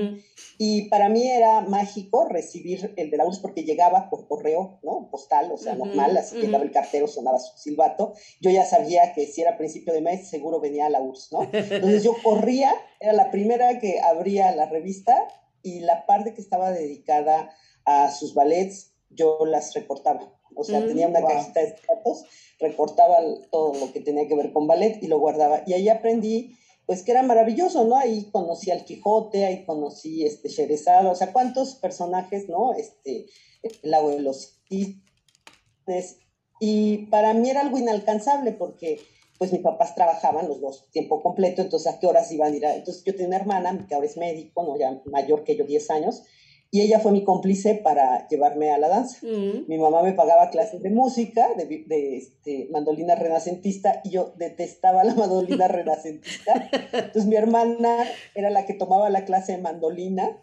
Y 0.58 0.88
para 0.88 1.08
mí 1.08 1.26
era 1.26 1.62
mágico 1.62 2.26
recibir 2.28 2.94
el 2.96 3.10
de 3.10 3.16
la 3.16 3.26
URSS 3.26 3.40
porque 3.40 3.64
llegaba 3.64 4.08
por 4.08 4.28
correo, 4.28 4.78
¿no? 4.82 5.08
Postal, 5.10 5.50
o 5.52 5.56
sea, 5.56 5.74
normal, 5.74 6.16
así 6.16 6.36
llegaba 6.36 6.64
el 6.64 6.70
cartero, 6.70 7.08
sonaba 7.08 7.38
su 7.38 7.56
silbato. 7.58 8.12
Yo 8.40 8.50
ya 8.50 8.64
sabía 8.64 9.12
que 9.12 9.26
si 9.26 9.42
era 9.42 9.56
principio 9.56 9.92
de 9.92 10.00
mes, 10.00 10.28
seguro 10.28 10.60
venía 10.60 10.86
a 10.86 10.90
la 10.90 11.00
URSS, 11.00 11.32
¿no? 11.32 11.42
Entonces 11.52 12.04
yo 12.04 12.14
corría, 12.22 12.72
era 13.00 13.12
la 13.12 13.30
primera 13.30 13.80
que 13.80 14.00
abría 14.00 14.54
la 14.54 14.66
revista 14.66 15.26
y 15.62 15.80
la 15.80 16.06
parte 16.06 16.34
que 16.34 16.40
estaba 16.40 16.70
dedicada 16.70 17.50
a 17.84 18.10
sus 18.10 18.34
ballets, 18.34 18.94
yo 19.10 19.44
las 19.44 19.74
recortaba. 19.74 20.36
O 20.54 20.64
sea, 20.64 20.84
tenía 20.84 21.08
una 21.08 21.20
mm, 21.20 21.26
cajita 21.26 21.60
de 21.60 21.76
datos, 21.88 22.24
recortaba 22.58 23.16
todo 23.50 23.72
lo 23.74 23.92
que 23.92 24.00
tenía 24.00 24.26
que 24.28 24.34
ver 24.34 24.52
con 24.52 24.66
ballet 24.66 25.02
y 25.02 25.06
lo 25.06 25.18
guardaba. 25.18 25.62
Y 25.66 25.72
ahí 25.72 25.88
aprendí 25.88 26.56
pues 26.90 27.04
que 27.04 27.12
era 27.12 27.22
maravilloso, 27.22 27.84
¿no? 27.84 27.94
Ahí 27.94 28.30
conocí 28.32 28.72
al 28.72 28.84
Quijote, 28.84 29.44
ahí 29.44 29.64
conocí 29.64 30.24
este 30.24 30.48
Sherezada, 30.48 31.08
o 31.08 31.14
sea, 31.14 31.32
cuántos 31.32 31.76
personajes, 31.76 32.48
¿no? 32.48 32.74
Este, 32.74 33.26
el 33.62 33.78
lago 33.92 34.10
de 34.10 34.18
los 34.18 34.60
cisnes, 34.68 36.18
y 36.58 37.06
para 37.06 37.32
mí 37.32 37.48
era 37.48 37.60
algo 37.60 37.78
inalcanzable 37.78 38.50
porque 38.50 38.98
pues 39.38 39.52
mis 39.52 39.62
papás 39.62 39.94
trabajaban 39.94 40.48
los 40.48 40.60
dos 40.60 40.90
tiempo 40.90 41.22
completo, 41.22 41.62
entonces 41.62 41.94
a 41.94 42.00
qué 42.00 42.08
horas 42.08 42.32
iban 42.32 42.54
a 42.54 42.56
ir 42.56 42.66
a... 42.66 42.74
Entonces 42.74 43.04
yo 43.04 43.12
tenía 43.12 43.28
una 43.28 43.36
hermana 43.36 43.86
que 43.88 43.94
ahora 43.94 44.08
es 44.08 44.16
médico, 44.16 44.64
¿no? 44.64 44.76
Ya 44.76 45.00
mayor 45.12 45.44
que 45.44 45.54
yo, 45.54 45.64
10 45.64 45.90
años, 45.90 46.24
y 46.72 46.82
ella 46.82 47.00
fue 47.00 47.10
mi 47.10 47.24
cómplice 47.24 47.74
para 47.74 48.28
llevarme 48.28 48.70
a 48.70 48.78
la 48.78 48.88
danza. 48.88 49.18
Mm. 49.22 49.66
Mi 49.66 49.78
mamá 49.78 50.02
me 50.02 50.12
pagaba 50.12 50.50
clases 50.50 50.82
de 50.82 50.90
música, 50.90 51.48
de, 51.56 52.16
este, 52.16 52.68
mandolina 52.70 53.16
renacentista, 53.16 54.00
y 54.04 54.10
yo 54.10 54.32
detestaba 54.36 55.02
la 55.02 55.14
mandolina 55.14 55.66
renacentista. 55.68 56.70
Entonces 56.92 57.26
mi 57.26 57.34
hermana 57.34 58.04
era 58.36 58.50
la 58.50 58.66
que 58.66 58.74
tomaba 58.74 59.10
la 59.10 59.24
clase 59.24 59.52
de 59.52 59.58
mandolina, 59.58 60.40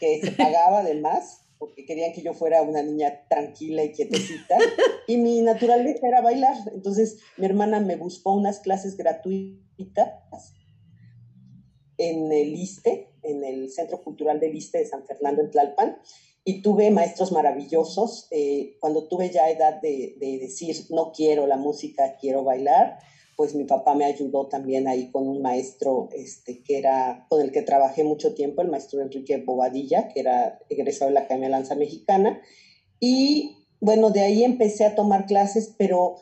que 0.00 0.20
se 0.22 0.30
pagaba 0.32 0.78
además, 0.78 1.42
porque 1.58 1.84
querían 1.84 2.12
que 2.12 2.22
yo 2.22 2.32
fuera 2.32 2.62
una 2.62 2.82
niña 2.82 3.26
tranquila 3.28 3.84
y 3.84 3.92
quietecita. 3.92 4.56
Y 5.06 5.18
mi 5.18 5.42
naturaleza 5.42 6.08
era 6.08 6.22
bailar. 6.22 6.56
Entonces 6.72 7.18
mi 7.36 7.46
hermana 7.46 7.80
me 7.80 7.96
buscó 7.96 8.32
unas 8.32 8.60
clases 8.60 8.96
gratuitas 8.96 10.54
en 11.98 12.32
el 12.32 12.54
ISTE, 12.54 13.10
en 13.26 13.44
el 13.44 13.70
Centro 13.70 14.02
Cultural 14.02 14.40
del 14.40 14.56
ISTE 14.56 14.78
de 14.78 14.86
San 14.86 15.04
Fernando 15.04 15.42
en 15.42 15.50
Tlalpan, 15.50 15.98
y 16.48 16.62
tuve 16.62 16.92
maestros 16.92 17.32
maravillosos. 17.32 18.28
Eh, 18.30 18.76
cuando 18.80 19.08
tuve 19.08 19.30
ya 19.30 19.50
edad 19.50 19.80
de, 19.82 20.16
decir, 20.40 20.76
no 20.90 21.10
quiero 21.12 21.46
la 21.48 21.56
música, 21.56 22.16
quiero 22.20 22.44
bailar, 22.44 22.98
pues 23.36 23.56
mi 23.56 23.64
papá 23.64 23.96
me 23.96 24.04
ayudó 24.04 24.46
también 24.46 24.86
ahí 24.86 25.10
con 25.10 25.26
un 25.26 25.42
maestro 25.42 26.08
este, 26.12 26.62
que 26.62 26.78
era, 26.78 27.26
con 27.28 27.42
el 27.42 27.50
que 27.50 27.62
trabajé 27.62 28.04
mucho 28.04 28.32
tiempo, 28.32 28.62
el 28.62 28.68
maestro 28.68 29.00
Enrique 29.00 29.38
Bobadilla, 29.38 30.06
que 30.08 30.20
era 30.20 30.60
egresado 30.70 31.10
de 31.10 31.14
la 31.14 31.20
Academia 31.22 31.48
de 31.48 31.52
Lanza 31.52 31.74
Mexicana. 31.74 32.40
Y 33.00 33.66
bueno, 33.80 34.10
de 34.10 34.20
ahí 34.20 34.44
empecé 34.44 34.84
a 34.84 34.94
tomar 34.94 35.26
clases, 35.26 35.74
pero 35.76 36.14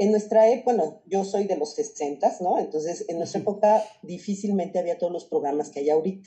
en 0.00 0.12
nuestra 0.12 0.48
época, 0.48 0.72
bueno, 0.72 1.02
yo 1.04 1.24
soy 1.24 1.44
de 1.44 1.58
los 1.58 1.74
60, 1.74 2.38
¿no? 2.40 2.58
Entonces, 2.58 3.04
en 3.08 3.18
nuestra 3.18 3.42
época 3.42 3.84
difícilmente 4.02 4.78
había 4.78 4.96
todos 4.96 5.12
los 5.12 5.26
programas 5.26 5.68
que 5.68 5.80
hay 5.80 5.90
ahorita. 5.90 6.26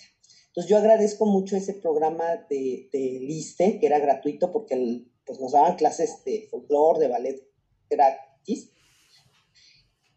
Entonces 0.50 0.70
yo 0.70 0.78
agradezco 0.78 1.26
mucho 1.26 1.58
ese 1.58 1.74
programa 1.74 2.46
de, 2.52 2.88
de 2.94 3.20
Liste, 3.20 3.80
que 3.80 3.88
era 3.88 3.98
gratuito 3.98 4.52
porque 4.52 5.08
pues 5.26 5.40
nos 5.40 5.54
daban 5.54 5.76
clases 5.76 6.24
de 6.24 6.48
folclore, 6.52 7.00
de 7.00 7.08
ballet 7.08 7.48
gratis. 7.90 8.70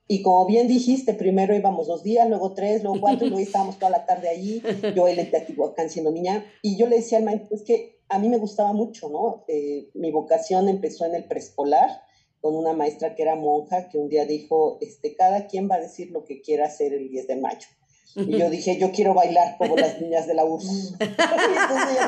Y 0.07 0.21
como 0.21 0.45
bien 0.45 0.69
dijiste, 0.69 1.15
primero 1.15 1.57
íbamos 1.57 1.87
dos 1.87 2.03
días, 2.03 2.29
luego 2.29 2.53
tres, 2.53 2.83
luego 2.83 3.01
cuatro, 3.01 3.27
y 3.27 3.31
luego 3.31 3.43
estábamos 3.47 3.79
toda 3.79 3.91
la 3.91 4.05
tarde 4.05 4.29
allí. 4.29 4.63
Yo 4.95 5.09
en 5.09 5.31
Teotihuacán 5.31 5.89
siendo 5.89 6.11
niña. 6.11 6.45
Y 6.61 6.77
yo 6.77 6.87
le 6.89 6.97
decía 6.97 7.17
al 7.17 7.25
maestro, 7.25 7.57
es 7.57 7.63
que 7.63 8.03
a 8.11 8.19
mí 8.19 8.29
me 8.29 8.37
gustaba 8.37 8.75
mucho, 8.75 9.09
¿no? 9.09 9.47
Eh, 9.49 9.89
mi 9.95 10.11
vocación 10.11 10.69
empezó 10.69 11.07
en 11.07 11.15
el 11.15 11.25
preescolar 11.25 12.05
con 12.47 12.55
una 12.55 12.75
maestra 12.75 13.17
que 13.17 13.23
era 13.23 13.35
monja, 13.35 13.89
que 13.89 13.99
un 13.99 14.09
día 14.09 14.25
dijo, 14.25 14.79
este, 14.81 15.17
cada 15.17 15.49
quien 15.49 15.69
va 15.69 15.75
a 15.75 15.81
decir 15.81 16.13
lo 16.13 16.25
que 16.25 16.43
quiera 16.43 16.67
hacer 16.67 16.95
el 16.95 17.09
10 17.09 17.27
de 17.27 17.35
mayo. 17.35 17.67
Y 18.15 18.39
yo 18.39 18.49
dije, 18.49 18.79
yo 18.79 18.93
quiero 18.93 19.15
bailar 19.15 19.57
como 19.59 19.77
las 19.77 20.01
niñas 20.01 20.29
de 20.29 20.35
la 20.35 20.45
URSS. 20.45 20.95
Entonces 21.01 21.99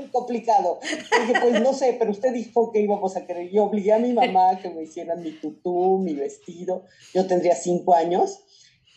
muy 0.00 0.08
complicado. 0.10 0.80
dije, 0.82 1.40
pues 1.40 1.62
no 1.62 1.72
sé, 1.74 1.94
pero 1.96 2.10
usted 2.10 2.32
dijo 2.34 2.72
que 2.72 2.80
íbamos 2.80 3.16
a 3.16 3.24
querer. 3.24 3.48
Yo 3.52 3.66
obligué 3.66 3.92
a 3.92 4.00
mi 4.00 4.12
mamá 4.12 4.50
a 4.50 4.58
que 4.58 4.68
me 4.68 4.82
hicieran 4.82 5.22
mi 5.22 5.30
tutú, 5.30 5.98
mi 5.98 6.14
vestido. 6.14 6.82
Yo 7.14 7.28
tendría 7.28 7.54
cinco 7.54 7.94
años. 7.94 8.40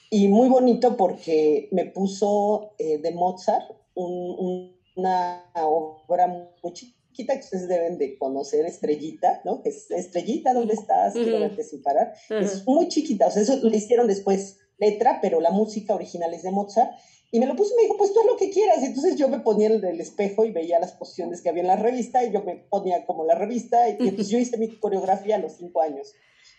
Y 0.10 0.30
muy 0.30 0.50
bonito 0.50 0.98
porque 0.98 1.70
me 1.72 1.86
puso 1.86 2.74
eh, 2.80 2.98
de 2.98 3.12
Mozart 3.12 3.72
una 3.94 5.44
obra 5.54 6.28
muy 6.28 6.74
chiquita 6.74 6.97
que 7.26 7.40
ustedes 7.40 7.68
deben 7.68 7.98
de 7.98 8.18
conocer, 8.18 8.66
Estrellita, 8.66 9.42
¿no? 9.44 9.62
Es 9.66 9.90
Estrellita, 9.90 10.54
¿dónde 10.54 10.74
estás? 10.74 11.14
Quiero 11.14 11.40
verte 11.40 11.64
sin 11.64 11.82
parar. 11.82 12.14
Es 12.30 12.66
muy 12.68 12.88
chiquita, 12.88 13.28
o 13.28 13.32
sea, 13.32 13.42
eso 13.42 13.58
lo 13.58 13.76
hicieron 13.76 14.08
después 14.08 14.58
letra, 14.78 15.20
pero 15.22 15.42
la 15.42 15.52
música 15.52 15.96
original 15.96 16.34
es 16.34 16.44
de 16.44 16.52
Mozart. 16.52 16.92
Y 17.30 17.40
me 17.40 17.46
lo 17.46 17.56
puso 17.56 17.74
y 17.74 17.76
me 17.76 17.82
dijo, 17.84 17.98
pues 17.98 18.14
tú 18.14 18.22
haz 18.22 18.26
lo 18.26 18.38
que 18.38 18.50
quieras. 18.50 18.82
Y 18.82 18.86
entonces 18.86 19.18
yo 19.18 19.28
me 19.28 19.40
ponía 19.40 19.68
en 19.68 19.84
el 19.84 20.00
espejo 20.00 20.46
y 20.46 20.52
veía 20.52 20.80
las 20.80 20.94
posiciones 20.94 21.42
que 21.42 21.50
había 21.50 21.62
en 21.62 21.68
la 21.68 21.76
revista 21.76 22.24
y 22.24 22.32
yo 22.32 22.42
me 22.44 22.56
ponía 22.56 23.06
como 23.06 23.26
la 23.26 23.36
revista. 23.36 23.90
Y, 23.90 23.98
entonces 24.00 24.30
yo 24.30 24.38
hice 24.38 24.58
mi 24.58 24.80
coreografía 24.80 25.36
a 25.36 25.40
los 25.40 25.54
cinco 25.54 25.82
años. 25.82 26.14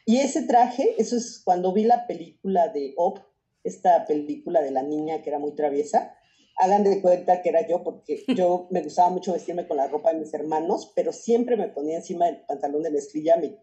Y 0.05 0.19
ese 0.19 0.43
traje, 0.43 0.95
eso 0.99 1.17
es 1.17 1.41
cuando 1.43 1.73
vi 1.73 1.85
la 1.85 2.07
película 2.07 2.69
de 2.69 2.93
Op, 2.97 3.19
esta 3.65 4.05
película 4.07 4.61
de 4.61 4.71
la 4.71 4.83
niña 4.83 5.23
que 5.23 5.31
era 5.31 5.39
muy 5.39 5.55
traviesa. 5.55 6.15
Hagan 6.59 6.85
de 6.85 7.01
cuenta 7.01 7.41
que 7.43 7.49
era 7.49 7.67
yo, 7.67 7.83
porque 7.83 8.25
yo 8.35 8.67
me 8.71 8.83
gustaba 8.83 9.11
mucho 9.11 9.33
vestirme 9.33 9.67
con 9.67 9.77
la 9.77 9.89
ropa 9.89 10.13
de 10.13 10.21
mis 10.21 10.35
hermanos, 10.35 10.93
pero 10.95 11.13
siempre 11.13 11.57
me 11.57 11.69
ponía 11.69 11.97
encima 11.97 12.27
del 12.27 12.45
pantalón 12.47 12.83
de 12.83 12.91
mezclilla 12.91 13.37
mi 13.37 13.57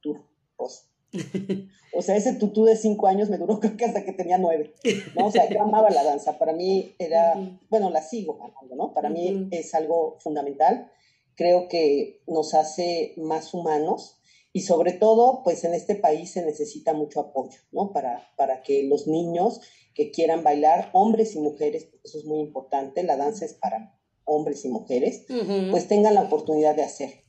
turcos. 0.00 0.88
O 1.94 2.00
sea, 2.00 2.16
ese 2.16 2.32
tutú 2.32 2.64
de 2.64 2.74
cinco 2.74 3.06
años 3.06 3.28
me 3.28 3.36
duró 3.36 3.60
creo 3.60 3.76
que 3.76 3.84
hasta 3.84 4.02
que 4.02 4.12
tenía 4.12 4.38
nueve, 4.38 4.72
¿no? 5.14 5.26
O 5.26 5.30
sea, 5.30 5.46
yo 5.50 5.60
amaba 5.60 5.90
la 5.90 6.02
danza. 6.02 6.38
Para 6.38 6.54
mí 6.54 6.94
era, 6.98 7.34
bueno, 7.68 7.90
la 7.90 8.00
sigo 8.00 8.38
amando, 8.42 8.74
¿no? 8.74 8.94
Para 8.94 9.10
mí 9.10 9.48
es 9.50 9.74
algo 9.74 10.16
fundamental. 10.20 10.90
Creo 11.36 11.68
que 11.68 12.22
nos 12.26 12.54
hace 12.54 13.12
más 13.18 13.52
humanos 13.52 14.21
y 14.52 14.60
sobre 14.60 14.92
todo, 14.92 15.42
pues 15.42 15.64
en 15.64 15.74
este 15.74 15.94
país 15.94 16.32
se 16.32 16.44
necesita 16.44 16.92
mucho 16.92 17.20
apoyo, 17.20 17.58
¿no? 17.70 17.92
Para, 17.92 18.28
para 18.36 18.62
que 18.62 18.82
los 18.82 19.06
niños 19.06 19.60
que 19.94 20.10
quieran 20.10 20.42
bailar, 20.42 20.90
hombres 20.92 21.34
y 21.34 21.40
mujeres, 21.40 21.88
eso 22.04 22.18
es 22.18 22.24
muy 22.24 22.40
importante, 22.40 23.02
la 23.02 23.16
danza 23.16 23.44
es 23.44 23.54
para 23.54 23.98
hombres 24.24 24.64
y 24.64 24.68
mujeres, 24.68 25.24
pues 25.70 25.88
tengan 25.88 26.14
la 26.14 26.22
oportunidad 26.22 26.76
de 26.76 26.82
hacer. 26.82 27.24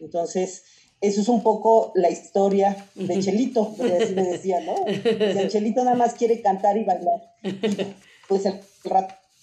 Entonces, 0.00 0.64
eso 1.00 1.20
es 1.20 1.28
un 1.28 1.42
poco 1.42 1.92
la 1.94 2.10
historia 2.10 2.88
de 2.94 3.20
Chelito, 3.20 3.74
así 3.78 4.14
me 4.14 4.24
decía, 4.24 4.60
¿no? 4.60 4.74
O 4.74 5.48
Chelito 5.48 5.84
nada 5.84 5.96
más 5.96 6.14
quiere 6.14 6.40
cantar 6.42 6.76
y 6.76 6.84
bailar. 6.84 7.34
pues 8.28 8.46
el 8.46 8.60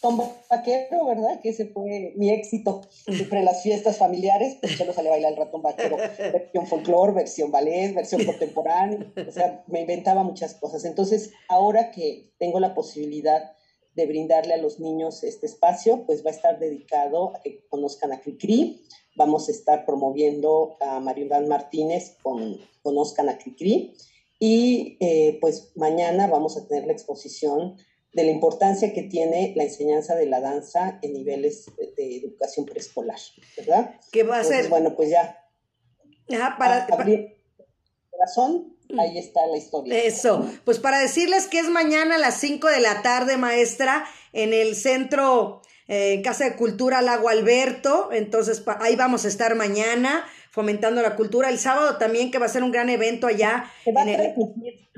ratón 0.01 0.29
vaquero, 0.49 1.05
¿verdad? 1.05 1.39
Que 1.41 1.49
ese 1.49 1.65
fue 1.67 2.13
mi 2.15 2.31
éxito. 2.31 2.81
Siempre 3.05 3.43
las 3.43 3.61
fiestas 3.61 3.97
familiares, 3.97 4.57
pues 4.59 4.77
Chelo 4.77 4.93
sale 4.93 5.09
a 5.09 5.11
bailar 5.11 5.33
el 5.33 5.37
ratón 5.37 5.61
vaquero. 5.61 5.97
Versión 6.17 6.67
folclore, 6.67 7.13
versión 7.13 7.51
ballet, 7.51 7.93
versión 7.93 8.25
contemporánea. 8.25 9.11
O 9.27 9.31
sea, 9.31 9.63
me 9.67 9.81
inventaba 9.81 10.23
muchas 10.23 10.55
cosas. 10.55 10.85
Entonces, 10.85 11.31
ahora 11.47 11.91
que 11.91 12.31
tengo 12.39 12.59
la 12.59 12.73
posibilidad 12.73 13.51
de 13.93 14.05
brindarle 14.05 14.53
a 14.53 14.57
los 14.57 14.79
niños 14.79 15.23
este 15.23 15.45
espacio, 15.45 16.05
pues 16.05 16.25
va 16.25 16.29
a 16.29 16.33
estar 16.33 16.59
dedicado 16.59 17.35
a 17.35 17.41
que 17.41 17.65
conozcan 17.67 18.13
a 18.13 18.21
Cricri, 18.21 18.81
vamos 19.15 19.49
a 19.49 19.51
estar 19.51 19.85
promoviendo 19.85 20.77
a 20.79 21.03
Iván 21.15 21.47
Martínez 21.47 22.15
con 22.23 22.57
Conozcan 22.81 23.29
a 23.29 23.37
Cricri. 23.37 23.93
Y 24.39 24.97
eh, 24.99 25.37
pues 25.39 25.71
mañana 25.75 26.25
vamos 26.25 26.57
a 26.57 26.65
tener 26.67 26.87
la 26.87 26.93
exposición 26.93 27.75
de 28.13 28.23
la 28.23 28.31
importancia 28.31 28.93
que 28.93 29.03
tiene 29.03 29.53
la 29.55 29.63
enseñanza 29.63 30.15
de 30.15 30.25
la 30.25 30.41
danza 30.41 30.99
en 31.01 31.13
niveles 31.13 31.71
de, 31.95 32.17
educación 32.17 32.65
preescolar, 32.65 33.19
¿verdad? 33.57 33.95
¿Qué 34.11 34.23
va 34.23 34.39
a 34.39 34.43
ser? 34.43 34.67
Bueno, 34.69 34.95
pues 34.95 35.09
ya. 35.09 35.37
Ajá, 36.33 36.55
para, 36.57 36.85
abrir 36.85 37.37
corazón, 38.09 38.75
mm. 38.89 38.99
ahí 38.99 39.17
está 39.17 39.45
la 39.47 39.57
historia. 39.57 39.97
Eso, 40.03 40.45
pues 40.65 40.79
para 40.79 40.99
decirles 40.99 41.47
que 41.47 41.59
es 41.59 41.69
mañana 41.69 42.15
a 42.15 42.19
las 42.19 42.35
5 42.35 42.67
de 42.67 42.81
la 42.81 43.01
tarde, 43.01 43.37
maestra, 43.37 44.05
en 44.33 44.53
el 44.53 44.75
centro 44.75 45.61
eh, 45.87 46.21
Casa 46.21 46.45
de 46.45 46.55
Cultura 46.55 47.01
Lago 47.01 47.29
Alberto. 47.29 48.11
Entonces, 48.11 48.63
ahí 48.79 48.95
vamos 48.95 49.25
a 49.25 49.27
estar 49.27 49.55
mañana 49.55 50.25
fomentando 50.49 51.01
la 51.01 51.15
cultura. 51.15 51.49
El 51.49 51.59
sábado 51.59 51.97
también, 51.97 52.31
que 52.31 52.39
va 52.39 52.45
a 52.45 52.49
ser 52.49 52.63
un 52.63 52.71
gran 52.71 52.89
evento 52.89 53.27
allá. 53.27 53.65
Se 53.83 53.91
va 53.91 54.01
a 54.01 54.05
transmitir. 54.05 54.89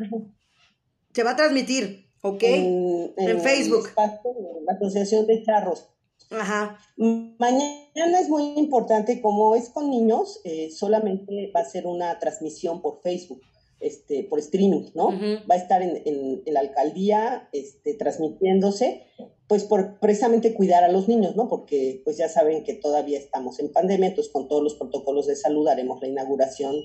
Se 1.13 1.23
va 1.23 1.31
a 1.31 1.35
transmitir, 1.35 2.07
¿ok? 2.23 2.43
En, 2.43 3.41
Facebook. 3.41 3.89
la 3.95 4.73
Asociación 4.73 5.27
de 5.27 5.43
Charros. 5.43 5.89
Ajá. 6.31 6.79
Mañana 6.97 8.19
es 8.19 8.29
muy 8.29 8.53
importante, 8.57 9.21
como 9.21 9.53
es 9.55 9.69
con 9.69 9.91
niños, 9.91 10.41
eh, 10.43 10.71
solamente 10.71 11.51
va 11.55 11.61
a 11.61 11.65
ser 11.65 11.85
una 11.85 12.17
transmisión 12.19 12.81
por 12.81 13.01
Facebook. 13.01 13.41
Este, 13.79 14.23
por 14.23 14.39
streaming, 14.39 14.91
¿no? 14.95 15.09
Va 15.09 15.55
a 15.55 15.57
estar 15.57 15.81
en, 15.81 16.01
en, 16.05 16.53
la 16.53 16.61
alcaldía 16.61 17.49
este, 17.51 17.95
transmitiéndose 17.95 19.03
pues 19.47 19.65
por 19.65 19.99
precisamente 19.99 20.53
cuidar 20.53 20.83
a 20.83 20.91
los 20.91 21.07
niños, 21.07 21.35
¿no? 21.35 21.47
Porque 21.47 22.01
pues 22.03 22.17
ya 22.17 22.29
saben 22.29 22.63
que 22.63 22.73
todavía 22.73 23.19
estamos 23.19 23.59
en 23.59 23.71
pandemia, 23.71 24.07
entonces 24.07 24.31
con 24.31 24.47
todos 24.47 24.63
los 24.63 24.75
protocolos 24.75 25.27
de 25.27 25.35
salud 25.35 25.67
haremos 25.67 26.01
la 26.01 26.07
inauguración 26.07 26.75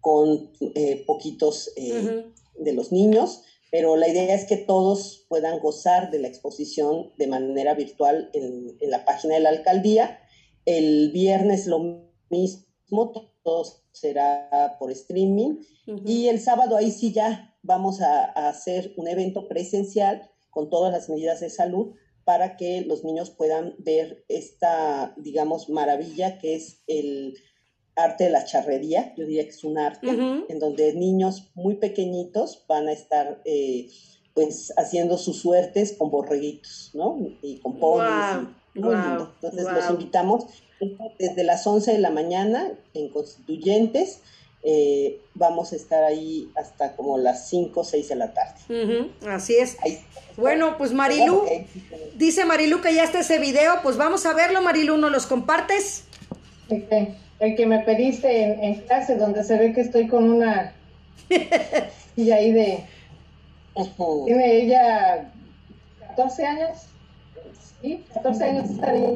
con 0.00 0.50
eh, 0.74 1.04
poquitos 1.06 1.72
eh, 1.76 2.24
de 2.58 2.72
los 2.72 2.90
niños, 2.92 3.44
pero 3.72 3.96
la 3.96 4.06
idea 4.06 4.34
es 4.34 4.44
que 4.44 4.58
todos 4.58 5.24
puedan 5.30 5.58
gozar 5.58 6.10
de 6.10 6.18
la 6.18 6.28
exposición 6.28 7.10
de 7.16 7.26
manera 7.26 7.72
virtual 7.72 8.28
en, 8.34 8.76
la 8.82 9.06
página 9.06 9.34
de 9.34 9.40
la 9.40 9.48
alcaldía. 9.48 10.20
El 10.66 11.10
viernes 11.10 11.66
lo 11.66 12.04
mismo, 12.28 13.30
todo 13.42 13.64
será 13.90 14.76
por 14.78 14.92
streaming, 14.92 15.56
y 16.04 16.28
el 16.28 16.38
sábado 16.38 16.76
ahí 16.76 16.90
sí 16.90 17.12
ya 17.12 17.56
vamos 17.62 18.02
a 18.02 18.26
hacer 18.26 18.92
un 18.98 19.08
evento 19.08 19.48
presencial 19.48 20.30
con 20.50 20.68
todas 20.68 20.92
las 20.92 21.08
medidas 21.08 21.40
de 21.40 21.48
salud 21.48 21.94
para 22.24 22.58
que 22.58 22.82
los 22.82 23.04
niños 23.04 23.30
puedan 23.30 23.74
ver 23.78 24.26
esta, 24.28 25.14
digamos, 25.16 25.70
maravilla 25.70 26.38
que 26.38 26.56
es 26.56 26.82
el 26.86 27.38
arte 27.96 28.24
de 28.24 28.30
la 28.30 28.44
charrería. 28.44 29.14
Yo 29.16 29.26
diría 29.26 29.44
que 29.44 29.50
es 29.50 29.64
un 29.64 29.78
arte 29.78 30.08
en 30.08 30.58
donde 30.58 30.94
niños 30.94 31.50
muy 31.54 31.76
pequeñitos 31.76 32.64
van 32.68 32.88
a 32.88 32.92
estar 32.92 33.40
eh, 33.44 33.88
pues 34.34 34.72
haciendo 34.76 35.18
sus 35.18 35.40
suertes 35.40 35.94
con 35.98 36.10
borreguitos, 36.10 36.90
¿no? 36.94 37.18
Y 37.42 37.58
con 37.58 37.78
ponis. 37.78 38.48
muy 38.74 38.94
lindo. 38.94 39.34
Entonces 39.42 39.64
los 39.64 39.90
invitamos 39.90 40.46
desde 41.18 41.44
las 41.44 41.66
11 41.66 41.92
de 41.92 41.98
la 41.98 42.10
mañana 42.10 42.72
en 42.94 43.08
Constituyentes 43.10 44.20
eh, 44.64 45.20
vamos 45.34 45.72
a 45.72 45.76
estar 45.76 46.04
ahí 46.04 46.52
hasta 46.54 46.94
como 46.94 47.18
las 47.18 47.48
5 47.48 47.80
o 47.80 47.84
6 47.84 48.08
de 48.08 48.14
la 48.14 48.32
tarde. 48.32 49.10
así 49.28 49.56
es. 49.56 49.76
Bueno, 50.36 50.78
pues 50.78 50.92
Marilu, 50.92 51.44
dice 52.14 52.44
Marilu 52.44 52.80
que 52.80 52.94
ya 52.94 53.02
está 53.02 53.20
ese 53.20 53.40
video, 53.40 53.80
pues 53.82 53.96
vamos 53.96 54.24
a 54.24 54.34
verlo, 54.34 54.62
Marilu, 54.62 54.96
¿nos 54.98 55.10
los 55.10 55.26
compartes? 55.26 56.04
El 57.42 57.56
que, 57.56 57.66
me 57.66 57.80
pediste 57.80 58.64
en, 58.64 58.74
clase, 58.82 59.16
donde 59.16 59.42
se 59.42 59.58
ve 59.58 59.72
que 59.72 59.80
estoy 59.80 60.06
con 60.06 60.30
una 60.30 60.72
y 62.16 62.30
ahí 62.30 62.52
de... 62.52 62.84
Tiene 64.26 64.56
ella 64.58 65.28
14 66.10 66.46
años, 66.46 66.86
¿sí? 67.80 68.04
14 68.14 68.44
años 68.44 68.70
estaría 68.70 69.08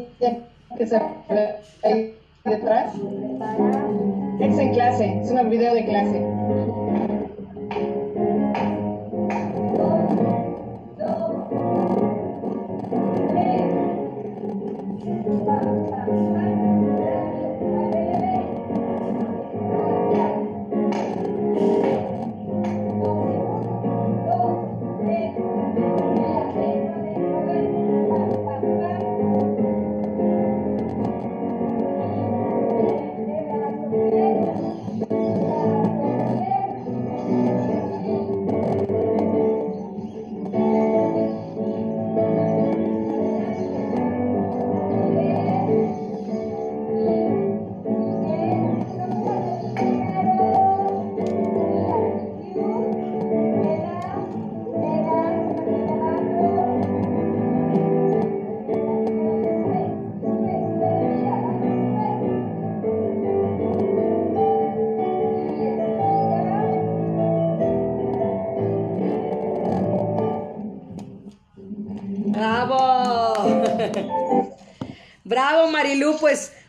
que 0.77 0.87
se 0.89 0.99
ve 1.29 1.55
ahí 1.85 2.19
detrás. 2.45 2.95
Es 4.41 4.59
en 4.59 4.75
clase, 4.75 5.21
es 5.23 5.31
un 5.31 5.49
video 5.49 5.75
de 5.75 5.85
clase. 5.85 6.86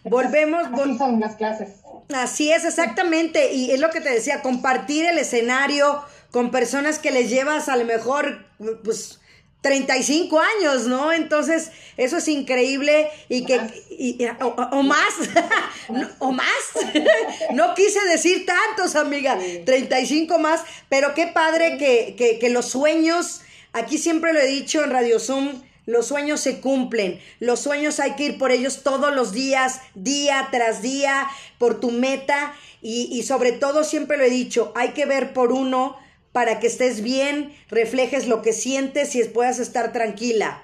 Volvemos. 0.10 0.68
Así 0.74 0.98
son 0.98 1.20
las 1.20 1.36
clases. 1.36 1.70
Así 2.14 2.52
es, 2.52 2.64
exactamente. 2.66 3.54
Y 3.54 3.72
es 3.72 3.80
lo 3.80 3.90
que 3.90 4.02
te 4.02 4.10
decía, 4.10 4.42
compartir 4.42 5.06
el 5.06 5.18
escenario 5.18 6.02
con 6.32 6.52
personas 6.52 7.00
que 7.00 7.12
les 7.12 7.30
llevas 7.30 7.70
a 7.70 7.76
lo 7.76 7.86
mejor, 7.86 8.46
pues, 8.84 9.20
35 9.62 10.40
años, 10.40 10.88
¿no? 10.88 11.12
Entonces, 11.12 11.72
eso 11.98 12.18
es 12.18 12.28
increíble 12.28 13.10
y 13.28 13.44
que, 13.44 13.60
y- 13.90 14.24
y- 14.24 14.28
o, 14.42 14.48
o- 14.48 14.78
o 14.80 14.84
más, 14.84 15.14
No, 15.90 16.08
o 16.20 16.32
más, 16.32 16.48
no 17.54 17.74
quise 17.74 18.00
decir 18.06 18.46
tantos, 18.46 18.96
amiga, 18.96 19.38
35 19.66 20.38
más, 20.40 20.62
pero 20.90 21.14
qué 21.14 21.28
padre 21.28 21.78
que, 21.78 22.16
que, 22.18 22.40
que 22.40 22.50
los 22.50 22.68
sueños, 22.70 23.42
aquí 23.74 23.98
siempre 23.98 24.32
lo 24.34 24.40
he 24.40 24.48
dicho 24.48 24.84
en 24.84 24.92
Radio 24.92 25.20
Zoom, 25.20 25.62
los 25.88 26.06
sueños 26.06 26.42
se 26.42 26.60
cumplen, 26.62 27.20
los 27.40 27.62
sueños 27.62 28.00
hay 28.00 28.12
que 28.12 28.26
ir 28.26 28.38
por 28.38 28.52
ellos 28.52 28.84
todos 28.84 29.16
los 29.16 29.32
días, 29.32 29.82
día 29.96 30.50
tras 30.52 30.84
día, 30.84 31.28
por 31.58 31.80
tu 31.80 31.90
meta 31.90 32.54
y, 32.84 33.10
y 33.12 33.24
sobre 33.24 33.54
todo 33.54 33.84
siempre 33.84 34.18
lo 34.18 34.26
he 34.26 34.30
dicho, 34.30 34.72
hay 34.76 34.90
que 34.90 35.08
ver 35.08 35.34
por 35.34 35.52
uno 35.52 35.98
para 36.32 36.60
que 36.60 36.68
estés 36.68 37.02
bien, 37.02 37.56
reflejes 37.70 38.28
lo 38.28 38.44
que 38.44 38.54
sientes 38.54 39.16
y 39.16 39.24
puedas 39.24 39.58
estar 39.58 39.92
tranquila. 39.92 40.62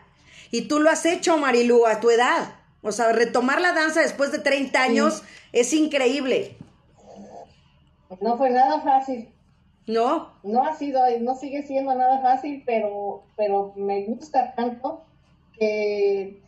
Y 0.51 0.67
tú 0.67 0.79
lo 0.79 0.91
has 0.91 1.05
hecho, 1.05 1.37
Marilu, 1.37 1.87
a 1.87 1.99
tu 1.99 2.11
edad. 2.11 2.53
O 2.83 2.91
sea, 2.91 3.11
retomar 3.11 3.59
la 3.59 3.71
danza 3.71 4.01
después 4.01 4.31
de 4.31 4.37
30 4.37 4.83
años 4.83 5.23
es 5.51 5.73
increíble, 5.73 6.57
No 8.21 8.37
fue 8.37 8.51
nada 8.51 8.81
fácil. 8.81 9.33
¿no? 9.87 10.33
No 10.43 10.63
ha 10.65 10.75
sido, 10.75 11.01
no 11.21 11.35
sigue 11.35 11.63
siendo 11.63 11.93
nada 11.95 12.21
fácil, 12.21 12.63
pero, 12.65 13.23
pero 13.35 13.73
me 13.75 14.05
gusta 14.05 14.53
tanto 14.55 15.05
que 15.57 16.41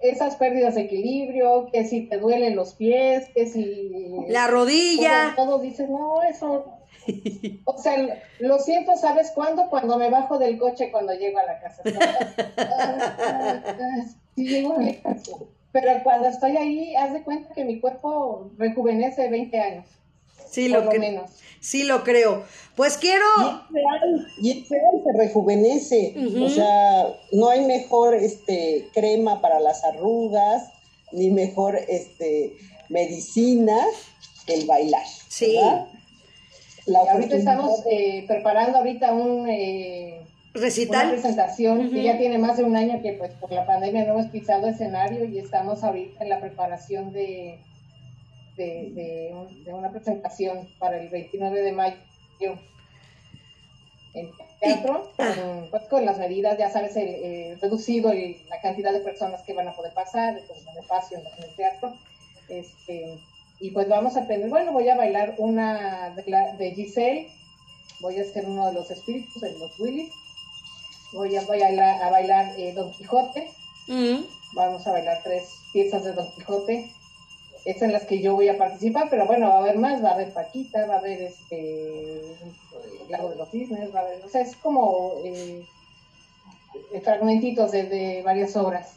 esas 0.00 0.36
pérdidas 0.36 0.74
de 0.74 0.82
equilibrio, 0.82 1.68
que 1.72 1.84
si 1.84 2.02
te 2.02 2.18
duelen 2.18 2.56
los 2.56 2.74
pies, 2.74 3.28
que 3.34 3.46
si 3.46 3.90
La 4.28 4.46
rodilla. 4.46 5.32
todo, 5.36 5.54
todo 5.54 5.62
dices, 5.62 5.88
no, 5.88 6.22
eso. 6.22 6.72
O 7.64 7.78
sea, 7.78 8.20
lo 8.40 8.58
siento, 8.58 8.96
¿sabes 8.96 9.30
cuándo? 9.32 9.68
Cuando 9.70 9.96
me 9.96 10.10
bajo 10.10 10.38
del 10.38 10.58
coche, 10.58 10.90
cuando 10.90 11.14
llego 11.14 11.38
a 11.38 11.46
la 11.46 11.60
casa. 11.60 11.82
Sí, 14.34 14.46
llego 14.46 14.74
a 14.74 14.78
mi 14.78 14.94
casa. 14.96 15.32
Pero 15.72 16.02
cuando 16.02 16.28
estoy 16.28 16.58
ahí, 16.58 16.94
haz 16.94 17.14
de 17.14 17.22
cuenta 17.22 17.54
que 17.54 17.64
mi 17.64 17.80
cuerpo 17.80 18.50
rejuvenece 18.58 19.28
20 19.28 19.60
años. 19.60 19.86
Sí, 20.56 20.70
por 20.70 20.84
lo, 20.84 20.92
lo 20.92 20.98
menos. 20.98 21.30
sí 21.60 21.84
lo 21.84 22.02
creo. 22.02 22.44
Pues 22.76 22.96
quiero... 22.96 23.24
Y 24.42 24.64
real, 24.68 25.02
se 25.04 25.18
rejuvenece. 25.18 26.14
O 26.42 26.48
sea, 26.48 27.14
no 27.32 27.50
hay 27.50 27.64
mejor 27.66 28.14
este 28.14 28.88
crema 28.94 29.42
para 29.42 29.60
las 29.60 29.84
arrugas, 29.84 30.70
ni 31.12 31.30
mejor 31.30 31.76
este 31.88 32.56
medicina 32.88 33.76
que 34.46 34.54
el 34.54 34.66
bailar. 34.66 35.04
Sí. 35.28 35.56
¿verdad? 35.56 35.86
La 36.86 37.04
Y 37.04 37.08
ahorita 37.08 37.36
estamos 37.36 37.82
eh, 37.90 38.24
preparando 38.26 38.78
ahorita 38.78 39.12
un, 39.12 39.48
eh, 39.48 40.20
una 40.54 40.62
Recital. 40.64 41.10
presentación 41.10 41.90
que 41.90 42.02
ya 42.02 42.16
tiene 42.16 42.38
más 42.38 42.56
de 42.56 42.64
un 42.64 42.76
año 42.76 43.02
que 43.02 43.12
pues 43.12 43.32
por 43.32 43.52
la 43.52 43.66
pandemia 43.66 44.04
no 44.04 44.12
hemos 44.14 44.26
pisado 44.28 44.68
escenario 44.68 45.24
y 45.24 45.38
estamos 45.38 45.82
ahorita 45.82 46.22
en 46.22 46.30
la 46.30 46.40
preparación 46.40 47.12
de, 47.12 47.58
de, 48.56 48.90
de 48.92 49.30
un- 49.34 49.64
de 49.64 49.72
una 49.72 49.90
presentación 49.90 50.68
para 50.78 50.98
el 50.98 51.08
29 51.08 51.60
de 51.62 51.72
mayo. 51.72 51.96
En 54.14 54.30
teatro, 54.60 55.10
con, 55.16 55.68
pues, 55.70 55.82
con 55.84 56.06
las 56.06 56.18
medidas, 56.18 56.56
ya 56.58 56.70
sabes, 56.70 56.96
el, 56.96 57.08
eh, 57.08 57.58
reducido 57.60 58.10
el- 58.12 58.36
la 58.48 58.60
cantidad 58.62 58.92
de 58.92 59.00
personas 59.00 59.42
que 59.42 59.52
van 59.52 59.68
a 59.68 59.74
poder 59.74 59.92
pasar, 59.92 60.40
con 60.46 60.56
el 60.56 60.78
espacio 60.78 61.18
en, 61.18 61.44
el 61.44 61.54
teatro. 61.54 61.94
Este, 62.48 63.18
y 63.60 63.70
pues 63.72 63.88
vamos 63.88 64.16
a 64.16 64.22
aprender, 64.22 64.48
bueno, 64.48 64.72
voy 64.72 64.88
a 64.88 64.96
bailar 64.96 65.34
una 65.38 66.10
de, 66.16 66.24
la, 66.30 66.52
de 66.54 66.70
Giselle, 66.74 67.28
voy 68.00 68.18
a 68.18 68.22
hacer 68.22 68.46
uno 68.46 68.66
de 68.68 68.72
los 68.72 68.90
espíritus, 68.90 69.40
de 69.42 69.52
los 69.58 69.78
Willis, 69.80 70.12
voy 71.12 71.36
a 71.36 71.42
bailar, 71.42 72.02
a 72.02 72.10
bailar 72.10 72.54
eh, 72.58 72.72
Don 72.72 72.90
Quijote, 72.92 73.50
Mm. 73.88 74.24
vamos 74.54 74.84
a 74.86 74.92
bailar 74.92 75.20
tres 75.22 75.44
piezas 75.72 76.02
de 76.04 76.12
Don 76.12 76.28
Quijote, 76.32 76.90
es 77.66 77.82
en 77.82 77.92
las 77.92 78.04
que 78.04 78.22
yo 78.22 78.34
voy 78.34 78.48
a 78.48 78.56
participar, 78.56 79.08
pero 79.10 79.26
bueno, 79.26 79.48
va 79.48 79.56
a 79.56 79.58
haber 79.58 79.76
más, 79.76 80.02
va 80.02 80.10
a 80.10 80.14
haber 80.14 80.32
Paquita, 80.32 80.86
va 80.86 80.94
a 80.94 80.98
haber 80.98 81.20
este 81.20 82.20
el 82.20 83.10
Lago 83.10 83.30
de 83.30 83.36
los 83.36 83.50
Cisnes, 83.50 83.94
va 83.94 84.00
a 84.00 84.02
haber, 84.04 84.24
o 84.24 84.28
sea, 84.28 84.40
es 84.40 84.56
como 84.56 85.14
eh, 85.24 85.64
fragmentitos 87.02 87.72
de, 87.72 87.84
de 87.84 88.22
varias 88.22 88.56
obras. 88.56 88.94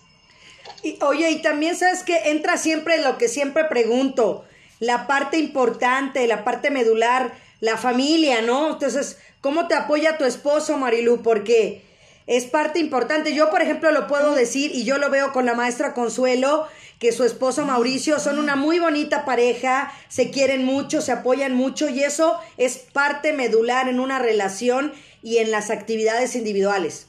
Y, 0.84 1.00
oye, 1.02 1.32
y 1.32 1.42
también 1.42 1.76
sabes 1.76 2.04
que 2.04 2.30
entra 2.30 2.58
siempre 2.58 3.02
lo 3.02 3.18
que 3.18 3.28
siempre 3.28 3.66
pregunto, 3.66 4.46
la 4.80 5.08
parte 5.08 5.38
importante, 5.38 6.28
la 6.28 6.44
parte 6.44 6.70
medular, 6.70 7.32
la 7.60 7.76
familia, 7.76 8.42
¿no? 8.42 8.74
Entonces, 8.74 9.18
¿cómo 9.42 9.68
te 9.68 9.74
apoya 9.74 10.18
tu 10.18 10.26
esposo, 10.26 10.78
Marilu? 10.78 11.22
Porque 11.24 11.82
es 12.28 12.46
parte 12.46 12.80
importante. 12.80 13.34
Yo, 13.34 13.50
por 13.50 13.64
ejemplo, 13.64 13.92
lo 13.92 14.08
puedo 14.08 14.36
decir 14.36 14.72
y 14.74 14.84
yo 14.84 15.00
lo 15.00 15.10
veo 15.10 15.34
con 15.34 15.46
la 15.46 15.56
maestra 15.56 15.96
Consuelo, 15.96 16.68
que 17.00 17.12
su 17.14 17.24
esposo 17.24 17.66
Mauricio 17.66 18.20
son 18.20 18.40
una 18.40 18.56
muy 18.56 18.80
bonita 18.80 19.24
pareja, 19.26 19.92
se 20.10 20.32
quieren 20.32 20.66
mucho, 20.66 21.02
se 21.02 21.14
apoyan 21.14 21.56
mucho 21.56 21.90
y 21.90 22.04
eso 22.04 22.38
es 22.58 22.78
parte 22.78 23.32
medular 23.34 23.88
en 23.88 24.00
una 24.00 24.20
relación 24.20 24.92
y 25.24 25.38
en 25.38 25.50
las 25.50 25.70
actividades 25.70 26.36
individuales. 26.36 27.08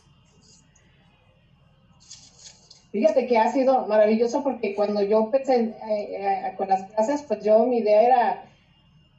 Fíjate 2.93 3.27
que 3.27 3.39
ha 3.39 3.53
sido 3.53 3.87
maravilloso 3.87 4.43
porque 4.43 4.75
cuando 4.75 5.03
yo 5.03 5.21
empecé 5.21 5.61
eh, 5.61 5.75
eh, 5.89 6.55
con 6.57 6.69
las 6.69 6.91
clases, 6.91 7.23
pues 7.23 7.45
yo 7.45 7.65
mi 7.67 7.79
idea 7.79 8.03
era 8.03 8.45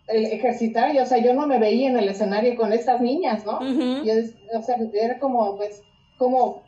el 0.07 0.26
ejercitar, 0.26 0.93
y, 0.93 0.99
o 0.99 1.05
sea, 1.05 1.19
yo 1.19 1.34
no 1.34 1.47
me 1.47 1.57
veía 1.57 1.89
en 1.89 1.97
el 1.97 2.09
escenario 2.09 2.55
con 2.57 2.74
estas 2.74 2.99
niñas, 2.99 3.45
¿no? 3.45 3.61
Yo, 4.03 4.13
o 4.53 4.61
sea, 4.61 4.76
era 4.93 5.19
como, 5.19 5.55
pues, 5.55 5.84
como, 6.17 6.63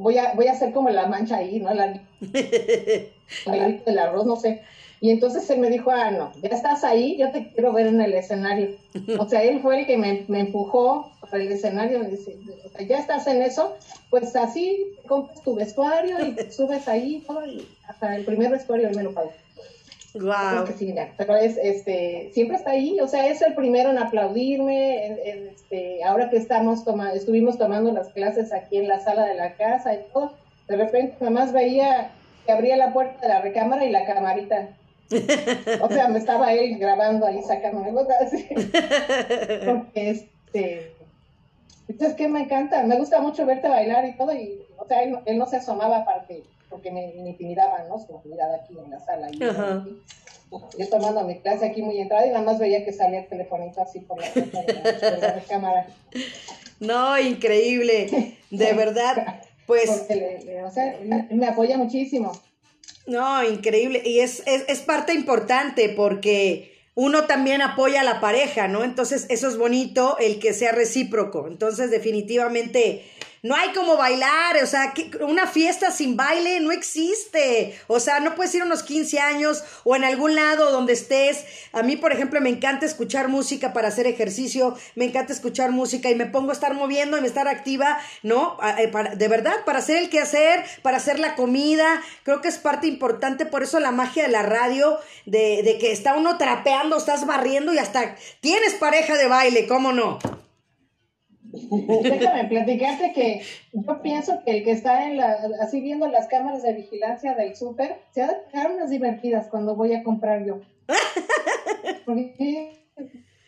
voy 0.00 0.18
a, 0.18 0.32
voy 0.34 0.46
a 0.46 0.52
hacer 0.52 0.72
como 0.72 0.90
la 0.90 1.06
mancha 1.06 1.36
ahí, 1.36 1.60
¿no? 1.60 1.72
La, 1.74 2.00
el 3.86 3.98
arroz, 3.98 4.26
no 4.26 4.36
sé. 4.36 4.62
Y 5.02 5.10
entonces 5.10 5.48
él 5.48 5.60
me 5.60 5.70
dijo, 5.70 5.90
ah, 5.90 6.10
no, 6.10 6.32
ya 6.42 6.50
estás 6.50 6.84
ahí, 6.84 7.16
yo 7.16 7.30
te 7.30 7.50
quiero 7.52 7.72
ver 7.72 7.86
en 7.86 8.00
el 8.00 8.12
escenario. 8.12 8.76
O 9.18 9.26
sea, 9.26 9.42
él 9.42 9.60
fue 9.60 9.80
el 9.80 9.86
que 9.86 9.96
me, 9.96 10.24
me 10.28 10.40
empujó 10.40 11.10
para 11.30 11.42
el 11.42 11.52
escenario, 11.52 12.02
dice, 12.04 12.36
o 12.66 12.68
sea, 12.68 12.86
ya 12.86 12.98
estás 12.98 13.26
en 13.26 13.40
eso, 13.40 13.76
pues 14.10 14.36
así 14.36 14.92
compras 15.06 15.42
tu 15.42 15.54
vestuario 15.54 16.22
y 16.26 16.32
te 16.32 16.50
subes 16.52 16.86
ahí, 16.86 17.24
todo, 17.26 17.46
y 17.46 17.66
hasta 17.88 18.14
el 18.14 18.24
primer 18.24 18.50
vestuario 18.50 18.88
él 18.88 18.96
me 18.96 19.04
lo 19.04 19.14
pagó. 19.14 19.32
Wow. 20.14 20.64
Pero 21.16 21.36
es, 21.36 21.56
este, 21.56 22.30
siempre 22.32 22.56
está 22.56 22.70
ahí, 22.72 22.98
o 23.00 23.06
sea, 23.06 23.26
es 23.28 23.42
el 23.42 23.54
primero 23.54 23.90
en 23.90 23.98
aplaudirme, 23.98 25.06
en- 25.06 25.18
en, 25.24 25.48
este, 25.48 26.02
ahora 26.04 26.30
que 26.30 26.36
estamos 26.36 26.84
toma, 26.84 27.12
estuvimos 27.12 27.58
tomando 27.58 27.92
las 27.92 28.08
clases 28.08 28.52
aquí 28.52 28.78
en 28.78 28.88
la 28.88 28.98
sala 29.00 29.24
de 29.26 29.34
la 29.34 29.54
casa 29.54 29.94
y 29.94 30.00
todo, 30.12 30.32
de 30.68 30.76
repente 30.76 31.14
nada 31.20 31.30
más 31.30 31.52
veía 31.52 32.10
que 32.44 32.52
abría 32.52 32.76
la 32.76 32.92
puerta 32.92 33.20
de 33.20 33.28
la 33.28 33.40
recámara 33.40 33.84
y 33.84 33.90
la 33.90 34.04
camarita. 34.04 34.68
O 35.82 35.88
sea, 35.88 36.08
me 36.08 36.18
estaba 36.18 36.52
él 36.52 36.78
grabando 36.78 37.26
ahí, 37.26 37.42
sacándome 37.42 37.92
cosas 37.92 38.16
así. 38.22 38.46
Porque 39.66 40.10
este, 40.10 40.92
es 41.98 42.14
que 42.14 42.28
me 42.28 42.42
encanta, 42.42 42.82
me 42.84 42.96
gusta 42.96 43.20
mucho 43.20 43.44
verte 43.46 43.68
bailar 43.68 44.04
y 44.06 44.16
todo, 44.16 44.32
y, 44.32 44.60
o 44.78 44.86
sea, 44.86 45.02
él, 45.02 45.18
él 45.26 45.38
no 45.38 45.46
se 45.46 45.56
asomaba 45.56 45.98
aparte, 45.98 46.44
porque 46.70 46.90
me, 46.90 47.12
me 47.22 47.30
intimidaba, 47.30 47.84
¿no? 47.88 47.98
Su 47.98 48.18
mirada 48.24 48.56
aquí 48.62 48.74
en 48.82 48.90
la 48.90 49.00
sala. 49.00 49.28
Y, 49.30 49.42
Ajá. 49.42 49.84
yo 50.78 50.88
tomando 50.88 51.22
mi 51.24 51.38
clase 51.40 51.66
aquí 51.66 51.82
muy 51.82 51.98
entrada 52.00 52.24
y 52.26 52.30
nada 52.30 52.42
más 52.42 52.58
veía 52.58 52.84
que 52.84 52.92
salía 52.92 53.20
el 53.20 53.28
telefonito 53.28 53.82
así 53.82 54.00
por 54.00 54.18
la 54.20 54.28
puerta 54.32 54.62
de 54.62 54.72
la, 54.74 54.92
de 54.92 55.20
la 55.20 55.42
cámara. 55.48 55.86
No, 56.78 57.18
increíble. 57.18 58.36
De 58.50 58.72
verdad. 58.72 59.42
Pues, 59.66 60.08
le- 60.08 60.62
o 60.64 60.70
sea, 60.70 60.98
me, 61.04 61.26
me 61.30 61.46
apoya 61.46 61.76
muchísimo. 61.76 62.32
no, 63.06 63.44
increíble. 63.44 64.02
Y 64.04 64.20
es, 64.20 64.42
es, 64.46 64.64
es 64.68 64.80
parte 64.80 65.12
importante 65.14 65.88
porque 65.90 66.74
uno 66.96 67.24
también 67.26 67.62
apoya 67.62 68.00
a 68.00 68.04
la 68.04 68.20
pareja, 68.20 68.66
¿no? 68.66 68.82
Entonces, 68.82 69.26
eso 69.30 69.46
es 69.48 69.56
bonito, 69.56 70.16
el 70.18 70.40
que 70.40 70.52
sea 70.52 70.72
recíproco. 70.72 71.46
Entonces, 71.46 71.90
definitivamente, 71.90 73.04
no 73.42 73.54
hay 73.56 73.72
como 73.72 73.96
bailar, 73.96 74.62
o 74.62 74.66
sea, 74.66 74.92
que- 74.92 75.10
una 75.22 75.46
fiesta 75.46 75.90
sin 75.90 76.16
baile 76.16 76.60
no 76.60 76.72
existe. 76.72 77.78
O 77.86 78.00
sea, 78.00 78.20
no 78.20 78.34
puedes 78.34 78.54
ir 78.54 78.62
a 78.62 78.66
unos 78.66 78.82
15 78.82 79.18
años 79.20 79.64
o 79.84 79.96
en 79.96 80.04
algún 80.04 80.34
lado 80.34 80.70
donde 80.70 80.92
estés. 80.92 81.44
A 81.72 81.82
mí, 81.82 81.96
por 81.96 82.12
ejemplo, 82.12 82.40
me 82.40 82.50
encanta 82.50 82.86
escuchar 82.86 83.28
música 83.28 83.72
para 83.72 83.88
hacer 83.88 84.06
ejercicio, 84.06 84.76
me 84.94 85.06
encanta 85.06 85.32
escuchar 85.32 85.70
música 85.70 86.10
y 86.10 86.14
me 86.14 86.26
pongo 86.26 86.50
a 86.50 86.54
estar 86.54 86.74
moviendo 86.74 87.16
y 87.16 87.20
me 87.20 87.26
estar 87.26 87.48
activa, 87.48 87.98
¿no? 88.22 88.58
Eh, 88.78 88.90
de 89.16 89.28
verdad, 89.28 89.64
para 89.64 89.78
hacer 89.78 89.96
el 89.96 90.10
quehacer, 90.10 90.64
para 90.82 90.98
hacer 90.98 91.18
la 91.18 91.34
comida. 91.34 92.02
Creo 92.24 92.40
que 92.40 92.48
es 92.48 92.58
parte 92.58 92.86
importante, 92.86 93.46
por 93.46 93.62
eso 93.62 93.80
la 93.80 93.90
magia 93.90 94.24
de 94.24 94.28
la 94.30 94.42
radio, 94.42 94.98
de, 95.26 95.62
de 95.62 95.78
que 95.78 95.92
está 95.92 96.14
uno 96.14 96.36
trapeando, 96.38 96.96
estás 96.96 97.26
barriendo 97.26 97.72
y 97.72 97.78
hasta 97.78 98.16
tienes 98.40 98.74
pareja 98.74 99.16
de 99.16 99.26
baile, 99.26 99.66
¿cómo 99.66 99.92
no? 99.92 100.18
Déjame 101.52 102.48
platicarte 102.48 103.12
que 103.12 103.42
yo 103.72 104.02
pienso 104.02 104.42
que 104.44 104.58
el 104.58 104.64
que 104.64 104.70
está 104.70 105.06
en 105.06 105.16
la, 105.16 105.38
así 105.60 105.80
viendo 105.80 106.06
las 106.08 106.26
cámaras 106.28 106.62
de 106.62 106.74
vigilancia 106.74 107.34
del 107.34 107.56
súper, 107.56 107.96
se 108.12 108.22
ha 108.22 108.28
de 108.28 108.36
pegar 108.50 108.70
unas 108.72 108.90
divertidas 108.90 109.48
cuando 109.48 109.74
voy 109.74 109.94
a 109.94 110.02
comprar 110.02 110.44
yo. 110.44 110.60
Porque 112.06 112.72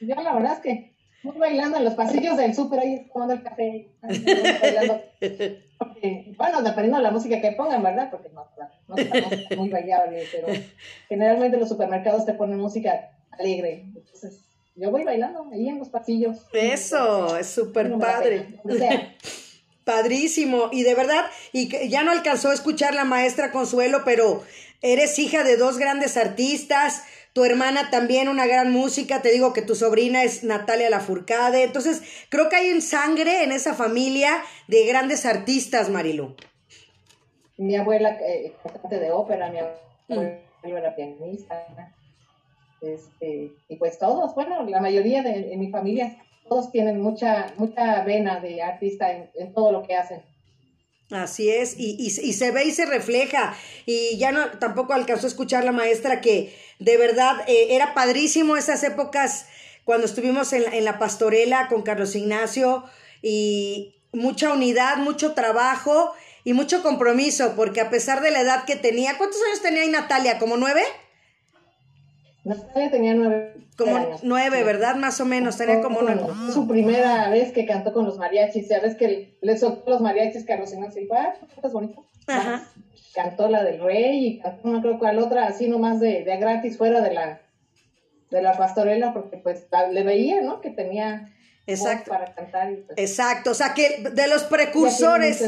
yo 0.01 0.15
la 0.17 0.35
verdad 0.35 0.55
es 0.55 0.59
que 0.61 0.93
voy 1.23 1.39
bailando 1.39 1.77
en 1.77 1.85
los 1.85 1.95
pasillos 1.95 2.37
del 2.37 2.55
súper 2.55 2.81
ahí 2.81 3.09
tomando 3.13 3.35
el 3.35 3.43
café. 3.43 3.89
bailando. 4.01 5.01
bueno, 6.37 6.63
dependiendo 6.63 6.97
de 6.97 7.03
la 7.03 7.11
música 7.11 7.41
que 7.41 7.53
pongan, 7.53 7.83
¿verdad? 7.83 8.11
Porque 8.11 8.29
no, 8.31 8.47
no 8.89 8.97
estamos 8.97 9.33
muy 9.57 9.69
bailable, 9.69 10.25
pero 10.33 10.49
generalmente 11.09 11.57
los 11.57 11.69
supermercados 11.69 12.27
te 12.27 12.35
ponen 12.35 12.59
música 12.59 13.11
alegre. 13.31 13.85
Entonces, 13.95 14.52
yo 14.75 14.91
voy 14.91 15.05
bailando 15.05 15.49
ahí 15.53 15.69
en 15.69 15.79
los 15.79 15.89
pasillos. 15.89 16.47
Eso, 16.53 17.37
es 17.37 17.47
súper 17.49 17.93
padre. 17.99 18.59
Padrísimo. 19.85 20.69
Y 20.71 20.83
de 20.85 20.95
verdad, 20.95 21.25
y 21.53 21.69
que 21.69 21.89
ya 21.89 22.03
no 22.03 22.13
alcanzó 22.13 22.51
a 22.51 22.55
escuchar 22.55 22.95
la 22.95 23.05
maestra 23.05 23.51
Consuelo, 23.51 24.03
pero 24.05 24.43
eres 24.81 25.19
hija 25.19 25.45
de 25.45 25.57
dos 25.57 25.79
grandes 25.79 26.17
artistas. 26.17 27.03
Tu 27.33 27.45
hermana 27.45 27.91
también 27.91 28.29
una 28.29 28.47
gran 28.47 28.71
música. 28.71 29.23
Te 29.23 29.33
digo 29.33 29.53
que 29.53 29.63
tu 29.63 29.75
sobrina 29.75 30.23
es 30.23 30.45
Natalia 30.45 30.91
Lafourcade. 30.91 31.65
Entonces, 31.65 32.03
creo 32.29 32.49
que 32.49 32.57
hay 32.57 32.69
en 32.69 32.83
sangre 32.83 33.43
en 33.43 33.53
esa 33.53 33.75
familia 33.75 34.43
de 34.69 34.87
grandes 34.87 35.27
artistas, 35.27 35.91
Marilu. 35.91 36.37
Mi 37.57 37.77
abuela, 37.77 38.19
eh, 38.21 38.55
cantante 38.63 38.99
de 38.99 39.11
ópera, 39.11 39.51
mi 39.51 39.59
abuela 39.59 40.41
mm. 40.63 40.69
era 40.69 40.95
pianista. 40.95 41.67
Este, 42.83 43.53
y 43.69 43.77
pues 43.77 43.99
todos, 43.99 44.35
bueno, 44.35 44.65
la 44.65 44.81
mayoría 44.81 45.23
de 45.23 45.57
mi 45.57 45.71
familia, 45.71 46.19
todos 46.49 46.71
tienen 46.71 47.01
mucha, 47.01 47.53
mucha 47.57 48.03
vena 48.05 48.41
de 48.41 48.63
artista 48.63 49.11
en, 49.11 49.55
todo 49.55 49.73
lo 49.73 49.83
que 49.83 49.97
hacen. 49.97 50.23
Así 51.11 51.51
es, 51.51 51.79
y, 51.79 51.97
y, 51.99 52.11
se 52.11 52.51
ve 52.51 52.65
y 52.65 52.71
se 52.71 52.87
refleja. 52.87 53.55
Y 53.85 54.17
ya 54.17 54.33
no, 54.33 54.51
tampoco 54.59 54.95
alcanzó 54.95 55.27
a 55.27 55.29
escuchar 55.29 55.63
la 55.65 55.73
maestra 55.73 56.21
que 56.21 56.55
de 56.79 56.97
verdad 56.97 57.37
eh, 57.47 57.69
era 57.71 57.93
padrísimo 57.93 58.57
esas 58.57 58.83
épocas 58.83 59.47
cuando 59.85 60.07
estuvimos 60.07 60.53
en, 60.53 60.73
en 60.73 60.85
la 60.85 60.99
pastorela 60.99 61.69
con 61.69 61.83
Carlos 61.83 62.17
Ignacio 62.17 62.85
y 63.21 63.95
mucha 64.13 64.53
unidad, 64.53 64.97
mucho 64.97 65.35
trabajo 65.35 66.13
y 66.45 66.55
mucho 66.55 66.83
compromiso, 66.83 67.55
porque 67.57 67.81
a 67.81 67.91
pesar 67.91 68.23
de 68.23 68.31
la 68.31 68.41
edad 68.41 68.65
que 68.65 68.77
tenía, 68.77 69.19
¿cuántos 69.19 69.41
años 69.47 69.61
tenía 69.61 69.83
ahí 69.83 69.89
Natalia? 69.91 70.39
¿Como 70.39 70.57
nueve? 70.57 70.83
Natalia 72.45 72.91
tenía 72.91 73.15
nueve 73.15 73.55
como 73.77 74.19
nueve, 74.23 74.65
¿verdad? 74.65 74.97
Más 74.97 75.21
o 75.21 75.25
menos, 75.25 75.57
tenía 75.57 75.81
como 75.81 76.03
nueve. 76.03 76.23
Su 76.53 76.67
primera 76.67 77.29
vez 77.31 77.53
que 77.53 77.67
cantó 77.67 77.93
con 77.93 78.05
los 78.05 78.19
mariachis, 78.19 78.69
ya 78.69 78.81
ves 78.81 78.97
que 78.97 79.37
le 79.41 79.59
soltó 79.59 79.91
los 79.91 80.01
mariachis 80.01 80.45
Carlos 80.45 80.73
Ignacio 80.73 81.01
y 81.01 81.05
dijo, 81.05 81.15
ah, 81.15 81.35
es 81.63 81.73
bonito. 81.73 82.07
Ajá. 82.27 82.69
Cantó 83.15 83.49
la 83.49 83.63
del 83.63 83.81
rey 83.81 84.27
y 84.27 84.39
cantó 84.41 84.69
no 84.69 84.81
creo 84.81 84.99
cuál 84.99 85.19
otra, 85.19 85.47
así 85.47 85.69
nomás 85.69 86.01
de, 86.01 86.25
de 86.25 86.37
gratis 86.37 86.77
fuera 86.77 87.01
de 87.01 87.15
la 87.15 87.41
de 88.31 88.41
la 88.41 88.57
pastorela, 88.57 89.13
porque 89.13 89.37
pues 89.37 89.67
le 89.91 90.03
veía, 90.03 90.41
¿no? 90.41 90.63
Que 90.63 90.71
tenía 90.71 91.31
Exacto. 91.67 92.11
Para 92.11 92.35
cantar 92.35 92.75
pues 92.87 92.99
Exacto, 92.99 93.51
o 93.51 93.55
sea 93.55 93.75
que 93.75 94.09
de 94.11 94.27
los 94.27 94.45
precursores. 94.45 95.39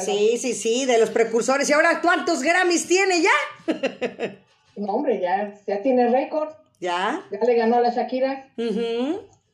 Sí, 0.00 0.38
sí, 0.38 0.54
sí, 0.54 0.86
de 0.86 0.98
los 0.98 1.10
precursores. 1.10 1.68
¿Y 1.68 1.72
ahora 1.72 2.00
cuántos 2.00 2.42
Grammys 2.42 2.86
tiene 2.86 3.22
ya? 3.22 4.36
No, 4.78 4.94
hombre, 4.94 5.20
ya, 5.20 5.54
ya 5.66 5.82
tiene 5.82 6.08
récord. 6.08 6.50
¿Ya? 6.80 7.26
Ya 7.32 7.40
le 7.40 7.54
ganó 7.54 7.76
a 7.76 7.80
la 7.80 7.90
Shakira. 7.90 8.52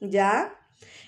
Ya. 0.00 0.54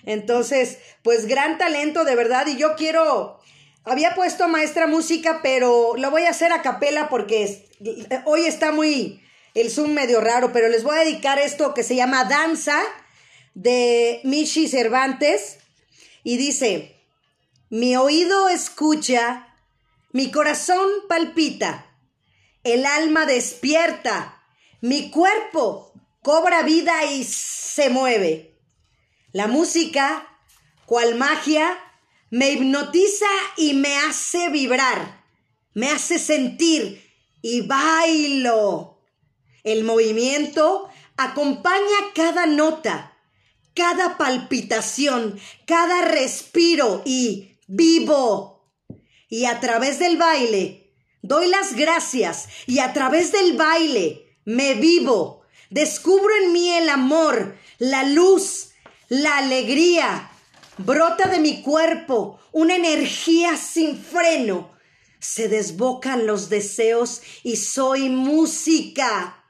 Entonces, 0.05 0.79
pues 1.03 1.27
gran 1.27 1.57
talento, 1.57 2.03
de 2.03 2.15
verdad. 2.15 2.47
Y 2.47 2.57
yo 2.57 2.75
quiero. 2.75 3.39
Había 3.83 4.15
puesto 4.15 4.47
maestra 4.47 4.87
música, 4.87 5.39
pero 5.43 5.95
lo 5.95 6.09
voy 6.11 6.23
a 6.23 6.31
hacer 6.31 6.51
a 6.51 6.61
capela 6.61 7.09
porque 7.09 7.63
hoy 8.25 8.45
está 8.45 8.71
muy. 8.71 9.21
El 9.53 9.69
Zoom 9.71 9.91
medio 9.91 10.19
raro, 10.21 10.51
pero 10.51 10.67
les 10.67 10.83
voy 10.83 10.97
a 10.97 11.01
dedicar 11.01 11.39
esto 11.39 11.73
que 11.73 11.83
se 11.83 11.95
llama 11.95 12.25
Danza 12.25 12.79
de 13.53 14.19
Michi 14.23 14.67
Cervantes. 14.67 15.59
Y 16.23 16.37
dice: 16.37 16.95
Mi 17.69 17.95
oído 17.95 18.49
escucha, 18.49 19.47
mi 20.11 20.31
corazón 20.31 20.87
palpita 21.07 21.86
el 22.67 22.85
alma 22.85 23.25
despierta, 23.25 24.43
mi 24.81 25.09
cuerpo 25.09 25.93
cobra 26.21 26.63
vida 26.63 27.05
y 27.05 27.23
se 27.23 27.89
mueve. 27.89 28.59
La 29.31 29.47
música, 29.47 30.27
cual 30.85 31.15
magia, 31.15 31.77
me 32.29 32.51
hipnotiza 32.51 33.25
y 33.55 33.73
me 33.73 33.97
hace 33.97 34.49
vibrar, 34.49 35.23
me 35.73 35.89
hace 35.89 36.19
sentir 36.19 37.03
y 37.41 37.61
bailo. 37.61 39.01
El 39.63 39.83
movimiento 39.83 40.89
acompaña 41.15 42.13
cada 42.13 42.45
nota, 42.45 43.17
cada 43.73 44.17
palpitación, 44.17 45.39
cada 45.65 46.01
respiro 46.05 47.01
y 47.05 47.57
vivo. 47.67 48.73
Y 49.29 49.45
a 49.45 49.59
través 49.59 49.99
del 49.99 50.17
baile, 50.17 50.86
Doy 51.21 51.47
las 51.47 51.75
gracias 51.75 52.47
y 52.67 52.79
a 52.79 52.93
través 52.93 53.31
del 53.31 53.57
baile 53.57 54.37
me 54.45 54.75
vivo. 54.75 55.41
Descubro 55.69 56.33
en 56.43 56.53
mí 56.53 56.69
el 56.69 56.89
amor, 56.89 57.57
la 57.79 58.03
luz, 58.03 58.69
la 59.09 59.37
alegría. 59.37 60.31
Brota 60.77 61.27
de 61.27 61.39
mi 61.39 61.61
cuerpo 61.61 62.39
una 62.51 62.75
energía 62.75 63.57
sin 63.57 63.97
freno. 63.97 64.71
Se 65.19 65.49
desbocan 65.49 66.27
los 66.27 66.49
deseos 66.49 67.21
y 67.43 67.57
soy 67.57 68.09
música. 68.09 69.43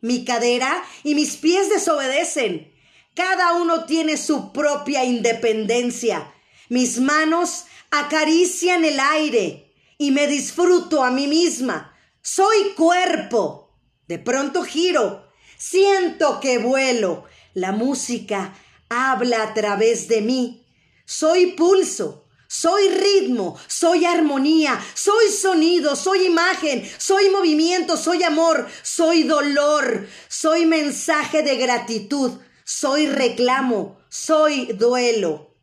Mi 0.00 0.24
cadera 0.24 0.82
y 1.04 1.14
mis 1.14 1.36
pies 1.36 1.70
desobedecen. 1.70 2.72
Cada 3.14 3.54
uno 3.54 3.84
tiene 3.84 4.16
su 4.16 4.52
propia 4.52 5.04
independencia. 5.04 6.32
Mis 6.68 6.98
manos 6.98 7.66
acarician 7.90 8.84
el 8.84 8.98
aire 8.98 9.71
y 10.02 10.10
me 10.10 10.26
disfruto 10.26 11.04
a 11.04 11.12
mí 11.12 11.28
misma. 11.28 11.96
Soy 12.22 12.72
cuerpo. 12.76 13.78
De 14.08 14.18
pronto 14.18 14.64
giro. 14.64 15.28
Siento 15.56 16.40
que 16.40 16.58
vuelo. 16.58 17.22
La 17.54 17.70
música 17.70 18.52
habla 18.88 19.44
a 19.44 19.54
través 19.54 20.08
de 20.08 20.20
mí. 20.20 20.66
Soy 21.04 21.52
pulso. 21.52 22.26
Soy 22.48 22.88
ritmo, 22.88 23.56
soy 23.66 24.04
armonía, 24.04 24.78
soy 24.92 25.30
sonido, 25.30 25.96
soy 25.96 26.26
imagen, 26.26 26.86
soy 26.98 27.30
movimiento, 27.30 27.96
soy 27.96 28.24
amor, 28.24 28.68
soy 28.82 29.22
dolor, 29.22 30.06
soy 30.28 30.66
mensaje 30.66 31.42
de 31.42 31.56
gratitud, 31.56 32.32
soy 32.62 33.06
reclamo, 33.06 33.98
soy 34.10 34.66
duelo. 34.74 35.54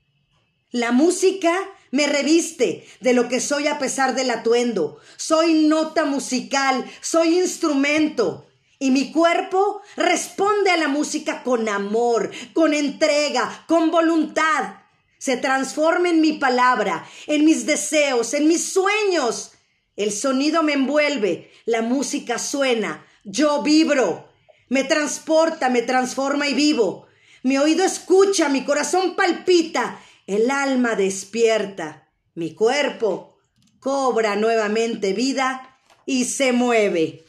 La 0.72 0.92
música 0.92 1.56
me 1.92 2.08
reviste 2.08 2.88
de 3.00 3.14
lo 3.14 3.28
que 3.28 3.40
soy 3.40 3.68
a 3.68 3.80
pesar 3.80 4.16
del 4.16 4.32
atuendo. 4.32 5.00
Soy 5.18 5.66
nota 5.66 6.06
musical, 6.06 6.86
soy 7.02 7.40
instrumento. 7.40 8.46
Y 8.78 8.92
mi 8.92 9.12
cuerpo 9.12 9.82
responde 9.98 10.72
a 10.72 10.78
la 10.78 10.88
música 10.88 11.44
con 11.44 11.68
amor, 11.68 12.32
con 12.54 12.74
entrega, 12.74 13.66
con 13.68 13.92
voluntad. 13.92 14.76
Se 15.18 15.36
transforma 15.36 16.10
en 16.10 16.22
mi 16.22 16.34
palabra, 16.34 17.06
en 17.28 17.44
mis 17.44 17.66
deseos, 17.66 18.34
en 18.34 18.48
mis 18.48 18.72
sueños. 18.72 19.52
El 19.98 20.14
sonido 20.14 20.64
me 20.64 20.74
envuelve, 20.74 21.52
la 21.66 21.82
música 21.82 22.40
suena, 22.40 23.06
yo 23.26 23.62
vibro, 23.64 24.30
me 24.70 24.86
transporta, 24.86 25.70
me 25.70 25.82
transforma 25.82 26.48
y 26.48 26.54
vivo. 26.54 27.08
Mi 27.44 27.58
oído 27.58 27.84
escucha, 27.84 28.48
mi 28.48 28.64
corazón 28.64 29.16
palpita 29.18 30.00
el 30.30 30.52
alma 30.52 30.94
despierta, 30.94 32.08
mi 32.36 32.54
cuerpo 32.54 33.40
cobra 33.80 34.36
nuevamente 34.36 35.14
vida 35.14 35.80
y 36.06 36.26
se 36.26 36.52
mueve. 36.52 37.26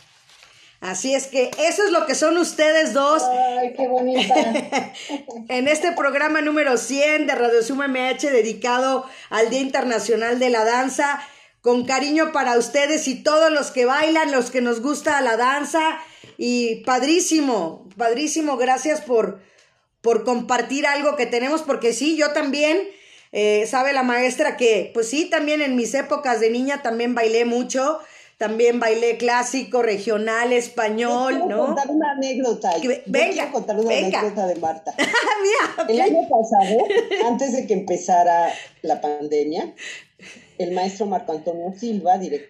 Así 0.82 1.14
es 1.14 1.26
que 1.26 1.50
eso 1.58 1.82
es 1.84 1.92
lo 1.92 2.04
que 2.04 2.14
son 2.14 2.36
ustedes 2.36 2.92
dos. 2.92 3.22
Ay, 3.22 3.72
qué 3.74 3.88
bonita. 3.88 4.34
en 5.48 5.68
este 5.68 5.92
programa 5.92 6.42
número 6.42 6.76
100 6.76 7.26
de 7.26 7.34
Radio 7.34 7.62
Suma 7.62 7.88
MH 7.88 8.30
dedicado 8.30 9.06
al 9.30 9.48
Día 9.48 9.60
Internacional 9.60 10.38
de 10.38 10.50
la 10.50 10.66
Danza. 10.66 11.22
Con 11.62 11.86
cariño 11.86 12.32
para 12.32 12.58
ustedes 12.58 13.08
y 13.08 13.22
todos 13.22 13.50
los 13.50 13.70
que 13.70 13.86
bailan, 13.86 14.32
los 14.32 14.50
que 14.50 14.60
nos 14.60 14.82
gusta 14.82 15.20
la 15.22 15.38
danza. 15.38 16.00
Y 16.36 16.76
padrísimo, 16.84 17.88
padrísimo. 17.96 18.58
Gracias 18.58 19.00
por, 19.00 19.40
por 20.02 20.24
compartir 20.24 20.86
algo 20.86 21.16
que 21.16 21.26
tenemos, 21.26 21.62
porque 21.62 21.92
sí, 21.92 22.16
yo 22.16 22.32
también, 22.32 22.78
eh, 23.32 23.66
sabe 23.68 23.92
la 23.92 24.02
maestra 24.02 24.56
que, 24.56 24.90
pues 24.94 25.08
sí, 25.08 25.26
también 25.30 25.62
en 25.62 25.76
mis 25.76 25.94
épocas 25.94 26.40
de 26.40 26.50
niña 26.50 26.82
también 26.82 27.14
bailé 27.14 27.44
mucho, 27.44 27.98
también 28.38 28.80
bailé 28.80 29.18
clásico, 29.18 29.82
regional, 29.82 30.52
español, 30.54 31.34
Quiero 31.40 31.48
¿no? 31.48 31.66
contar 31.66 31.90
una 31.90 32.12
anécdota. 32.12 32.70
Que- 32.80 33.02
venga, 33.04 33.52
contar 33.52 33.76
una 33.78 33.88
venga. 33.90 34.20
anécdota 34.20 34.46
de 34.46 34.54
Marta. 34.56 34.94
El 35.88 36.00
año 36.00 36.20
pasado, 36.28 36.78
antes 37.28 37.52
de 37.52 37.66
que 37.66 37.74
empezara 37.74 38.50
la 38.82 39.00
pandemia, 39.02 39.74
el 40.58 40.72
maestro 40.72 41.06
Marco 41.06 41.32
Antonio 41.32 41.72
Silva, 41.78 42.16
director 42.18 42.38